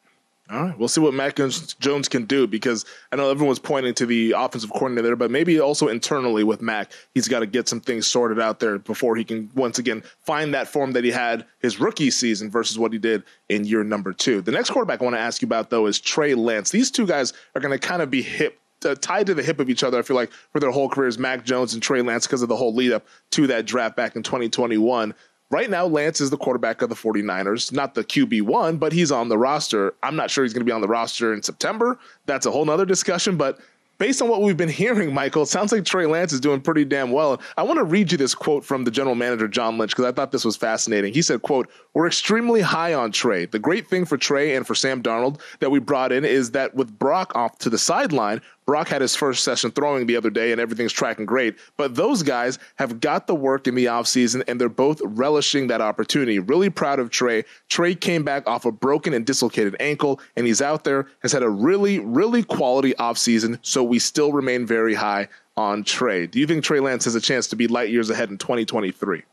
All 0.51 0.63
right, 0.63 0.77
we'll 0.77 0.89
see 0.89 0.99
what 0.99 1.13
Mac 1.13 1.37
Jones 1.37 2.09
can 2.09 2.25
do 2.25 2.45
because 2.45 2.83
I 3.09 3.15
know 3.15 3.31
everyone's 3.31 3.57
pointing 3.57 3.93
to 3.93 4.05
the 4.05 4.33
offensive 4.33 4.69
coordinator, 4.71 5.07
there, 5.07 5.15
but 5.15 5.31
maybe 5.31 5.61
also 5.61 5.87
internally 5.87 6.43
with 6.43 6.61
Mac, 6.61 6.91
he's 7.13 7.29
got 7.29 7.39
to 7.39 7.45
get 7.45 7.69
some 7.69 7.79
things 7.79 8.05
sorted 8.05 8.37
out 8.37 8.59
there 8.59 8.77
before 8.77 9.15
he 9.15 9.23
can 9.23 9.49
once 9.55 9.79
again 9.79 10.03
find 10.19 10.53
that 10.53 10.67
form 10.67 10.91
that 10.91 11.05
he 11.05 11.11
had 11.11 11.45
his 11.59 11.79
rookie 11.79 12.11
season 12.11 12.51
versus 12.51 12.77
what 12.77 12.91
he 12.91 12.99
did 12.99 13.23
in 13.47 13.63
year 13.63 13.81
number 13.85 14.11
two. 14.11 14.41
The 14.41 14.51
next 14.51 14.71
quarterback 14.71 14.99
I 14.99 15.05
want 15.05 15.15
to 15.15 15.21
ask 15.21 15.41
you 15.41 15.45
about 15.45 15.69
though 15.69 15.85
is 15.85 16.01
Trey 16.01 16.35
Lance. 16.35 16.69
These 16.69 16.91
two 16.91 17.07
guys 17.07 17.31
are 17.55 17.61
going 17.61 17.77
to 17.77 17.79
kind 17.79 18.01
of 18.01 18.11
be 18.11 18.21
hip 18.21 18.59
uh, 18.83 18.95
tied 18.95 19.27
to 19.27 19.33
the 19.33 19.43
hip 19.43 19.59
of 19.59 19.69
each 19.69 19.83
other. 19.83 19.99
I 19.99 20.01
feel 20.01 20.15
like 20.15 20.31
for 20.51 20.59
their 20.59 20.71
whole 20.71 20.89
careers, 20.89 21.17
Mac 21.17 21.45
Jones 21.45 21.73
and 21.73 21.83
Trey 21.83 22.01
Lance, 22.01 22.27
because 22.27 22.41
of 22.41 22.49
the 22.49 22.55
whole 22.55 22.73
lead 22.73 22.91
up 22.91 23.05
to 23.31 23.47
that 23.47 23.65
draft 23.65 23.95
back 23.95 24.15
in 24.15 24.23
2021. 24.23 25.13
Right 25.51 25.69
now, 25.69 25.85
Lance 25.85 26.21
is 26.21 26.29
the 26.29 26.37
quarterback 26.37 26.81
of 26.81 26.87
the 26.87 26.95
49ers, 26.95 27.73
not 27.73 27.93
the 27.93 28.05
QB1, 28.05 28.79
but 28.79 28.93
he's 28.93 29.11
on 29.11 29.27
the 29.27 29.37
roster. 29.37 29.93
I'm 30.01 30.15
not 30.15 30.31
sure 30.31 30.45
he's 30.45 30.53
going 30.53 30.61
to 30.61 30.69
be 30.69 30.71
on 30.71 30.79
the 30.79 30.87
roster 30.87 31.33
in 31.33 31.43
September. 31.43 31.99
That's 32.25 32.45
a 32.45 32.51
whole 32.51 32.63
nother 32.63 32.85
discussion, 32.85 33.35
but 33.35 33.59
based 33.97 34.21
on 34.21 34.29
what 34.29 34.41
we've 34.41 34.55
been 34.55 34.69
hearing, 34.83 35.13
Michael, 35.13 35.43
it 35.43 35.47
sounds 35.47 35.73
like 35.73 35.83
Trey 35.83 36.05
Lance 36.05 36.31
is 36.31 36.39
doing 36.39 36.61
pretty 36.61 36.85
damn 36.85 37.11
well. 37.11 37.41
I 37.57 37.63
want 37.63 37.79
to 37.79 37.83
read 37.83 38.13
you 38.13 38.17
this 38.17 38.33
quote 38.33 38.63
from 38.63 38.85
the 38.85 38.91
general 38.91 39.13
manager, 39.13 39.49
John 39.49 39.77
Lynch, 39.77 39.91
because 39.91 40.05
I 40.05 40.13
thought 40.13 40.31
this 40.31 40.45
was 40.45 40.55
fascinating. 40.55 41.13
He 41.13 41.21
said, 41.21 41.41
quote, 41.41 41.69
we're 41.93 42.07
extremely 42.07 42.61
high 42.61 42.93
on 42.93 43.11
Trey. 43.11 43.45
The 43.45 43.59
great 43.59 43.87
thing 43.87 44.05
for 44.05 44.17
Trey 44.17 44.55
and 44.55 44.65
for 44.65 44.73
Sam 44.73 45.03
Darnold 45.03 45.41
that 45.59 45.69
we 45.69 45.79
brought 45.79 46.13
in 46.13 46.23
is 46.23 46.51
that 46.51 46.75
with 46.75 46.97
Brock 46.97 47.35
off 47.35 47.57
to 47.59 47.69
the 47.69 47.77
sideline, 47.77 48.41
Brock 48.65 48.87
had 48.87 49.01
his 49.01 49.15
first 49.15 49.43
session 49.43 49.71
throwing 49.71 50.05
the 50.05 50.15
other 50.15 50.29
day 50.29 50.51
and 50.51 50.61
everything's 50.61 50.93
tracking 50.93 51.25
great. 51.25 51.57
But 51.77 51.95
those 51.95 52.23
guys 52.23 52.59
have 52.75 52.99
got 52.99 53.27
the 53.27 53.35
work 53.35 53.67
in 53.67 53.75
the 53.75 53.85
offseason 53.85 54.43
and 54.47 54.61
they're 54.61 54.69
both 54.69 55.01
relishing 55.03 55.67
that 55.67 55.81
opportunity. 55.81 56.39
Really 56.39 56.69
proud 56.69 56.99
of 56.99 57.09
Trey. 57.09 57.43
Trey 57.69 57.95
came 57.95 58.23
back 58.23 58.47
off 58.47 58.65
a 58.65 58.71
broken 58.71 59.13
and 59.13 59.25
dislocated 59.25 59.75
ankle 59.79 60.19
and 60.35 60.45
he's 60.45 60.61
out 60.61 60.83
there, 60.83 61.07
has 61.21 61.31
had 61.31 61.43
a 61.43 61.49
really, 61.49 61.99
really 61.99 62.43
quality 62.43 62.93
offseason. 62.93 63.59
So 63.61 63.83
we 63.83 63.99
still 63.99 64.31
remain 64.31 64.65
very 64.65 64.93
high 64.93 65.27
on 65.57 65.83
Trey. 65.83 66.27
Do 66.27 66.39
you 66.39 66.47
think 66.47 66.63
Trey 66.63 66.79
Lance 66.79 67.05
has 67.05 67.15
a 67.15 67.21
chance 67.21 67.47
to 67.47 67.55
be 67.55 67.67
light 67.67 67.89
years 67.89 68.09
ahead 68.09 68.29
in 68.29 68.37
2023? 68.37 69.23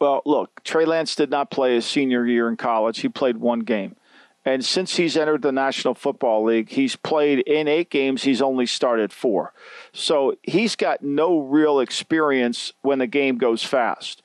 Well, 0.00 0.22
look, 0.24 0.62
Trey 0.64 0.84
Lance 0.84 1.14
did 1.14 1.30
not 1.30 1.50
play 1.50 1.74
his 1.74 1.86
senior 1.86 2.26
year 2.26 2.48
in 2.48 2.56
college. 2.56 3.00
He 3.00 3.08
played 3.08 3.38
one 3.38 3.60
game. 3.60 3.96
And 4.44 4.64
since 4.64 4.96
he's 4.96 5.16
entered 5.16 5.42
the 5.42 5.52
National 5.52 5.94
Football 5.94 6.44
League, 6.44 6.70
he's 6.70 6.96
played 6.96 7.40
in 7.40 7.66
eight 7.66 7.88
games, 7.88 8.24
he's 8.24 8.42
only 8.42 8.66
started 8.66 9.12
four. 9.12 9.52
So 9.92 10.36
he's 10.42 10.76
got 10.76 11.02
no 11.02 11.40
real 11.40 11.80
experience 11.80 12.72
when 12.82 12.98
the 12.98 13.06
game 13.06 13.38
goes 13.38 13.62
fast. 13.62 14.22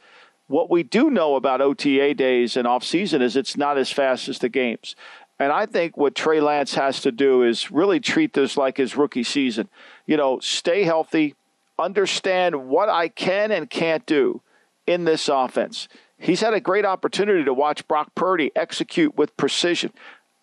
What 0.47 0.69
we 0.69 0.84
do 0.84 1.10
know 1.10 1.36
about 1.36 1.62
OTA 1.62 2.15
days 2.15 2.58
and 2.58 2.67
off 2.67 2.84
season 2.84 3.21
is 3.21 3.36
it's 3.36 3.55
not 3.55 3.77
as 3.77 3.91
fast 3.91 4.27
as 4.27 4.39
the 4.39 4.49
games. 4.49 4.95
And 5.38 5.53
I 5.53 5.65
think 5.65 5.95
what 5.95 6.15
Trey 6.15 6.41
Lance 6.41 6.73
has 6.73 6.99
to 7.01 7.13
do 7.13 7.43
is 7.43 7.71
really 7.71 8.01
treat 8.01 8.34
this 8.34 8.58
like 8.58 8.75
his 8.75 8.97
rookie 8.97 9.23
season. 9.23 9.69
You 10.05 10.17
know, 10.17 10.39
stay 10.39 10.84
healthy, 10.84 11.36
understand 11.77 12.67
what 12.67 12.89
I 12.89 13.08
can 13.08 13.51
and 13.51 13.69
can't 13.69 14.05
do 14.05 14.41
in 14.86 15.05
this 15.05 15.29
offense 15.29 15.88
he's 16.19 16.41
had 16.41 16.53
a 16.53 16.60
great 16.60 16.86
opportunity 16.86 17.43
to 17.43 17.53
watch 17.53 17.88
Brock 17.88 18.13
Purdy 18.15 18.51
execute 18.55 19.15
with 19.15 19.36
precision. 19.38 19.91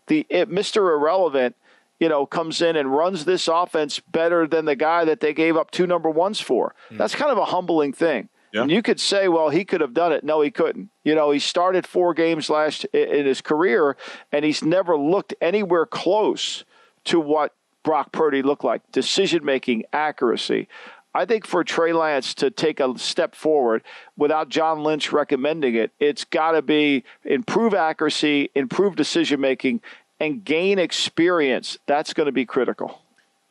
The 0.07 0.27
it, 0.29 0.51
Mr. 0.51 0.77
Irrelevant, 0.93 1.57
you 2.01 2.09
know, 2.09 2.27
comes 2.27 2.63
in 2.63 2.77
and 2.77 2.93
runs 2.93 3.25
this 3.25 3.49
offense 3.49 4.01
better 4.01 4.47
than 4.47 4.65
the 4.65 4.77
guy 4.77 5.05
that 5.05 5.21
they 5.21 5.33
gave 5.33 5.57
up 5.57 5.71
two 5.71 5.87
number 5.87 6.11
ones 6.11 6.41
for. 6.41 6.75
Mm. 6.91 6.99
That's 6.99 7.15
kind 7.15 7.31
of 7.31 7.39
a 7.39 7.47
humbling 7.47 7.93
thing. 7.93 8.29
Yeah. 8.53 8.63
And 8.63 8.71
you 8.71 8.81
could 8.81 9.01
say, 9.01 9.29
well, 9.29 9.51
he 9.51 9.65
could 9.65 9.81
have 9.81 9.93
done 9.93 10.13
it. 10.13 10.25
No, 10.25 10.41
he 10.41 10.51
couldn't. 10.51 10.91
You 11.05 11.15
know, 11.15 11.31
he 11.31 11.39
started 11.39 11.87
four 11.87 12.15
games 12.15 12.49
last 12.49 12.85
in 12.87 13.27
his 13.27 13.41
career, 13.41 13.97
and 14.33 14.45
he's 14.45 14.63
never 14.63 14.97
looked 14.97 15.35
anywhere 15.41 15.85
close 15.85 16.65
to 17.05 17.21
what 17.21 17.55
Brock 17.83 18.13
Purdy 18.13 18.43
looked 18.43 18.65
like. 18.65 18.83
Decision 18.93 19.45
making, 19.45 19.85
accuracy. 19.93 20.69
I 21.17 21.25
think 21.25 21.47
for 21.47 21.65
Trey 21.65 21.95
Lance 21.95 22.35
to 22.35 22.51
take 22.51 22.79
a 22.79 22.99
step 22.99 23.35
forward 23.35 23.83
without 24.19 24.51
John 24.51 24.83
Lynch 24.83 25.13
recommending 25.13 25.75
it, 25.75 25.91
it's 25.99 26.25
got 26.25 26.53
to 26.53 26.61
be 26.61 27.05
improve 27.25 27.73
accuracy, 27.73 28.51
improve 28.55 28.97
decision 28.97 29.41
making, 29.41 29.81
and 30.21 30.45
gain 30.45 30.79
experience. 30.79 31.79
That's 31.87 32.13
going 32.13 32.27
to 32.27 32.33
be 32.33 32.45
critical. 32.45 33.01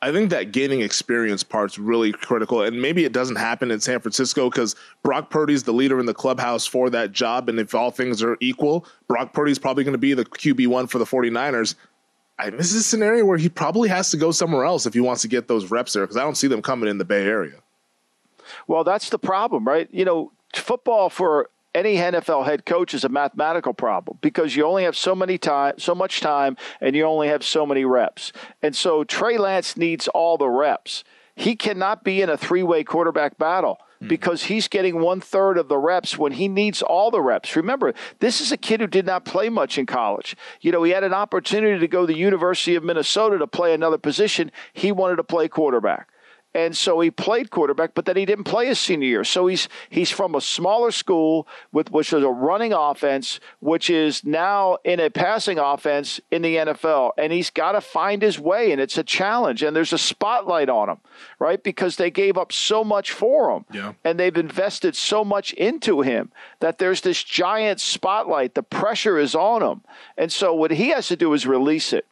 I 0.00 0.12
think 0.12 0.30
that 0.30 0.52
gaining 0.52 0.82
experience 0.82 1.42
part's 1.42 1.76
really 1.76 2.12
critical, 2.12 2.62
and 2.62 2.80
maybe 2.80 3.04
it 3.04 3.12
doesn't 3.12 3.34
happen 3.34 3.72
in 3.72 3.80
San 3.80 3.98
Francisco 3.98 4.48
because 4.48 4.76
Brock 5.02 5.30
Purdy's 5.30 5.64
the 5.64 5.72
leader 5.72 5.98
in 5.98 6.06
the 6.06 6.14
clubhouse 6.14 6.66
for 6.66 6.88
that 6.90 7.10
job, 7.10 7.48
and 7.48 7.58
if 7.58 7.74
all 7.74 7.90
things 7.90 8.22
are 8.22 8.36
equal, 8.40 8.86
Brock 9.08 9.32
Purdy's 9.32 9.58
probably 9.58 9.82
going 9.82 9.92
to 9.92 9.98
be 9.98 10.14
the 10.14 10.24
QB 10.24 10.68
one 10.68 10.86
for 10.86 11.00
the 11.00 11.04
49ers. 11.04 11.74
I, 12.38 12.50
this 12.50 12.70
is 12.70 12.76
a 12.76 12.82
scenario 12.82 13.24
where 13.24 13.38
he 13.38 13.48
probably 13.48 13.88
has 13.88 14.10
to 14.10 14.16
go 14.16 14.30
somewhere 14.30 14.64
else 14.64 14.86
if 14.86 14.94
he 14.94 15.00
wants 15.00 15.22
to 15.22 15.28
get 15.28 15.48
those 15.48 15.70
reps 15.70 15.94
there 15.94 16.02
because 16.02 16.16
I 16.16 16.22
don't 16.22 16.36
see 16.36 16.48
them 16.48 16.62
coming 16.62 16.88
in 16.88 16.98
the 16.98 17.04
Bay 17.04 17.24
Area. 17.24 17.60
Well, 18.66 18.84
that's 18.84 19.10
the 19.10 19.18
problem, 19.18 19.66
right? 19.66 19.88
You 19.90 20.04
know, 20.04 20.32
football 20.54 21.08
for 21.08 21.48
any 21.74 21.96
NFL 21.96 22.46
head 22.46 22.64
coach 22.64 22.94
is 22.94 23.04
a 23.04 23.08
mathematical 23.08 23.74
problem 23.74 24.18
because 24.20 24.56
you 24.56 24.64
only 24.64 24.84
have 24.84 24.96
so 24.96 25.14
many 25.14 25.38
time, 25.38 25.74
so 25.78 25.94
much 25.94 26.20
time, 26.20 26.56
and 26.80 26.96
you 26.96 27.04
only 27.04 27.28
have 27.28 27.44
so 27.44 27.66
many 27.66 27.84
reps. 27.84 28.32
And 28.62 28.74
so 28.74 29.04
Trey 29.04 29.36
Lance 29.36 29.76
needs 29.76 30.08
all 30.08 30.38
the 30.38 30.48
reps. 30.48 31.04
He 31.34 31.54
cannot 31.54 32.02
be 32.02 32.22
in 32.22 32.30
a 32.30 32.36
three-way 32.36 32.84
quarterback 32.84 33.36
battle 33.36 33.78
hmm. 33.98 34.08
because 34.08 34.44
he's 34.44 34.68
getting 34.68 35.00
one 35.00 35.20
third 35.20 35.58
of 35.58 35.68
the 35.68 35.78
reps 35.78 36.18
when 36.18 36.32
he 36.32 36.48
needs 36.48 36.82
all 36.82 37.10
the 37.10 37.20
reps. 37.20 37.56
Remember, 37.56 37.94
this 38.20 38.40
is 38.40 38.52
a 38.52 38.56
kid 38.56 38.80
who 38.80 38.86
did 38.86 39.06
not 39.06 39.24
play 39.24 39.48
much 39.48 39.78
in 39.78 39.86
college. 39.86 40.36
You 40.60 40.72
know, 40.72 40.82
he 40.82 40.92
had 40.92 41.04
an 41.04 41.14
opportunity 41.14 41.78
to 41.78 41.88
go 41.88 42.06
to 42.06 42.12
the 42.12 42.18
University 42.18 42.74
of 42.74 42.84
Minnesota 42.84 43.38
to 43.38 43.46
play 43.46 43.74
another 43.74 43.98
position. 43.98 44.50
He 44.72 44.92
wanted 44.92 45.16
to 45.16 45.24
play 45.24 45.48
quarterback 45.48 46.08
and 46.56 46.74
so 46.74 46.98
he 47.00 47.10
played 47.10 47.50
quarterback, 47.50 47.92
but 47.94 48.06
then 48.06 48.16
he 48.16 48.24
didn't 48.24 48.44
play 48.44 48.66
his 48.66 48.80
senior 48.80 49.06
year. 49.06 49.24
So 49.24 49.46
he's 49.46 49.68
he's 49.90 50.10
from 50.10 50.34
a 50.34 50.40
smaller 50.40 50.90
school 50.90 51.46
with 51.70 51.90
which 51.90 52.14
is 52.14 52.22
a 52.22 52.30
running 52.30 52.72
offense, 52.72 53.40
which 53.60 53.90
is 53.90 54.24
now 54.24 54.78
in 54.82 54.98
a 54.98 55.10
passing 55.10 55.58
offense 55.58 56.18
in 56.30 56.40
the 56.40 56.56
NFL, 56.56 57.10
and 57.18 57.30
he's 57.30 57.50
got 57.50 57.72
to 57.72 57.82
find 57.82 58.22
his 58.22 58.40
way, 58.40 58.72
and 58.72 58.80
it's 58.80 58.96
a 58.96 59.04
challenge, 59.04 59.62
and 59.62 59.76
there's 59.76 59.92
a 59.92 59.98
spotlight 59.98 60.70
on 60.70 60.88
him, 60.88 60.96
right? 61.38 61.62
Because 61.62 61.96
they 61.96 62.10
gave 62.10 62.38
up 62.38 62.52
so 62.52 62.82
much 62.82 63.12
for 63.12 63.54
him, 63.54 63.66
yeah. 63.70 63.92
and 64.02 64.18
they've 64.18 64.34
invested 64.34 64.96
so 64.96 65.26
much 65.26 65.52
into 65.52 66.00
him 66.00 66.32
that 66.60 66.78
there's 66.78 67.02
this 67.02 67.22
giant 67.22 67.80
spotlight. 67.80 68.54
The 68.54 68.62
pressure 68.62 69.18
is 69.18 69.34
on 69.34 69.62
him, 69.62 69.82
and 70.16 70.32
so 70.32 70.54
what 70.54 70.70
he 70.70 70.88
has 70.88 71.08
to 71.08 71.16
do 71.16 71.34
is 71.34 71.46
release 71.46 71.92
it 71.92 72.06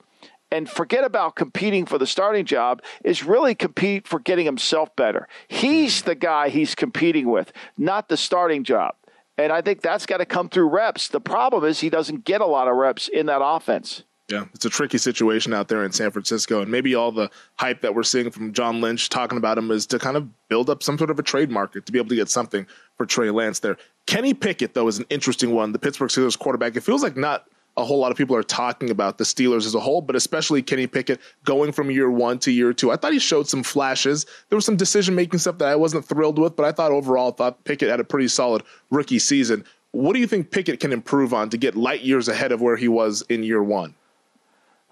and 0.54 0.70
forget 0.70 1.02
about 1.02 1.34
competing 1.34 1.84
for 1.84 1.98
the 1.98 2.06
starting 2.06 2.46
job 2.46 2.80
is 3.02 3.24
really 3.24 3.56
compete 3.56 4.06
for 4.06 4.20
getting 4.20 4.46
himself 4.46 4.94
better. 4.94 5.26
He's 5.48 6.02
the 6.02 6.14
guy 6.14 6.48
he's 6.48 6.76
competing 6.76 7.28
with, 7.28 7.52
not 7.76 8.08
the 8.08 8.16
starting 8.16 8.62
job. 8.62 8.94
And 9.36 9.50
I 9.50 9.62
think 9.62 9.82
that's 9.82 10.06
got 10.06 10.18
to 10.18 10.24
come 10.24 10.48
through 10.48 10.68
reps. 10.68 11.08
The 11.08 11.20
problem 11.20 11.64
is 11.64 11.80
he 11.80 11.90
doesn't 11.90 12.24
get 12.24 12.40
a 12.40 12.46
lot 12.46 12.68
of 12.68 12.76
reps 12.76 13.08
in 13.08 13.26
that 13.26 13.40
offense. 13.42 14.04
Yeah, 14.28 14.44
it's 14.54 14.64
a 14.64 14.70
tricky 14.70 14.96
situation 14.96 15.52
out 15.52 15.66
there 15.66 15.84
in 15.84 15.90
San 15.90 16.12
Francisco. 16.12 16.62
And 16.62 16.70
maybe 16.70 16.94
all 16.94 17.10
the 17.10 17.30
hype 17.56 17.80
that 17.80 17.96
we're 17.96 18.04
seeing 18.04 18.30
from 18.30 18.52
John 18.52 18.80
Lynch 18.80 19.08
talking 19.08 19.36
about 19.36 19.58
him 19.58 19.72
is 19.72 19.86
to 19.88 19.98
kind 19.98 20.16
of 20.16 20.28
build 20.48 20.70
up 20.70 20.84
some 20.84 20.96
sort 20.96 21.10
of 21.10 21.18
a 21.18 21.22
trade 21.24 21.50
market 21.50 21.84
to 21.86 21.92
be 21.92 21.98
able 21.98 22.10
to 22.10 22.14
get 22.14 22.30
something 22.30 22.64
for 22.96 23.06
Trey 23.06 23.30
Lance 23.30 23.58
there. 23.58 23.76
Kenny 24.06 24.34
Pickett, 24.34 24.74
though, 24.74 24.86
is 24.86 25.00
an 25.00 25.06
interesting 25.10 25.52
one. 25.52 25.72
The 25.72 25.80
Pittsburgh 25.80 26.10
Steelers 26.10 26.38
quarterback. 26.38 26.76
It 26.76 26.82
feels 26.82 27.02
like 27.02 27.16
not 27.16 27.44
a 27.76 27.84
whole 27.84 27.98
lot 27.98 28.12
of 28.12 28.16
people 28.16 28.36
are 28.36 28.42
talking 28.42 28.90
about 28.90 29.18
the 29.18 29.24
Steelers 29.24 29.66
as 29.66 29.74
a 29.74 29.80
whole, 29.80 30.00
but 30.00 30.14
especially 30.14 30.62
Kenny 30.62 30.86
Pickett 30.86 31.20
going 31.44 31.72
from 31.72 31.90
year 31.90 32.10
one 32.10 32.38
to 32.40 32.52
year 32.52 32.72
two. 32.72 32.92
I 32.92 32.96
thought 32.96 33.12
he 33.12 33.18
showed 33.18 33.48
some 33.48 33.62
flashes. 33.62 34.26
There 34.48 34.56
was 34.56 34.64
some 34.64 34.76
decision 34.76 35.14
making 35.14 35.40
stuff 35.40 35.58
that 35.58 35.68
I 35.68 35.76
wasn't 35.76 36.04
thrilled 36.04 36.38
with, 36.38 36.54
but 36.54 36.64
I 36.64 36.72
thought 36.72 36.92
overall, 36.92 37.32
I 37.32 37.36
thought 37.36 37.64
Pickett 37.64 37.90
had 37.90 38.00
a 38.00 38.04
pretty 38.04 38.28
solid 38.28 38.62
rookie 38.90 39.18
season. 39.18 39.64
What 39.90 40.14
do 40.14 40.20
you 40.20 40.26
think 40.26 40.50
Pickett 40.50 40.80
can 40.80 40.92
improve 40.92 41.34
on 41.34 41.50
to 41.50 41.56
get 41.56 41.76
light 41.76 42.02
years 42.02 42.28
ahead 42.28 42.52
of 42.52 42.60
where 42.60 42.76
he 42.76 42.88
was 42.88 43.22
in 43.28 43.42
year 43.42 43.62
one? 43.62 43.94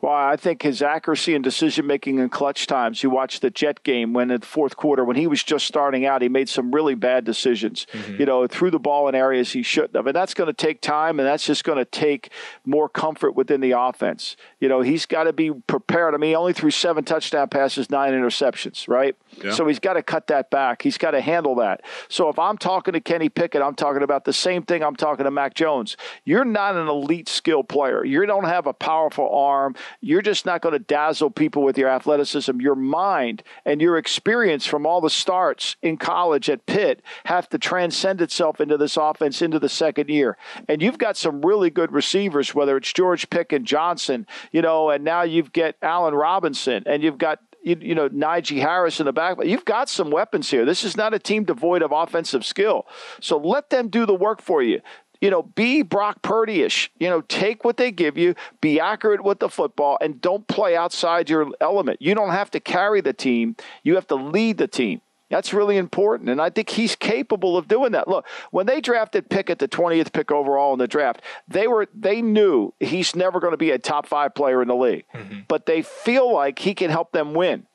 Well, 0.03 0.13
I 0.13 0.35
think 0.35 0.63
his 0.63 0.83
accuracy 0.83 1.37
and 1.37 1.45
decision 1.45 1.87
making 1.87 2.19
in 2.19 2.29
clutch 2.29 2.67
times. 2.67 3.05
You 3.05 3.11
watch 3.11 3.39
the 3.39 3.51
Jet 3.51 3.85
game 3.85 4.13
when 4.13 4.33
in 4.33 4.41
the 4.41 4.47
fourth 4.47 4.77
quarter, 4.77 5.05
when 5.05 5.15
he 5.15 5.29
was 5.29 5.45
just 5.45 5.65
starting 5.65 6.05
out, 6.05 6.23
he 6.23 6.29
made 6.29 6.49
some 6.49 6.73
really 6.73 6.97
bad 6.97 7.25
decisions. 7.25 7.87
Mm-hmm. 7.93 8.17
You 8.19 8.27
know, 8.27 8.47
threw 8.49 8.73
the 8.73 8.81
ball 8.81 9.09
in 9.09 9.15
areas 9.15 9.53
he 9.53 9.63
shouldn't 9.63 9.95
have. 9.95 10.09
And 10.09 10.17
that's 10.17 10.35
going 10.35 10.49
to 10.49 10.53
take 10.53 10.81
time, 10.81 11.21
and 11.21 11.27
that's 11.29 11.47
just 11.47 11.63
going 11.63 11.79
to 11.79 11.85
take 11.85 12.33
more 12.67 12.89
comfort 12.89 13.37
within 13.37 13.61
the 13.61 13.71
offense. 13.79 14.37
You 14.59 14.69
know, 14.69 14.81
he's 14.81 15.07
got 15.07 15.25
to 15.25 15.33
be 15.33 15.53
prepared. 15.53 16.15
I 16.15 16.17
mean, 16.17 16.31
he 16.31 16.35
only 16.35 16.53
threw 16.53 16.73
seven 16.73 17.05
touchdown 17.05 17.49
passes, 17.49 17.89
nine 17.89 18.13
interceptions, 18.13 18.89
right? 18.89 19.15
Yeah. 19.41 19.53
So 19.53 19.69
he's 19.69 19.79
got 19.79 19.93
to 19.93 20.03
cut 20.03 20.27
that 20.27 20.51
back. 20.51 20.83
He's 20.83 20.99
got 20.99 21.13
to 21.13 21.21
handle 21.21 21.55
that. 21.57 21.83
So 22.09 22.29
if 22.29 22.41
I'm 22.41 22.59
talking 22.59 22.95
to 22.95 23.01
Kenny 23.01 23.29
Pickett, 23.29 23.63
I'm 23.63 23.77
talking 23.77 24.03
about 24.03 24.25
the 24.25 24.33
same 24.33 24.65
thing 24.65 24.83
I'm 24.83 24.97
talking 24.97 25.27
to 25.27 25.31
Mac 25.31 25.55
Jones. 25.55 25.97
You're 26.25 26.45
not 26.45 26.75
an 26.75 26.89
elite 26.89 27.29
skill 27.29 27.63
player. 27.63 28.05
You 28.05 28.27
don't 28.27 28.47
have 28.47 28.67
a 28.67 28.73
powerful 28.73 29.33
arm. 29.33 29.77
You're 30.01 30.23
just 30.23 30.45
not 30.45 30.61
going 30.61 30.75
to 30.75 30.79
dazzle 30.79 31.31
people 31.31 31.63
with 31.63 31.79
your 31.79 31.89
athleticism. 31.89 32.61
Your 32.61 32.75
mind 32.75 33.43
and 33.65 33.81
your 33.81 33.97
experience 33.97 34.67
from 34.67 34.87
all 34.87 35.01
the 35.01 35.11
starts 35.11 35.77
in 35.83 35.97
college 35.97 36.51
at 36.51 36.67
Pitt 36.67 37.03
have 37.25 37.49
to 37.51 37.59
transcend 37.59 38.21
itself 38.21 38.61
into 38.61 38.77
this 38.77 38.97
offense 38.97 39.41
into 39.41 39.59
the 39.59 39.69
second 39.69 40.11
year. 40.11 40.37
And 40.69 40.83
you've 40.83 40.99
got 40.99 41.17
some 41.17 41.41
really 41.43 41.71
good 41.71 41.93
receivers, 41.93 42.55
whether 42.55 42.77
it's 42.77 42.93
George 42.93 43.31
Pickens, 43.31 43.63
and 43.63 43.67
Johnson, 43.69 44.27
you 44.51 44.61
know, 44.61 44.91
and 44.91 45.05
now 45.05 45.23
you've 45.23 45.53
got 45.53 45.77
Allen 45.83 46.15
Robinson, 46.15 46.83
and 46.87 47.03
you've 47.03 47.19
got 47.19 47.39
you, 47.63 47.77
you, 47.81 47.95
know, 47.95 48.09
Najee 48.09 48.61
Harris 48.61 48.99
in 48.99 49.07
the 49.07 49.13
back. 49.13 49.37
You've 49.45 49.65
got 49.65 49.89
some 49.89 50.11
weapons 50.11 50.51
here. 50.51 50.65
This 50.65 50.83
is 50.83 50.97
not 50.97 51.15
a 51.15 51.19
team 51.21 51.45
devoid 51.45 51.83
of 51.83 51.93
offensive 51.93 52.45
skill. 52.45 52.87
So 53.21 53.39
let 53.39 53.71
them 53.71 53.87
do 53.87 54.05
the 54.05 54.17
work 54.17 54.43
for 54.43 54.65
you 54.65 54.81
you 55.23 55.31
know, 55.31 55.43
be 55.43 55.83
Brock 55.83 56.21
Purdy-ish. 56.21 56.91
You 56.99 57.09
know, 57.09 57.23
take 57.23 57.65
what 57.65 57.79
they 57.79 57.93
give 57.93 58.19
you, 58.19 58.35
be 58.61 58.81
accurate 58.81 59.25
with 59.25 59.39
the 59.39 59.49
football, 59.49 59.97
and 60.01 60.21
don't 60.21 60.47
play 60.49 60.77
outside 60.77 61.31
your 61.31 61.49
element. 61.61 62.03
You 62.03 62.15
don't 62.15 62.33
have 62.33 62.51
to 62.51 62.61
carry 62.61 63.01
the 63.01 63.15
team; 63.15 63.57
you 63.85 63.95
have 63.95 64.09
to 64.09 64.17
lead 64.17 64.59
the 64.59 64.69
team. 64.69 65.01
That's 65.31 65.55
really 65.55 65.79
important, 65.79 66.29
and 66.29 66.43
I 66.43 66.51
think 66.51 66.69
he's 66.69 66.95
capable 66.95 67.57
of 67.57 67.67
doing 67.67 67.93
that. 67.93 68.07
Look, 68.07 68.27
when 68.51 68.67
they 68.67 68.83
drafted 68.83 69.31
Pickett, 69.31 69.61
the 69.61 69.69
20th 69.69 70.13
pick 70.13 70.31
overall 70.31 70.75
in 70.75 70.79
the 70.79 70.87
draft, 70.87 71.23
they 71.49 71.67
were 71.69 71.87
they 71.95 72.21
knew 72.21 72.75
he's 72.81 73.17
never 73.17 73.41
going 73.41 73.53
to 73.53 73.57
be 73.57 73.71
a 73.71 73.79
top 73.79 74.07
five 74.07 74.35
player 74.35 74.61
in 74.61 74.69
the 74.69 74.75
league, 74.75 75.05
mm-hmm. 75.15 75.41
but 75.49 75.65
they 75.65 75.81
feel 75.81 76.31
like 76.31 76.59
he 76.59 76.75
can 76.75 76.91
help 76.91 77.13
them 77.13 77.33
win. 77.33 77.67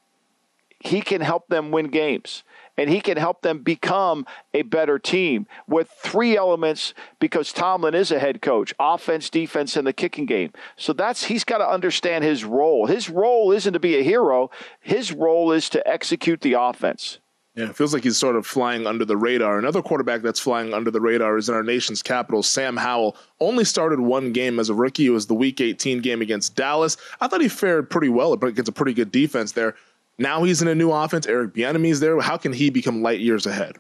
He 0.80 1.02
can 1.02 1.22
help 1.22 1.48
them 1.48 1.72
win 1.72 1.88
games 1.88 2.44
and 2.78 2.90
he 2.90 3.02
can 3.02 3.18
help 3.18 3.42
them 3.42 3.60
become 3.60 4.26
a 4.54 4.62
better 4.62 5.00
team 5.00 5.48
with 5.68 5.90
three 5.90 6.38
elements 6.38 6.94
because 7.20 7.52
Tomlin 7.52 7.96
is 7.96 8.12
a 8.12 8.20
head 8.20 8.42
coach 8.42 8.74
offense, 8.80 9.30
defense, 9.30 9.76
and 9.76 9.88
the 9.88 9.94
kicking 9.94 10.26
game. 10.26 10.52
So 10.76 10.94
that's 10.94 11.26
he's 11.26 11.44
got 11.44 11.58
to 11.58 11.68
understand 11.68 12.24
his 12.24 12.46
role. 12.46 12.86
His 12.86 13.10
role 13.10 13.52
isn't 13.52 13.74
to 13.74 13.80
be 13.80 13.98
a 13.98 14.04
hero, 14.04 14.52
his 14.80 15.12
role 15.12 15.52
is 15.52 15.70
to 15.70 15.88
execute 15.88 16.42
the 16.42 16.54
offense. 16.54 17.20
Yeah, 17.56 17.70
it 17.70 17.76
feels 17.76 17.92
like 17.92 18.04
he's 18.04 18.18
sort 18.18 18.36
of 18.36 18.46
flying 18.46 18.86
under 18.86 19.04
the 19.04 19.18
radar. 19.18 19.58
Another 19.58 19.82
quarterback 19.82 20.22
that's 20.22 20.40
flying 20.40 20.76
under 20.76 20.92
the 20.92 21.02
radar 21.02 21.38
is 21.38 21.50
in 21.50 21.56
our 21.56 21.64
nation's 21.64 22.04
capital, 22.04 22.44
Sam 22.44 22.78
Howell. 22.78 23.18
Only 23.40 23.66
started 23.66 24.00
one 24.00 24.32
game 24.32 24.60
as 24.60 24.70
a 24.70 24.76
rookie. 24.76 25.08
It 25.08 25.10
was 25.10 25.26
the 25.26 25.34
Week 25.34 25.60
18 25.60 26.02
game 26.02 26.22
against 26.22 26.56
Dallas. 26.56 26.98
I 27.20 27.28
thought 27.28 27.42
he 27.42 27.50
fared 27.50 27.90
pretty 27.90 28.10
well 28.10 28.34
against 28.34 28.70
a 28.70 28.72
pretty 28.72 28.94
good 28.94 29.12
defense 29.12 29.54
there. 29.54 29.74
Now 30.18 30.44
he's 30.44 30.62
in 30.62 30.68
a 30.68 30.76
new 30.76 30.92
offense. 30.92 31.28
Eric 31.28 31.54
Bieniemy's 31.54 32.00
there. 32.00 32.20
How 32.20 32.38
can 32.38 32.54
he 32.54 32.70
become 32.70 33.02
light 33.02 33.20
years 33.20 33.46
ahead? 33.46 33.78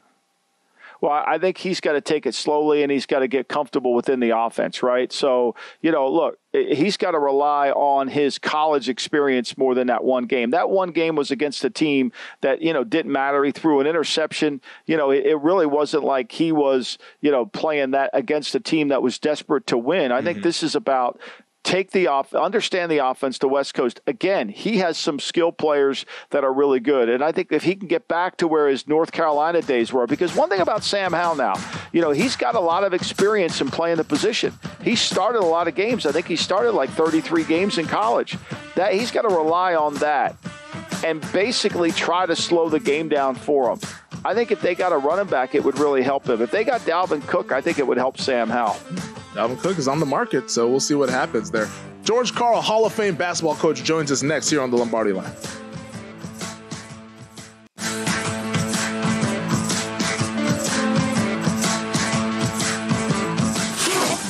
Well, 1.01 1.11
I 1.11 1.37
think 1.37 1.57
he's 1.57 1.79
got 1.79 1.93
to 1.93 2.01
take 2.01 2.25
it 2.25 2.33
slowly 2.33 2.81
and 2.81 2.91
he's 2.91 3.05
got 3.05 3.19
to 3.19 3.27
get 3.27 3.47
comfortable 3.47 3.93
within 3.93 4.19
the 4.19 4.35
offense, 4.35 4.81
right? 4.81 5.11
So, 5.13 5.55
you 5.81 5.91
know, 5.91 6.09
look, 6.09 6.39
he's 6.53 6.97
got 6.97 7.11
to 7.11 7.19
rely 7.19 7.69
on 7.69 8.07
his 8.07 8.39
college 8.39 8.89
experience 8.89 9.57
more 9.57 9.75
than 9.75 9.87
that 9.87 10.03
one 10.03 10.25
game. 10.25 10.51
That 10.51 10.69
one 10.69 10.89
game 10.91 11.15
was 11.15 11.29
against 11.29 11.63
a 11.63 11.69
team 11.69 12.11
that, 12.41 12.61
you 12.61 12.73
know, 12.73 12.83
didn't 12.83 13.11
matter. 13.11 13.43
He 13.43 13.51
threw 13.51 13.79
an 13.79 13.85
interception. 13.85 14.59
You 14.87 14.97
know, 14.97 15.11
it, 15.11 15.25
it 15.25 15.39
really 15.39 15.67
wasn't 15.67 16.03
like 16.03 16.31
he 16.31 16.51
was, 16.51 16.97
you 17.21 17.29
know, 17.29 17.45
playing 17.45 17.91
that 17.91 18.09
against 18.13 18.55
a 18.55 18.59
team 18.59 18.87
that 18.87 19.03
was 19.03 19.19
desperate 19.19 19.67
to 19.67 19.77
win. 19.77 20.11
I 20.11 20.17
mm-hmm. 20.17 20.25
think 20.25 20.41
this 20.41 20.63
is 20.63 20.75
about 20.75 21.19
take 21.67 21.91
the 21.91 22.07
off, 22.07 22.33
understand 22.33 22.89
the 22.89 23.05
offense 23.05 23.37
to 23.39 23.47
West 23.47 23.73
Coast. 23.73 23.99
Again, 24.07 24.47
he 24.47 24.77
has 24.77 24.97
some 24.97 25.19
skill 25.19 25.51
players 25.51 26.05
that 26.29 26.45
are 26.45 26.53
really 26.53 26.79
good, 26.79 27.09
and 27.09 27.21
I 27.21 27.33
think 27.33 27.51
if 27.51 27.63
he 27.63 27.75
can 27.75 27.89
get 27.89 28.07
back 28.07 28.37
to 28.37 28.47
where 28.47 28.69
his 28.69 28.87
North 28.87 29.11
Carolina 29.11 29.61
days 29.61 29.91
were, 29.91 30.07
because 30.07 30.33
one 30.33 30.47
thing 30.47 30.61
about 30.61 30.85
Sam 30.85 31.11
Howell 31.11 31.35
now, 31.35 31.55
you 31.91 31.99
know, 31.99 32.11
he's 32.11 32.37
got 32.37 32.55
a 32.55 32.59
lot 32.59 32.85
of 32.85 32.93
experience 32.93 33.59
in 33.59 33.69
playing 33.69 33.97
the 33.97 34.05
position. 34.05 34.53
He 34.81 34.95
started 34.95 35.39
a 35.39 35.45
lot 35.45 35.67
of 35.67 35.75
games. 35.75 36.05
I 36.05 36.13
think 36.13 36.27
he 36.27 36.37
started 36.37 36.71
like 36.71 36.89
33 36.91 37.43
games 37.43 37.77
in 37.77 37.85
college. 37.85 38.37
That 38.75 38.93
he's 38.93 39.11
got 39.11 39.23
to 39.23 39.35
rely 39.35 39.75
on 39.75 39.95
that 39.95 40.37
and 41.03 41.21
basically 41.33 41.91
try 41.91 42.25
to 42.25 42.35
slow 42.35 42.69
the 42.69 42.79
game 42.79 43.09
down 43.09 43.35
for 43.35 43.71
him. 43.71 43.79
I 44.23 44.33
think 44.33 44.51
if 44.51 44.61
they 44.61 44.73
got 44.73 44.93
a 44.93 44.97
running 44.97 45.27
back, 45.27 45.53
it 45.53 45.63
would 45.65 45.79
really 45.79 46.01
help 46.01 46.23
them. 46.23 46.41
If 46.41 46.49
they 46.49 46.63
got 46.63 46.81
Dalvin 46.81 47.27
Cook, 47.27 47.51
I 47.51 47.59
think 47.59 47.77
it 47.77 47.85
would 47.85 47.97
help 47.97 48.17
Sam 48.17 48.49
Howell. 48.49 48.77
Dalvin 49.33 49.59
Cook 49.59 49.77
is 49.77 49.87
on 49.87 49.99
the 49.99 50.05
market, 50.05 50.49
so 50.49 50.67
we'll 50.69 50.79
see 50.79 50.95
what 50.95 51.09
happens 51.09 51.51
there. 51.51 51.69
George 52.03 52.33
Karl, 52.33 52.61
Hall 52.61 52.85
of 52.85 52.93
Fame 52.93 53.15
basketball 53.15 53.55
coach, 53.55 53.83
joins 53.83 54.11
us 54.11 54.23
next 54.23 54.49
here 54.49 54.61
on 54.61 54.71
the 54.71 54.77
Lombardi 54.77 55.11
line. 55.11 55.31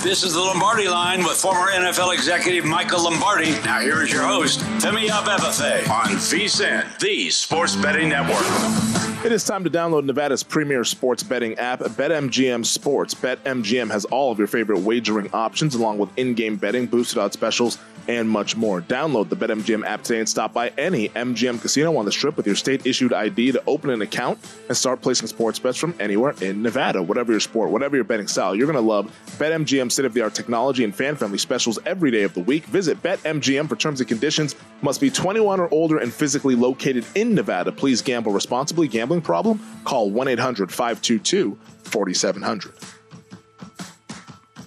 This 0.03 0.23
is 0.23 0.33
the 0.33 0.39
Lombardi 0.39 0.87
line 0.87 1.19
with 1.19 1.33
former 1.33 1.69
NFL 1.69 2.13
executive 2.13 2.63
Michael 2.63 3.03
Lombardi. 3.03 3.51
Now 3.65 3.81
here 3.81 4.01
is 4.01 4.11
your 4.11 4.23
host, 4.23 4.61
Femi 4.79 5.09
Abebefe 5.09 5.89
on 5.89 6.15
VSIN, 6.15 6.97
the 6.99 7.29
sports 7.29 7.75
betting 7.75 8.07
network. 8.07 9.16
It 9.25 9.31
is 9.31 9.43
time 9.43 9.63
to 9.63 9.69
download 9.69 10.05
Nevada's 10.05 10.43
premier 10.43 10.83
sports 10.83 11.23
betting 11.23 11.55
app, 11.55 11.79
BetMGM 11.79 12.63
Sports. 12.65 13.15
BetMGM 13.15 13.89
has 13.91 14.05
all 14.05 14.31
of 14.31 14.37
your 14.37 14.47
favorite 14.47 14.79
wagering 14.79 15.29
options, 15.33 15.73
along 15.73 15.97
with 15.97 16.15
in 16.17 16.35
game 16.35 16.55
betting, 16.55 16.85
boosted 16.85 17.17
odds 17.17 17.33
specials, 17.33 17.79
and 18.07 18.29
much 18.29 18.55
more. 18.55 18.81
Download 18.81 19.27
the 19.27 19.35
BetMGM 19.35 19.85
app 19.85 20.03
today 20.03 20.19
and 20.19 20.29
stop 20.29 20.53
by 20.53 20.69
any 20.77 21.09
MGM 21.09 21.61
casino 21.61 21.95
on 21.97 22.05
the 22.05 22.11
strip 22.11 22.37
with 22.37 22.45
your 22.45 22.55
state 22.55 22.85
issued 22.85 23.13
ID 23.13 23.51
to 23.53 23.63
open 23.67 23.89
an 23.89 24.01
account 24.01 24.39
and 24.67 24.77
start 24.77 25.01
placing 25.01 25.27
sports 25.27 25.59
bets 25.59 25.77
from 25.77 25.93
anywhere 25.99 26.33
in 26.41 26.61
Nevada. 26.61 27.01
Whatever 27.01 27.31
your 27.31 27.41
sport, 27.41 27.69
whatever 27.69 27.95
your 27.95 28.05
betting 28.05 28.27
style, 28.27 28.55
you're 28.55 28.67
going 28.67 28.75
to 28.75 28.81
love 28.81 29.11
BetMGM 29.37 29.91
state 29.91 30.05
of 30.05 30.13
the 30.13 30.21
art 30.21 30.35
technology 30.35 30.83
and 30.83 30.95
fan 30.95 31.15
friendly 31.15 31.37
specials 31.37 31.79
every 31.85 32.11
day 32.11 32.23
of 32.23 32.33
the 32.33 32.41
week. 32.41 32.65
Visit 32.65 33.01
BetMGM 33.03 33.67
for 33.67 33.75
terms 33.75 33.99
and 33.99 34.07
conditions. 34.07 34.55
Must 34.81 35.01
be 35.01 35.09
21 35.09 35.59
or 35.59 35.67
older 35.73 35.97
and 35.97 36.13
physically 36.13 36.55
located 36.55 37.05
in 37.15 37.35
Nevada. 37.35 37.71
Please 37.71 38.01
gamble 38.01 38.31
responsibly. 38.31 38.87
Gambling 39.07 39.21
problem? 39.21 39.61
Call 39.85 40.11
1 40.11 40.27
800 40.27 40.69
522 40.69 41.57
4700. 41.83 42.73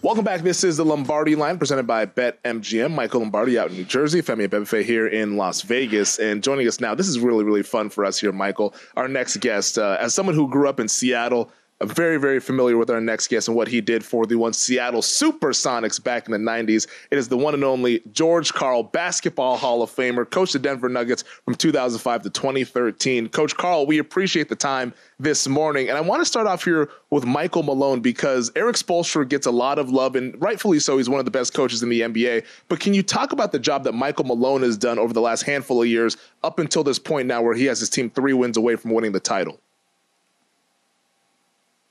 Welcome 0.00 0.24
back. 0.24 0.40
This 0.40 0.64
is 0.64 0.78
the 0.78 0.84
Lombardi 0.84 1.34
line 1.36 1.58
presented 1.58 1.86
by 1.86 2.06
BetMGM. 2.06 2.90
Michael 2.90 3.20
Lombardi 3.20 3.58
out 3.58 3.68
in 3.68 3.76
New 3.76 3.84
Jersey, 3.84 4.22
Femi 4.22 4.48
Abebefe 4.48 4.82
here 4.82 5.06
in 5.06 5.36
Las 5.36 5.60
Vegas. 5.60 6.18
And 6.18 6.42
joining 6.42 6.66
us 6.66 6.80
now, 6.80 6.94
this 6.94 7.06
is 7.06 7.20
really, 7.20 7.44
really 7.44 7.62
fun 7.62 7.90
for 7.90 8.06
us 8.06 8.18
here, 8.18 8.32
Michael. 8.32 8.74
Our 8.96 9.08
next 9.08 9.36
guest, 9.40 9.76
uh, 9.76 9.98
as 10.00 10.14
someone 10.14 10.34
who 10.34 10.48
grew 10.48 10.70
up 10.70 10.80
in 10.80 10.88
Seattle, 10.88 11.52
very, 11.84 12.18
very 12.18 12.40
familiar 12.40 12.76
with 12.76 12.90
our 12.90 13.00
next 13.00 13.28
guest 13.28 13.48
and 13.48 13.56
what 13.56 13.68
he 13.68 13.80
did 13.80 14.04
for 14.04 14.26
the 14.26 14.36
one 14.36 14.52
Seattle 14.52 15.00
Supersonics 15.00 16.02
back 16.02 16.26
in 16.26 16.32
the 16.32 16.38
90s. 16.38 16.86
It 17.10 17.16
is 17.16 17.28
the 17.28 17.38
one 17.38 17.54
and 17.54 17.64
only 17.64 18.02
George 18.12 18.52
Karl, 18.52 18.82
Basketball 18.82 19.56
Hall 19.56 19.82
of 19.82 19.90
Famer, 19.90 20.28
coach 20.28 20.52
the 20.52 20.58
Denver 20.58 20.88
Nuggets 20.88 21.24
from 21.44 21.54
2005 21.54 22.22
to 22.22 22.30
2013. 22.30 23.28
Coach 23.30 23.56
Karl, 23.56 23.86
we 23.86 23.98
appreciate 23.98 24.48
the 24.48 24.56
time 24.56 24.92
this 25.18 25.48
morning. 25.48 25.88
And 25.88 25.96
I 25.96 26.02
want 26.02 26.20
to 26.20 26.26
start 26.26 26.46
off 26.46 26.64
here 26.64 26.90
with 27.08 27.24
Michael 27.24 27.62
Malone 27.62 28.00
because 28.00 28.52
Erik 28.56 28.76
Spoelstra 28.76 29.26
gets 29.26 29.46
a 29.46 29.50
lot 29.50 29.78
of 29.78 29.90
love, 29.90 30.16
and 30.16 30.40
rightfully 30.40 30.78
so. 30.80 30.98
He's 30.98 31.08
one 31.08 31.18
of 31.18 31.24
the 31.24 31.30
best 31.30 31.54
coaches 31.54 31.82
in 31.82 31.88
the 31.88 32.02
NBA. 32.02 32.44
But 32.68 32.80
can 32.80 32.92
you 32.92 33.02
talk 33.02 33.32
about 33.32 33.52
the 33.52 33.58
job 33.58 33.84
that 33.84 33.92
Michael 33.92 34.26
Malone 34.26 34.62
has 34.62 34.76
done 34.76 34.98
over 34.98 35.12
the 35.12 35.20
last 35.20 35.42
handful 35.42 35.80
of 35.82 35.88
years 35.88 36.16
up 36.42 36.58
until 36.58 36.84
this 36.84 36.98
point 36.98 37.26
now 37.26 37.40
where 37.42 37.54
he 37.54 37.64
has 37.64 37.80
his 37.80 37.88
team 37.88 38.10
three 38.10 38.34
wins 38.34 38.56
away 38.56 38.76
from 38.76 38.92
winning 38.92 39.12
the 39.12 39.20
title? 39.20 39.60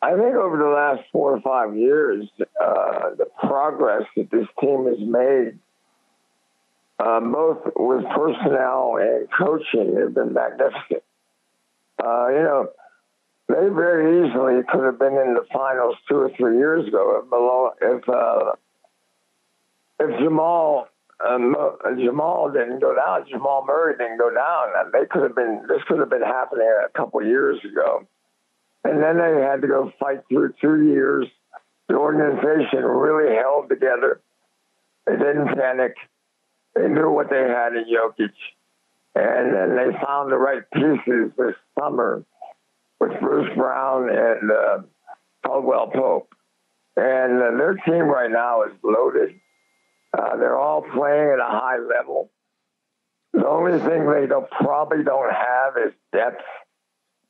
I 0.01 0.12
think 0.12 0.35
over 0.35 0.57
the 0.57 0.69
last 0.69 1.01
four 1.12 1.35
or 1.35 1.41
five 1.41 1.75
years, 1.75 2.25
uh, 2.39 3.15
the 3.17 3.27
progress 3.47 4.03
that 4.15 4.31
this 4.31 4.47
team 4.62 4.85
has 4.85 4.99
made, 4.99 5.59
uh, 6.99 7.19
both 7.19 7.57
with 7.75 8.05
personnel 8.15 8.97
and 8.99 9.27
coaching, 9.38 9.97
have 9.97 10.13
been 10.13 10.33
magnificent. 10.33 11.03
Uh, 12.01 12.27
you 12.29 12.43
know, 12.43 12.69
they 13.49 13.67
very 13.67 14.29
easily 14.29 14.62
could 14.69 14.85
have 14.85 14.99
been 14.99 15.17
in 15.17 15.33
the 15.33 15.45
finals 15.51 15.97
two 16.07 16.15
or 16.15 16.31
three 16.38 16.57
years 16.57 16.88
ago 16.88 17.21
if 17.21 17.29
Malone, 17.29 17.71
if 17.81 18.07
uh, 18.07 18.53
if 19.99 20.19
Jamal 20.21 20.88
um, 21.27 21.55
Jamal 21.97 22.51
didn't 22.51 22.79
go 22.79 22.95
down, 22.95 23.25
Jamal 23.29 23.65
Murray 23.65 23.97
didn't 23.97 24.17
go 24.17 24.33
down, 24.33 24.67
they 24.93 25.05
could 25.07 25.23
have 25.23 25.35
been. 25.35 25.65
This 25.67 25.81
could 25.88 25.99
have 25.99 26.09
been 26.09 26.21
happening 26.21 26.69
a 26.85 26.89
couple 26.97 27.21
years 27.25 27.59
ago. 27.65 28.07
And 28.89 29.04
then 29.04 29.17
they 29.17 29.43
had 29.43 29.62
to 29.62 29.67
go 29.67 29.93
fight 29.99 30.21
through 30.28 30.54
two 30.60 30.82
years. 30.82 31.28
The 31.89 31.95
organization 31.95 32.84
really 32.84 33.36
held 33.36 33.69
together. 33.69 34.19
They 35.06 35.15
didn't 35.15 35.56
panic. 35.56 35.93
They 36.73 36.88
knew 36.88 37.12
what 37.12 37.30
they 37.30 37.41
had 37.41 37.75
in 37.75 37.86
Jokic. 37.86 38.34
And 39.13 39.78
they 39.78 39.95
found 40.04 40.32
the 40.32 40.38
right 40.38 40.63
pieces 40.73 41.32
this 41.38 41.56
summer 41.80 42.25
with 42.99 43.12
Bruce 43.21 43.56
Brown 43.56 44.10
and 44.10 44.52
uh, 44.52 44.80
Caldwell 45.45 45.91
Pope. 45.93 46.34
And 46.97 47.43
uh, 47.43 47.58
their 47.58 47.75
team 47.86 48.06
right 48.06 48.32
now 48.32 48.63
is 48.63 48.71
loaded. 48.84 49.39
Uh, 50.17 50.36
they're 50.38 50.58
all 50.58 50.82
playing 50.82 51.30
at 51.34 51.39
a 51.39 51.47
high 51.47 51.78
level. 51.78 52.32
The 53.34 53.47
only 53.47 53.78
thing 53.78 54.10
they 54.12 54.25
don't, 54.25 54.49
probably 54.49 55.04
don't 55.04 55.32
have 55.32 55.73
is 55.86 55.93
depth 56.12 56.41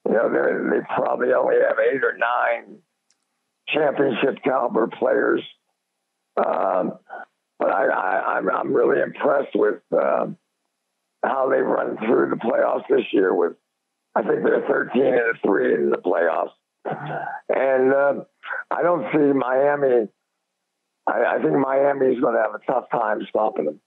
you 0.10 0.16
know, 0.16 0.30
they 0.72 0.80
probably 0.96 1.32
only 1.34 1.56
have 1.68 1.78
eight 1.80 2.04
or 2.04 2.18
nine 2.18 2.80
championship 3.68 4.44
caliber 4.44 4.88
players. 4.88 5.42
Um, 6.36 6.94
but 7.60 7.70
I, 7.70 8.40
I'm 8.40 8.74
really 8.74 9.02
impressed 9.02 9.54
with 9.54 9.82
uh, 9.92 10.28
how 11.24 11.50
they've 11.50 11.66
run 11.66 11.98
through 11.98 12.30
the 12.30 12.38
playoffs 12.38 12.88
this 12.90 13.06
year. 13.12 13.34
With 13.36 13.54
I 14.16 14.22
think 14.24 14.44
they're 14.44 14.66
13 14.68 15.02
and 15.04 15.38
three 15.46 15.76
in 15.76 15.90
the 15.90 15.98
playoffs, 15.98 16.54
and 17.50 17.94
uh, 17.94 18.24
I 18.72 18.82
don't 18.82 19.06
see 19.12 19.34
Miami. 19.38 20.08
I, 21.06 21.36
I 21.36 21.42
think 21.42 21.58
Miami 21.58 22.16
is 22.16 22.22
going 22.22 22.36
to 22.36 22.42
have 22.42 22.56
a 22.56 22.66
tough 22.66 22.90
time 22.92 23.20
stopping 23.30 23.66
them. 23.66 23.80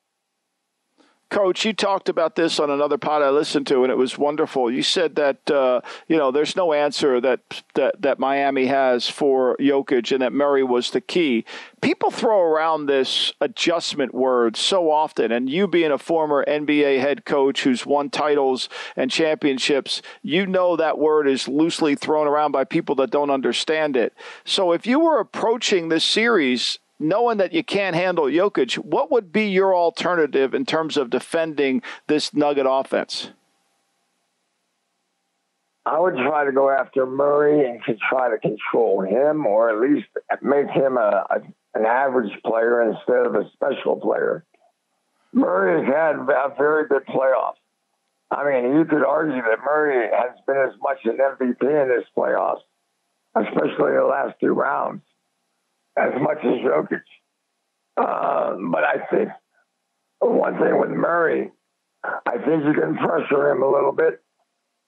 Coach, 1.32 1.64
you 1.64 1.72
talked 1.72 2.10
about 2.10 2.36
this 2.36 2.60
on 2.60 2.68
another 2.68 2.98
pod 2.98 3.22
I 3.22 3.30
listened 3.30 3.66
to, 3.68 3.84
and 3.84 3.90
it 3.90 3.96
was 3.96 4.18
wonderful. 4.18 4.70
You 4.70 4.82
said 4.82 5.14
that 5.14 5.50
uh, 5.50 5.80
you 6.06 6.18
know 6.18 6.30
there's 6.30 6.56
no 6.56 6.74
answer 6.74 7.22
that, 7.22 7.62
that 7.72 8.02
that 8.02 8.18
Miami 8.18 8.66
has 8.66 9.08
for 9.08 9.56
Jokic, 9.56 10.12
and 10.12 10.20
that 10.20 10.34
Murray 10.34 10.62
was 10.62 10.90
the 10.90 11.00
key. 11.00 11.46
People 11.80 12.10
throw 12.10 12.38
around 12.38 12.84
this 12.84 13.32
adjustment 13.40 14.12
word 14.12 14.58
so 14.58 14.90
often, 14.90 15.32
and 15.32 15.48
you 15.48 15.66
being 15.66 15.90
a 15.90 15.96
former 15.96 16.44
NBA 16.44 17.00
head 17.00 17.24
coach 17.24 17.64
who's 17.64 17.86
won 17.86 18.10
titles 18.10 18.68
and 18.94 19.10
championships, 19.10 20.02
you 20.20 20.46
know 20.46 20.76
that 20.76 20.98
word 20.98 21.26
is 21.26 21.48
loosely 21.48 21.94
thrown 21.94 22.26
around 22.26 22.52
by 22.52 22.64
people 22.64 22.94
that 22.96 23.10
don't 23.10 23.30
understand 23.30 23.96
it. 23.96 24.12
So 24.44 24.72
if 24.72 24.86
you 24.86 25.00
were 25.00 25.18
approaching 25.18 25.88
this 25.88 26.04
series 26.04 26.78
knowing 27.02 27.38
that 27.38 27.52
you 27.52 27.62
can't 27.62 27.96
handle 27.96 28.24
Jokic, 28.24 28.76
what 28.76 29.10
would 29.10 29.32
be 29.32 29.48
your 29.48 29.74
alternative 29.74 30.54
in 30.54 30.64
terms 30.64 30.96
of 30.96 31.10
defending 31.10 31.82
this 32.06 32.32
Nugget 32.34 32.66
offense? 32.68 33.30
I 35.84 35.98
would 35.98 36.14
try 36.14 36.44
to 36.44 36.52
go 36.52 36.70
after 36.70 37.06
Murray 37.06 37.68
and 37.68 37.80
try 38.08 38.30
to 38.30 38.38
control 38.38 39.02
him, 39.02 39.46
or 39.46 39.68
at 39.70 39.80
least 39.80 40.06
make 40.40 40.70
him 40.70 40.96
a, 40.96 41.26
a 41.28 41.40
an 41.74 41.86
average 41.86 42.30
player 42.44 42.82
instead 42.82 43.26
of 43.26 43.34
a 43.34 43.50
special 43.52 43.96
player. 43.96 44.44
Murray 45.32 45.82
has 45.82 45.92
had 45.92 46.16
a 46.16 46.54
very 46.56 46.86
good 46.86 47.06
playoffs. 47.06 47.56
I 48.30 48.44
mean, 48.44 48.76
you 48.76 48.84
could 48.84 49.04
argue 49.04 49.40
that 49.42 49.58
Murray 49.64 50.08
has 50.12 50.38
been 50.46 50.68
as 50.68 50.74
much 50.82 50.98
an 51.04 51.16
MVP 51.16 51.62
in 51.62 51.88
this 51.88 52.04
playoffs, 52.16 52.60
especially 53.34 53.92
the 53.92 54.06
last 54.08 54.38
two 54.38 54.52
rounds 54.52 55.02
as 55.96 56.12
much 56.20 56.38
as 56.38 56.60
Jokic. 56.64 57.02
Uh, 57.96 58.56
but 58.70 58.84
I 58.84 59.06
think 59.10 59.28
one 60.20 60.58
thing 60.58 60.80
with 60.80 60.90
Murray, 60.90 61.50
I 62.04 62.38
think 62.38 62.64
you 62.64 62.74
can 62.74 62.96
pressure 62.96 63.50
him 63.50 63.62
a 63.62 63.70
little 63.70 63.92
bit. 63.92 64.22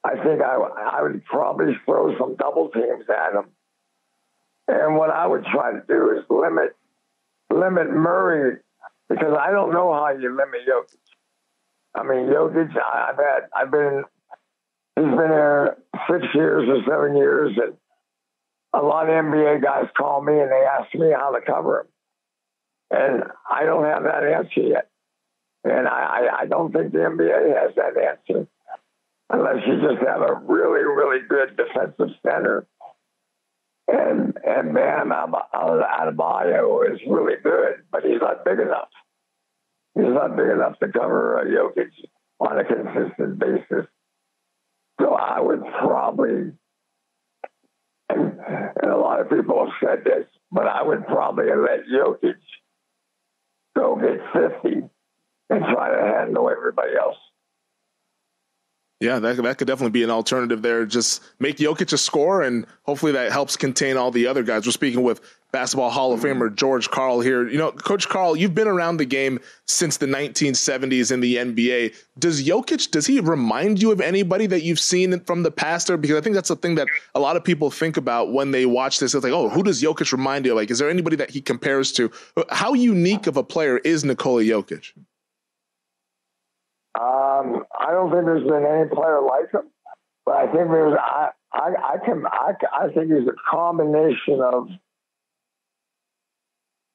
I 0.05 0.15
think 0.23 0.43
I, 0.43 0.57
I 0.57 1.03
would 1.03 1.25
probably 1.25 1.75
throw 1.85 2.17
some 2.19 2.37
double 2.37 2.69
teams 2.69 3.05
at 3.09 3.35
him. 3.35 3.47
And 4.69 4.97
what 4.97 5.11
I 5.11 5.27
would 5.27 5.45
try 5.45 5.73
to 5.73 5.83
do 5.87 6.17
is 6.17 6.25
limit 6.31 6.75
limit 7.51 7.91
Murray 7.91 8.59
because 9.09 9.37
I 9.39 9.51
don't 9.51 9.73
know 9.73 9.93
how 9.93 10.11
you 10.11 10.31
limit 10.31 10.67
Jokic. 10.69 10.99
I 11.95 12.03
mean, 12.03 12.27
Jokic, 12.27 12.71
I've 12.77 13.17
had, 13.17 13.49
I've 13.55 13.71
been, 13.71 14.03
he's 14.97 15.05
been 15.05 15.17
there 15.17 15.77
six 16.11 16.27
years 16.35 16.69
or 16.69 16.83
seven 16.89 17.17
years, 17.17 17.57
and 17.57 17.75
a 18.75 18.83
lot 18.83 19.09
of 19.09 19.25
NBA 19.25 19.63
guys 19.63 19.89
call 19.97 20.23
me 20.23 20.39
and 20.39 20.51
they 20.51 20.65
ask 20.67 20.93
me 20.95 21.13
how 21.13 21.33
to 21.33 21.41
cover 21.41 21.81
him. 21.81 21.87
And 22.91 23.23
I 23.49 23.65
don't 23.65 23.85
have 23.85 24.03
that 24.05 24.25
answer 24.25 24.61
yet. 24.61 24.91
And 25.65 25.89
I, 25.89 26.41
I 26.41 26.47
don't 26.47 26.73
think 26.73 26.93
the 26.93 26.99
NBA 26.99 27.57
has 27.57 27.75
that 27.77 27.97
answer 27.97 28.47
unless 29.31 29.67
you 29.67 29.81
just 29.81 30.07
have 30.07 30.21
a 30.21 30.35
really, 30.47 30.85
really 30.85 31.21
good 31.27 31.57
defensive 31.57 32.15
center. 32.23 32.67
And 33.87 34.37
and 34.45 34.75
Bam 34.75 35.11
Adebayo 35.11 36.93
is 36.93 37.01
really 37.07 37.37
good, 37.43 37.83
but 37.93 38.03
he's 38.03 38.21
not 38.21 38.45
big 38.45 38.59
enough. 38.59 38.89
He's 39.95 40.05
not 40.07 40.37
big 40.37 40.49
enough 40.49 40.79
to 40.81 40.89
cover 40.89 41.39
uh, 41.39 41.45
Jokic 41.45 41.91
on 42.41 42.59
a 42.59 42.65
consistent 42.65 43.39
basis. 43.39 43.87
So 45.01 45.15
I 45.15 45.41
would 45.41 45.63
probably 45.79 46.53
and 48.17 48.91
a 48.91 48.97
lot 48.97 49.21
of 49.21 49.31
people 49.31 49.67
have 49.67 49.75
said 49.83 50.05
this, 50.05 50.27
but 50.51 50.67
I 50.67 50.83
would 50.83 51.07
probably 51.07 51.47
let 51.47 51.87
Jokic 51.93 52.37
go 53.77 53.97
get 53.97 54.21
50 54.63 54.89
and 55.51 55.65
try 55.65 55.91
to 55.91 56.17
handle 56.17 56.51
everybody 56.51 56.93
else. 57.01 57.17
Yeah, 59.01 59.19
that, 59.19 59.37
that 59.43 59.59
could 59.59 59.67
definitely 59.67 59.91
be 59.91 60.05
an 60.05 60.11
alternative 60.11 60.63
there. 60.63 60.87
Just 60.87 61.23
make 61.41 61.59
Jokic 61.59 61.93
a 61.93 61.99
score, 61.99 62.43
and 62.43 62.65
hopefully 62.85 63.13
that 63.13 63.33
helps 63.33 63.57
contain 63.57 63.97
all 63.97 64.11
the 64.11 64.27
other 64.27 64.43
guys. 64.43 64.65
We're 64.65 64.73
speaking 64.73 65.03
with 65.03 65.21
basketball 65.55 65.91
Hall 65.91 66.13
of 66.13 66.21
Famer 66.21 66.55
George 66.55 66.91
Karl 66.91 67.21
here. 67.21 67.49
You 67.49 67.59
know, 67.59 67.71
Coach 67.71 68.09
Karl, 68.09 68.35
you've 68.35 68.55
been 68.55 68.67
around 68.67 68.97
the 68.97 69.05
game 69.05 69.39
since 69.67 69.97
the 69.97 70.07
1970s 70.07 71.13
in 71.13 71.21
the 71.21 71.37
NBA. 71.37 71.95
Does 72.19 72.45
Jokic, 72.45 72.91
does 72.91 73.07
he 73.07 73.21
remind 73.21 73.81
you 73.81 73.93
of 73.93 74.01
anybody 74.01 74.47
that 74.47 74.63
you've 74.63 74.81
seen 74.81 75.21
from 75.21 75.45
the 75.45 75.53
past 75.53 75.91
Or 75.91 75.97
Because 75.97 76.17
I 76.17 76.21
think 76.21 76.35
that's 76.35 76.49
the 76.49 76.57
thing 76.57 76.75
that 76.75 76.89
a 77.15 77.21
lot 77.21 77.37
of 77.37 77.45
people 77.45 77.71
think 77.71 77.97
about 77.97 78.33
when 78.33 78.51
they 78.51 78.67
watch 78.67 78.99
this. 78.99 79.15
It's 79.15 79.23
like, 79.23 79.33
oh, 79.33 79.49
who 79.49 79.63
does 79.63 79.81
Jokic 79.81 80.11
remind 80.11 80.45
you 80.45 80.53
of? 80.53 80.57
Like, 80.57 80.73
is 80.73 80.79
there 80.81 80.91
anybody 80.91 81.17
that 81.17 81.31
he 81.31 81.41
compares 81.41 81.93
to? 81.93 82.11
How 82.51 82.75
unique 82.75 83.27
of 83.27 83.37
a 83.37 83.45
player 83.45 83.79
is 83.79 84.05
Nikola 84.05 84.43
Jokic? 84.43 84.93
Um, 86.95 87.65
I 87.79 87.91
don't 87.91 88.11
think 88.13 88.25
there's 88.25 88.47
been 88.47 88.65
any 88.65 88.89
player 88.89 89.21
like 89.21 89.51
him, 89.53 89.69
but 90.25 90.37
I 90.37 90.47
think 90.47 90.71
there's 90.71 90.97
I 90.99 91.31
I, 91.53 91.71
I 91.95 92.05
can 92.05 92.25
I, 92.27 92.53
I 92.73 92.89
think 92.93 93.13
he's 93.13 93.29
a 93.29 93.37
combination 93.51 94.41
of. 94.41 94.69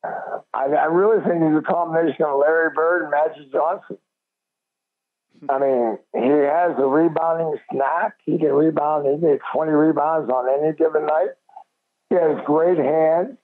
I, 0.01 0.65
I 0.65 0.85
really 0.85 1.21
think 1.23 1.43
he's 1.43 1.57
a 1.57 1.71
combination 1.71 2.23
of 2.23 2.39
Larry 2.39 2.69
Bird 2.73 3.03
and 3.03 3.11
Magic 3.11 3.51
Johnson. 3.51 3.97
I 5.47 5.59
mean, 5.59 5.97
he 6.13 6.29
has 6.29 6.71
a 6.77 6.85
rebounding 6.85 7.57
snack. 7.71 8.13
He 8.25 8.37
can 8.37 8.51
rebound. 8.51 9.07
He 9.07 9.19
gets 9.19 9.41
20 9.53 9.71
rebounds 9.71 10.29
on 10.31 10.49
any 10.49 10.73
given 10.73 11.05
night. 11.05 11.29
He 12.09 12.15
has 12.15 12.37
great 12.45 12.77
hands. 12.77 13.37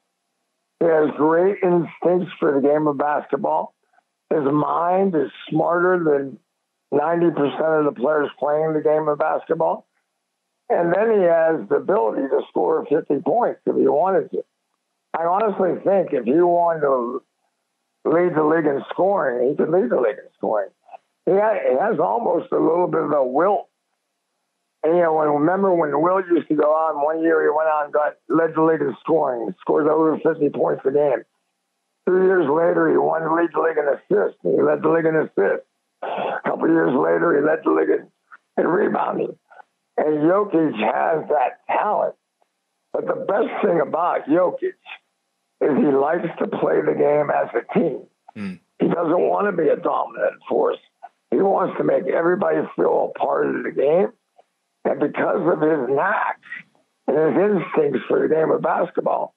He 0.79 0.85
has 0.85 1.09
great 1.15 1.57
instincts 1.63 2.33
for 2.39 2.53
the 2.53 2.67
game 2.67 2.87
of 2.87 2.97
basketball. 2.97 3.73
His 4.29 4.43
mind 4.43 5.15
is 5.15 5.31
smarter 5.49 6.03
than 6.03 6.39
90% 6.93 7.79
of 7.79 7.85
the 7.85 7.99
players 7.99 8.29
playing 8.39 8.73
the 8.73 8.81
game 8.81 9.07
of 9.07 9.17
basketball. 9.17 9.87
And 10.69 10.93
then 10.93 11.11
he 11.11 11.23
has 11.23 11.69
the 11.69 11.75
ability 11.75 12.27
to 12.27 12.41
score 12.49 12.85
50 12.89 13.21
points 13.21 13.61
if 13.65 13.75
he 13.75 13.87
wanted 13.87 14.31
to. 14.31 14.43
I 15.17 15.25
honestly 15.25 15.75
think 15.83 16.11
if 16.11 16.25
he 16.25 16.33
wanted 16.33 16.81
to 16.81 17.21
lead 18.03 18.35
the 18.35 18.43
league 18.43 18.65
in 18.65 18.83
scoring, 18.89 19.49
he 19.49 19.55
could 19.55 19.69
lead 19.69 19.89
the 19.89 19.99
league 19.99 20.17
in 20.17 20.29
scoring. 20.37 20.69
He, 21.25 21.31
has 21.31 21.99
almost 21.99 22.51
a 22.51 22.59
little 22.59 22.87
bit 22.87 23.01
of 23.01 23.11
a 23.11 23.25
Wilt. 23.25 23.69
And, 24.83 24.95
you 24.95 25.01
know, 25.01 25.17
remember 25.17 25.73
when 25.73 26.01
Wilt 26.01 26.25
used 26.27 26.47
to 26.49 26.55
go 26.55 26.69
on, 26.69 27.03
one 27.03 27.23
year 27.23 27.41
he 27.41 27.49
went 27.49 27.69
on 27.69 27.85
and 27.85 27.93
got 27.93 28.17
led 28.29 28.53
the 28.55 28.61
league 28.61 28.81
in 28.81 28.95
scoring, 29.01 29.53
scores 29.61 29.87
over 29.89 30.19
50 30.19 30.49
points 30.49 30.83
a 30.85 30.91
game. 30.91 31.23
Two 32.07 32.21
years 32.21 32.47
later, 32.47 32.89
he 32.91 32.97
won 32.97 33.23
the 33.23 33.33
league 33.33 33.77
in 33.77 33.87
assists. 33.87 34.39
He 34.43 34.61
led 34.61 34.83
the 34.83 34.89
league 34.89 35.05
in 35.05 35.15
assists. 35.15 35.65
A 36.05 36.41
couple 36.49 36.67
years 36.69 36.93
later, 36.93 37.35
he 37.35 37.45
led 37.45 37.59
the 37.63 37.71
league 37.71 37.89
in, 37.89 38.07
in 38.57 38.67
rebounding. 38.67 39.37
And 39.97 40.17
Jokic 40.23 40.73
has 40.75 41.27
that 41.29 41.65
talent. 41.67 42.15
But 42.93 43.07
the 43.07 43.25
best 43.27 43.49
thing 43.63 43.81
about 43.81 44.25
Jokic 44.27 44.79
is 45.61 45.77
he 45.77 45.91
likes 45.91 46.27
to 46.39 46.47
play 46.47 46.81
the 46.81 46.93
game 46.93 47.29
as 47.29 47.49
a 47.53 47.73
team. 47.73 48.03
Mm. 48.37 48.59
He 48.79 48.87
doesn't 48.87 49.21
want 49.21 49.47
to 49.47 49.63
be 49.63 49.69
a 49.69 49.75
dominant 49.75 50.41
force. 50.47 50.79
He 51.31 51.37
wants 51.37 51.77
to 51.77 51.83
make 51.83 52.07
everybody 52.07 52.59
feel 52.75 53.11
a 53.15 53.19
part 53.19 53.47
of 53.47 53.63
the 53.63 53.71
game. 53.71 54.11
And 54.83 54.99
because 54.99 55.41
of 55.41 55.61
his 55.61 55.89
knack 55.89 56.39
and 57.07 57.17
his 57.17 57.35
instincts 57.35 58.05
for 58.07 58.21
the 58.21 58.33
game 58.33 58.51
of 58.51 58.61
basketball, 58.61 59.33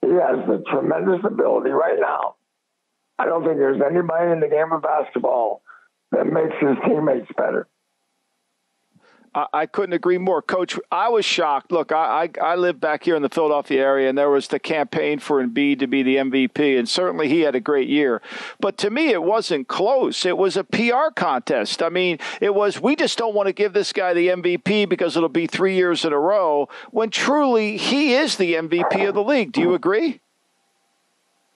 he 0.00 0.08
has 0.08 0.46
the 0.48 0.64
tremendous 0.70 1.20
ability 1.24 1.70
right 1.70 1.98
now. 2.00 2.36
I 3.18 3.26
don't 3.26 3.44
think 3.44 3.58
there's 3.58 3.82
anybody 3.82 4.32
in 4.32 4.40
the 4.40 4.48
game 4.48 4.72
of 4.72 4.82
basketball 4.82 5.62
that 6.12 6.26
makes 6.26 6.54
his 6.60 6.76
teammates 6.86 7.30
better. 7.36 7.68
I, 9.32 9.66
couldn't 9.66 9.92
agree 9.92 10.18
more, 10.18 10.42
Coach. 10.42 10.78
I 10.90 11.08
was 11.08 11.24
shocked. 11.24 11.70
Look, 11.70 11.92
I, 11.92 12.28
I, 12.42 12.52
I 12.52 12.54
live 12.56 12.80
back 12.80 13.04
here 13.04 13.14
in 13.14 13.22
the 13.22 13.28
Philadelphia 13.28 13.80
area, 13.80 14.08
and 14.08 14.18
there 14.18 14.30
was 14.30 14.48
the 14.48 14.58
campaign 14.58 15.20
for 15.20 15.44
Embiid 15.44 15.78
to 15.78 15.86
be 15.86 16.02
the 16.02 16.16
MVP, 16.16 16.76
and 16.76 16.88
certainly 16.88 17.28
he 17.28 17.40
had 17.42 17.54
a 17.54 17.60
great 17.60 17.88
year. 17.88 18.22
But 18.58 18.76
to 18.78 18.90
me, 18.90 19.10
it 19.10 19.22
wasn't 19.22 19.68
close. 19.68 20.26
It 20.26 20.36
was 20.36 20.56
a 20.56 20.64
PR 20.64 21.12
contest. 21.14 21.80
I 21.80 21.90
mean, 21.90 22.18
it 22.40 22.54
was 22.54 22.80
we 22.80 22.96
just 22.96 23.18
don't 23.18 23.34
want 23.34 23.46
to 23.46 23.52
give 23.52 23.72
this 23.72 23.92
guy 23.92 24.14
the 24.14 24.28
MVP 24.28 24.88
because 24.88 25.16
it'll 25.16 25.28
be 25.28 25.46
three 25.46 25.76
years 25.76 26.04
in 26.04 26.12
a 26.12 26.18
row. 26.18 26.68
When 26.90 27.10
truly 27.10 27.76
he 27.76 28.14
is 28.14 28.36
the 28.36 28.54
MVP 28.54 29.08
of 29.08 29.14
the 29.14 29.22
league. 29.22 29.52
Do 29.52 29.60
you 29.60 29.74
agree? 29.74 30.20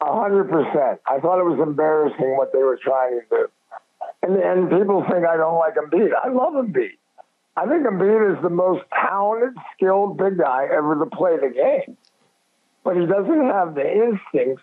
A 0.00 0.16
hundred 0.16 0.44
percent. 0.44 1.00
I 1.08 1.18
thought 1.18 1.40
it 1.40 1.44
was 1.44 1.58
embarrassing 1.60 2.36
what 2.36 2.52
they 2.52 2.62
were 2.62 2.78
trying 2.80 3.20
to 3.20 3.26
do. 3.30 3.48
And, 4.24 4.36
and 4.36 4.70
people 4.70 5.02
think 5.02 5.26
I 5.26 5.36
don't 5.36 5.58
like 5.58 5.74
Embiid. 5.74 6.12
I 6.14 6.28
love 6.28 6.54
Embiid. 6.54 6.96
I 7.56 7.66
think 7.66 7.86
Embiid 7.86 8.36
is 8.36 8.42
the 8.42 8.48
most 8.48 8.82
talented, 8.90 9.54
skilled 9.74 10.16
big 10.16 10.38
guy 10.38 10.66
ever 10.72 10.98
to 10.98 11.06
play 11.14 11.36
the 11.36 11.50
game. 11.50 11.96
But 12.84 12.96
he 12.96 13.04
doesn't 13.04 13.46
have 13.48 13.74
the 13.74 13.84
instincts 13.84 14.62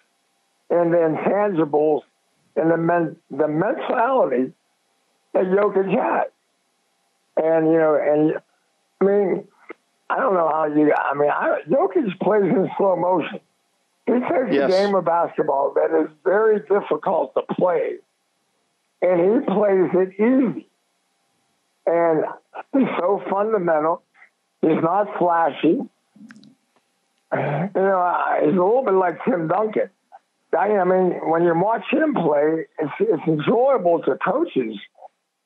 and 0.71 0.91
the 0.91 0.97
intangibles 0.97 2.01
and 2.55 2.71
the 2.71 2.77
men, 2.77 3.15
the 3.29 3.47
mentality 3.47 4.51
that 5.33 5.43
Jokic 5.43 5.89
has. 5.89 6.31
And 7.37 7.67
you 7.67 7.77
know, 7.77 7.95
and 7.95 8.41
I 8.99 9.05
mean, 9.05 9.47
I 10.09 10.17
don't 10.17 10.33
know 10.33 10.49
how 10.49 10.65
you. 10.65 10.91
I 10.93 11.13
mean, 11.13 11.29
I, 11.29 11.61
Jokic 11.69 12.19
plays 12.19 12.43
in 12.43 12.69
slow 12.77 12.95
motion. 12.95 13.39
He 14.07 14.13
takes 14.13 14.51
yes. 14.51 14.65
a 14.65 14.67
game 14.69 14.95
of 14.95 15.05
basketball 15.05 15.73
that 15.75 16.03
is 16.03 16.09
very 16.23 16.59
difficult 16.61 17.35
to 17.35 17.43
play 17.53 17.97
and 19.01 19.19
he 19.19 19.53
plays 19.53 19.89
it 19.93 20.13
easy. 20.15 20.67
And 21.85 22.25
he's 22.73 22.87
so 22.99 23.21
fundamental. 23.29 24.03
He's 24.61 24.81
not 24.81 25.07
flashy. 25.17 25.79
You 27.33 27.69
know, 27.75 28.37
he's 28.41 28.49
a 28.49 28.51
little 28.51 28.83
bit 28.85 28.93
like 28.93 29.23
Tim 29.25 29.47
Duncan. 29.47 29.89
I 30.57 30.83
mean, 30.83 31.13
when 31.29 31.43
you 31.43 31.53
watch 31.55 31.85
him 31.89 32.13
play, 32.13 32.65
it's 32.77 32.91
it's 32.99 33.23
enjoyable 33.25 34.01
to 34.03 34.17
coaches 34.17 34.77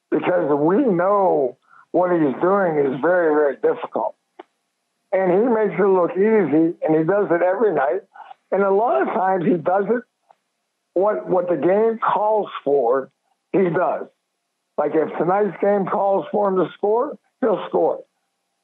because 0.10 0.50
we 0.60 0.78
know 0.78 1.58
what 1.92 2.12
he's 2.12 2.34
doing 2.42 2.80
is 2.80 3.00
very 3.02 3.36
very 3.36 3.56
difficult, 3.58 4.16
and 5.12 5.32
he 5.32 5.48
makes 5.48 5.80
it 5.80 5.86
look 5.86 6.12
easy, 6.14 6.74
and 6.82 6.98
he 6.98 7.04
does 7.04 7.28
it 7.30 7.44
every 7.44 7.76
night. 7.76 8.02
And 8.52 8.64
a 8.64 8.72
lot 8.72 9.04
of 9.04 9.10
times 9.10 9.46
he 9.46 9.58
does 9.58 9.86
it 9.90 10.04
what 10.96 11.30
what 11.30 11.50
the 11.50 11.58
game 11.58 12.00
calls 12.00 12.50
for 12.64 13.12
he 13.64 13.70
does. 13.70 14.08
Like 14.78 14.92
if 14.94 15.18
tonight's 15.18 15.58
game 15.62 15.86
calls 15.86 16.26
for 16.32 16.50
him 16.50 16.58
to 16.58 16.72
score, 16.74 17.18
he'll 17.42 17.66
score. 17.70 18.04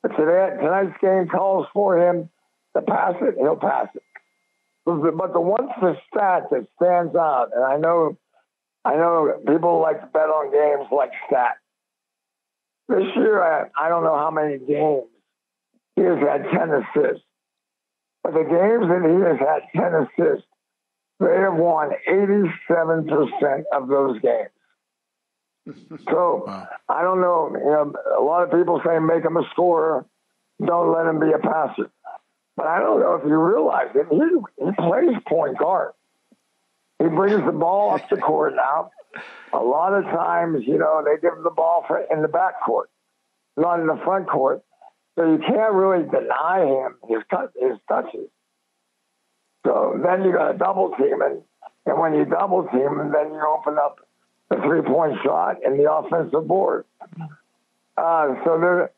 But 0.02 0.10
today, 0.10 0.58
tonight's 0.60 0.98
game 1.02 1.28
calls 1.28 1.68
for 1.74 1.98
him 1.98 2.30
to 2.76 2.82
pass 2.82 3.16
it, 3.22 3.36
he'll 3.38 3.56
pass 3.56 3.88
it. 3.96 4.04
But 4.86 5.02
the, 5.02 5.12
but 5.12 5.34
the 5.34 5.42
one 5.42 5.70
stat 5.78 6.50
that 6.50 6.68
stands 6.76 7.16
out, 7.16 7.50
and 7.56 7.64
I 7.64 7.78
know, 7.78 8.18
I 8.84 8.96
know 8.96 9.40
people 9.48 9.80
like 9.80 10.02
to 10.02 10.08
bet 10.08 10.24
on 10.24 10.52
games 10.52 10.90
like 10.92 11.12
stat. 11.28 11.58
This 12.90 13.06
year, 13.16 13.42
I, 13.42 13.68
I 13.80 13.90
don't 13.90 14.04
know 14.04 14.18
how 14.18 14.32
many 14.32 14.58
games 14.58 15.04
he 15.96 16.02
has 16.02 16.18
had 16.20 16.44
10 16.52 16.70
assists. 16.70 17.24
But 18.24 18.34
the 18.34 18.44
games 18.44 18.88
that 18.90 19.04
he 19.06 19.22
has 19.22 19.40
had 19.40 19.62
10 19.80 20.08
assists, 20.08 20.48
they 21.20 21.36
have 21.38 21.56
won 21.56 21.92
87% 22.10 23.64
of 23.74 23.88
those 23.88 24.20
games. 24.22 24.50
So 26.10 26.44
wow. 26.48 26.68
I 26.90 27.04
don't 27.04 27.22
know. 27.22 27.52
You 27.54 27.72
know. 27.72 27.94
A 28.20 28.24
lot 28.24 28.44
of 28.44 28.52
people 28.52 28.82
say 28.86 28.98
make 29.00 29.24
him 29.24 29.38
a 29.38 29.44
scorer, 29.52 30.06
don't 30.66 30.92
let 30.92 31.06
him 31.06 31.20
be 31.20 31.32
a 31.32 31.40
passer. 31.40 31.92
But 32.58 32.68
I 32.68 32.80
don't 32.80 33.00
know 33.00 33.16
if 33.16 33.26
you 33.26 33.38
realize 33.38 33.90
it. 33.96 34.08
He, 34.10 34.66
he 34.66 34.72
plays 34.74 35.16
point 35.28 35.58
guard. 35.58 35.94
He 37.00 37.08
brings 37.08 37.44
the 37.46 37.52
ball 37.52 37.96
up 37.96 38.08
the 38.10 38.18
court 38.18 38.54
now. 38.56 38.92
A 39.54 39.58
lot 39.58 39.94
of 39.94 40.04
times, 40.06 40.64
you 40.68 40.78
know, 40.78 41.04
they 41.04 41.20
give 41.22 41.34
him 41.34 41.44
the 41.44 41.50
ball 41.50 41.84
for, 41.88 42.00
in 42.12 42.22
the 42.22 42.28
back 42.28 42.64
court, 42.64 42.90
not 43.58 43.80
in 43.80 43.88
the 43.88 44.00
front 44.04 44.30
court. 44.30 44.64
So 45.18 45.30
you 45.30 45.40
can't 45.40 45.74
really 45.74 46.04
deny 46.06 46.66
him 46.66 46.96
his 47.10 47.24
his 47.60 47.78
touches. 47.88 48.30
So 49.66 50.00
then 50.04 50.24
you 50.24 50.32
got 50.32 50.52
to 50.52 50.58
double 50.58 50.92
team, 50.98 51.22
and, 51.22 51.42
and 51.86 52.00
when 52.00 52.14
you 52.14 52.26
double 52.26 52.64
team, 52.64 53.00
and 53.00 53.14
then 53.14 53.34
you 53.34 53.42
open 53.46 53.78
up 53.78 54.00
the 54.52 54.58
three 54.58 54.82
point 54.82 55.18
shot 55.24 55.64
and 55.66 55.80
the 55.80 55.90
offensive 55.92 56.46
board. 56.48 56.86
Uh, 57.98 58.36
so 58.44 58.60
there, 58.60 58.92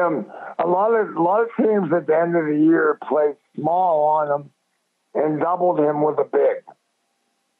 um, 0.00 0.26
a 0.58 0.66
lot 0.66 0.94
of 0.94 1.16
a 1.16 1.22
lot 1.22 1.42
of 1.42 1.48
teams 1.56 1.92
at 1.92 2.06
the 2.06 2.16
end 2.16 2.36
of 2.36 2.46
the 2.46 2.56
year 2.56 2.96
played 3.08 3.36
small 3.56 4.04
on 4.08 4.30
him 4.30 4.50
and 5.14 5.40
doubled 5.40 5.80
him 5.80 6.02
with 6.02 6.18
a 6.18 6.24
big, 6.24 6.62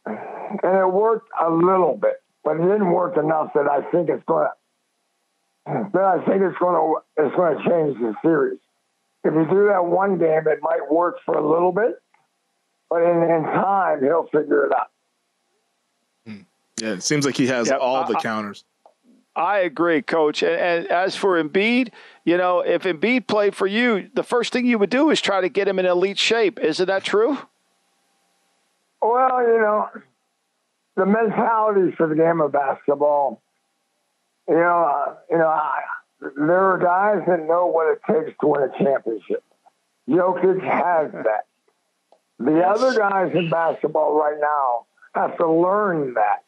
and 0.06 0.78
it 0.78 0.92
worked 0.92 1.28
a 1.44 1.50
little 1.50 1.98
bit, 2.00 2.22
but 2.44 2.56
it 2.56 2.62
didn't 2.62 2.92
work 2.92 3.16
enough 3.16 3.52
that 3.54 3.66
I 3.68 3.82
think 3.90 4.08
it's 4.08 4.24
going 4.24 4.46
to. 4.46 4.52
That 5.92 6.02
I 6.02 6.24
think 6.24 6.42
it's 6.42 6.58
going 6.58 6.74
to 6.74 7.22
it's 7.24 7.34
going 7.34 7.58
to 7.58 7.68
change 7.68 7.98
the 7.98 8.14
series. 8.22 8.58
if 9.24 9.34
you 9.34 9.46
do 9.50 9.68
that 9.68 9.84
one 9.84 10.18
game, 10.18 10.46
it 10.46 10.60
might 10.62 10.90
work 10.90 11.16
for 11.26 11.34
a 11.34 11.46
little 11.46 11.72
bit, 11.72 12.00
but 12.88 13.02
in, 13.02 13.22
in 13.22 13.42
time, 13.42 14.00
he'll 14.02 14.28
figure 14.32 14.66
it 14.66 14.72
out. 14.72 14.89
Yeah, 16.80 16.92
it 16.92 17.02
seems 17.02 17.26
like 17.26 17.36
he 17.36 17.46
has 17.48 17.68
Yeah, 17.68 17.76
all 17.76 18.04
the 18.06 18.16
I- 18.16 18.20
counters. 18.22 18.64
I 19.36 19.58
agree, 19.60 20.02
Coach. 20.02 20.42
And, 20.42 20.52
and 20.60 20.86
as 20.88 21.14
for 21.14 21.42
Embiid, 21.42 21.90
you 22.24 22.36
know, 22.36 22.60
if 22.60 22.82
Embiid 22.82 23.28
played 23.28 23.54
for 23.54 23.66
you, 23.66 24.10
the 24.12 24.24
first 24.24 24.52
thing 24.52 24.66
you 24.66 24.76
would 24.78 24.90
do 24.90 25.08
is 25.10 25.20
try 25.20 25.40
to 25.40 25.48
get 25.48 25.68
him 25.68 25.78
in 25.78 25.86
elite 25.86 26.18
shape. 26.18 26.58
Isn't 26.58 26.86
that 26.86 27.04
true? 27.04 27.38
Well, 29.00 29.42
you 29.42 29.58
know, 29.60 29.88
the 30.96 31.06
mentality 31.06 31.94
for 31.96 32.06
the 32.08 32.14
game 32.16 32.40
of 32.40 32.52
basketball. 32.52 33.40
You 34.48 34.56
know, 34.56 34.84
uh, 35.06 35.14
you 35.30 35.38
know, 35.38 35.46
I, 35.46 35.80
there 36.20 36.64
are 36.72 36.78
guys 36.78 37.24
that 37.28 37.46
know 37.46 37.66
what 37.66 37.86
it 37.92 38.00
takes 38.12 38.36
to 38.40 38.46
win 38.48 38.62
a 38.62 38.78
championship. 38.84 39.44
Jokic 40.08 40.60
has 40.62 41.12
that. 41.24 41.46
The 42.40 42.60
other 42.62 42.98
guys 42.98 43.32
in 43.34 43.48
basketball 43.48 44.14
right 44.18 44.38
now 44.40 44.86
have 45.14 45.36
to 45.38 45.48
learn 45.50 46.14
that. 46.14 46.42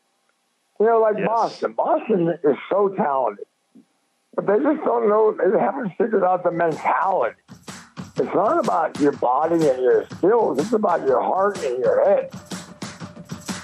You 0.82 0.88
know, 0.88 0.98
like 1.00 1.24
Boston. 1.24 1.74
Boston 1.74 2.28
is 2.42 2.56
so 2.68 2.88
talented, 2.96 3.46
but 4.34 4.46
they 4.48 4.54
just 4.58 4.82
don't 4.84 5.08
know. 5.08 5.30
They 5.32 5.56
haven't 5.60 5.90
figured 5.96 6.24
out 6.24 6.42
the 6.42 6.50
mentality. 6.50 7.36
It's 8.16 8.34
not 8.34 8.58
about 8.58 8.98
your 8.98 9.12
body 9.12 9.54
and 9.68 9.80
your 9.80 10.06
skills. 10.16 10.58
It's 10.58 10.72
about 10.72 11.06
your 11.06 11.20
heart 11.22 11.62
and 11.62 11.78
your 11.78 12.04
head. 12.04 12.32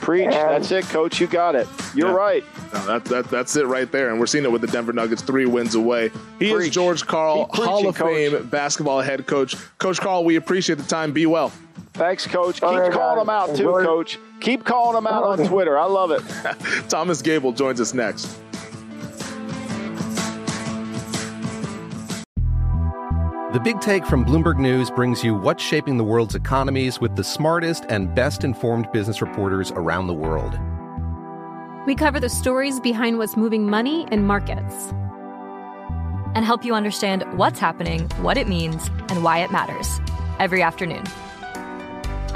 Preach. 0.01 0.27
And- 0.27 0.33
That's 0.33 0.71
it, 0.71 0.85
Coach. 0.85 1.21
You 1.21 1.27
got 1.27 1.57
it. 1.57 1.67
You're 1.93 2.11
Yeah. 2.11 2.15
right. 2.15 2.45
No, 2.73 2.87
that, 2.87 3.05
that, 3.07 3.25
that's 3.31 3.57
it 3.57 3.67
right 3.67 3.91
there. 3.91 4.11
And 4.11 4.21
we're 4.21 4.27
seeing 4.27 4.45
it 4.45 4.53
with 4.53 4.61
the 4.61 4.69
Denver 4.69 4.93
Nuggets, 4.93 5.23
three 5.23 5.45
wins 5.47 5.75
away. 5.75 6.13
He 6.39 6.53
is 6.53 6.71
George 6.71 7.05
Karl, 7.05 7.49
Hall 7.53 7.89
of 7.89 7.97
Coach. 7.97 8.15
Fame 8.15 8.47
basketball 8.49 9.01
head 9.01 9.27
coach. 9.27 9.57
Coach 9.79 9.99
Karl, 10.01 10.23
we 10.25 10.37
appreciate 10.37 10.77
the 10.79 10.85
time. 10.85 11.13
Be 11.13 11.27
well. 11.27 11.51
Thanks, 11.99 12.27
Coach. 12.27 12.55
Keep 12.57 12.63
All 12.65 12.79
right, 12.79 12.93
calling 12.93 13.17
guys. 13.17 13.27
them 13.27 13.31
out, 13.31 13.47
too, 13.57 13.77
Enjoy- 13.77 13.85
Coach. 13.85 14.19
Keep 14.41 14.65
calling 14.65 14.95
them 14.95 15.07
out 15.07 15.25
on 15.25 15.47
Twitter. 15.47 15.77
I 15.79 15.85
love 15.87 16.11
it. 16.13 16.23
Thomas 16.89 17.21
Gable 17.23 17.53
joins 17.53 17.81
us 17.81 17.93
next. 17.93 18.39
The 23.53 23.61
Big 23.65 23.81
Take 23.81 24.05
from 24.07 24.25
Bloomberg 24.25 24.59
News 24.59 24.91
brings 24.91 25.25
you 25.25 25.35
what's 25.35 25.63
shaping 25.65 25.97
the 25.97 26.05
world's 26.05 26.35
economies 26.35 27.01
with 27.01 27.17
the 27.17 27.25
smartest 27.25 27.87
and 27.89 28.15
best 28.15 28.45
informed 28.45 28.93
business 28.93 29.23
reporters 29.23 29.73
around 29.73 30.07
the 30.07 30.15
world. 30.15 30.57
We 31.87 31.95
cover 31.95 32.21
the 32.21 32.29
stories 32.29 32.79
behind 32.79 33.17
what's 33.19 33.37
moving 33.37 33.69
money 33.69 34.07
and 34.13 34.27
markets. 34.27 34.93
and 36.35 36.45
help 36.45 36.63
you 36.65 36.75
understand 36.75 37.25
what's 37.39 37.59
happening, 37.59 38.03
what 38.21 38.37
it 38.37 38.47
means, 38.47 38.89
and 39.09 39.25
why 39.25 39.39
it 39.39 39.51
matters 39.51 39.99
every 40.39 40.63
afternoon. 40.63 41.03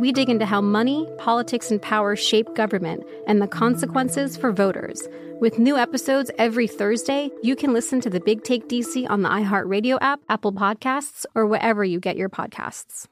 We 0.00 0.12
dig 0.12 0.30
into 0.30 0.46
how 0.46 0.62
money, 0.62 1.06
politics, 1.18 1.70
and 1.70 1.80
power 1.80 2.16
shape 2.16 2.54
government 2.54 3.04
and 3.26 3.42
the 3.42 3.46
consequences 3.46 4.34
for 4.34 4.50
voters. 4.50 5.06
With 5.40 5.58
new 5.58 5.76
episodes 5.76 6.30
every 6.38 6.66
Thursday, 6.66 7.30
you 7.42 7.54
can 7.54 7.74
listen 7.74 8.00
to 8.00 8.08
the 8.08 8.18
Big 8.18 8.42
Take 8.42 8.66
DC 8.66 9.08
on 9.10 9.20
the 9.20 9.28
iHeartRadio 9.28 9.98
app, 10.00 10.20
Apple 10.30 10.54
Podcasts, 10.54 11.26
or 11.34 11.46
wherever 11.46 11.84
you 11.84 12.00
get 12.00 12.16
your 12.16 12.30
podcasts. 12.30 13.08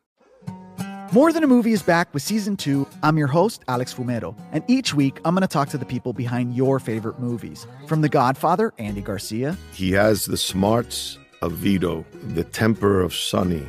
More 1.12 1.30
Than 1.30 1.44
a 1.44 1.46
Movie 1.46 1.72
is 1.72 1.82
back 1.82 2.14
with 2.14 2.22
season 2.22 2.56
two. 2.56 2.88
I'm 3.02 3.18
your 3.18 3.26
host, 3.28 3.62
Alex 3.68 3.92
Fumero, 3.92 4.34
and 4.52 4.64
each 4.66 4.94
week 4.94 5.20
I'm 5.26 5.34
going 5.34 5.42
to 5.42 5.46
talk 5.46 5.68
to 5.68 5.78
the 5.78 5.84
people 5.84 6.14
behind 6.14 6.56
your 6.56 6.78
favorite 6.78 7.18
movies. 7.18 7.66
From 7.86 8.00
The 8.00 8.08
Godfather, 8.08 8.72
Andy 8.78 9.02
Garcia, 9.02 9.58
He 9.74 9.92
has 9.92 10.24
the 10.24 10.38
smarts 10.38 11.18
of 11.42 11.52
Vito, 11.52 12.06
the 12.28 12.44
temper 12.44 13.02
of 13.02 13.14
Sonny, 13.14 13.68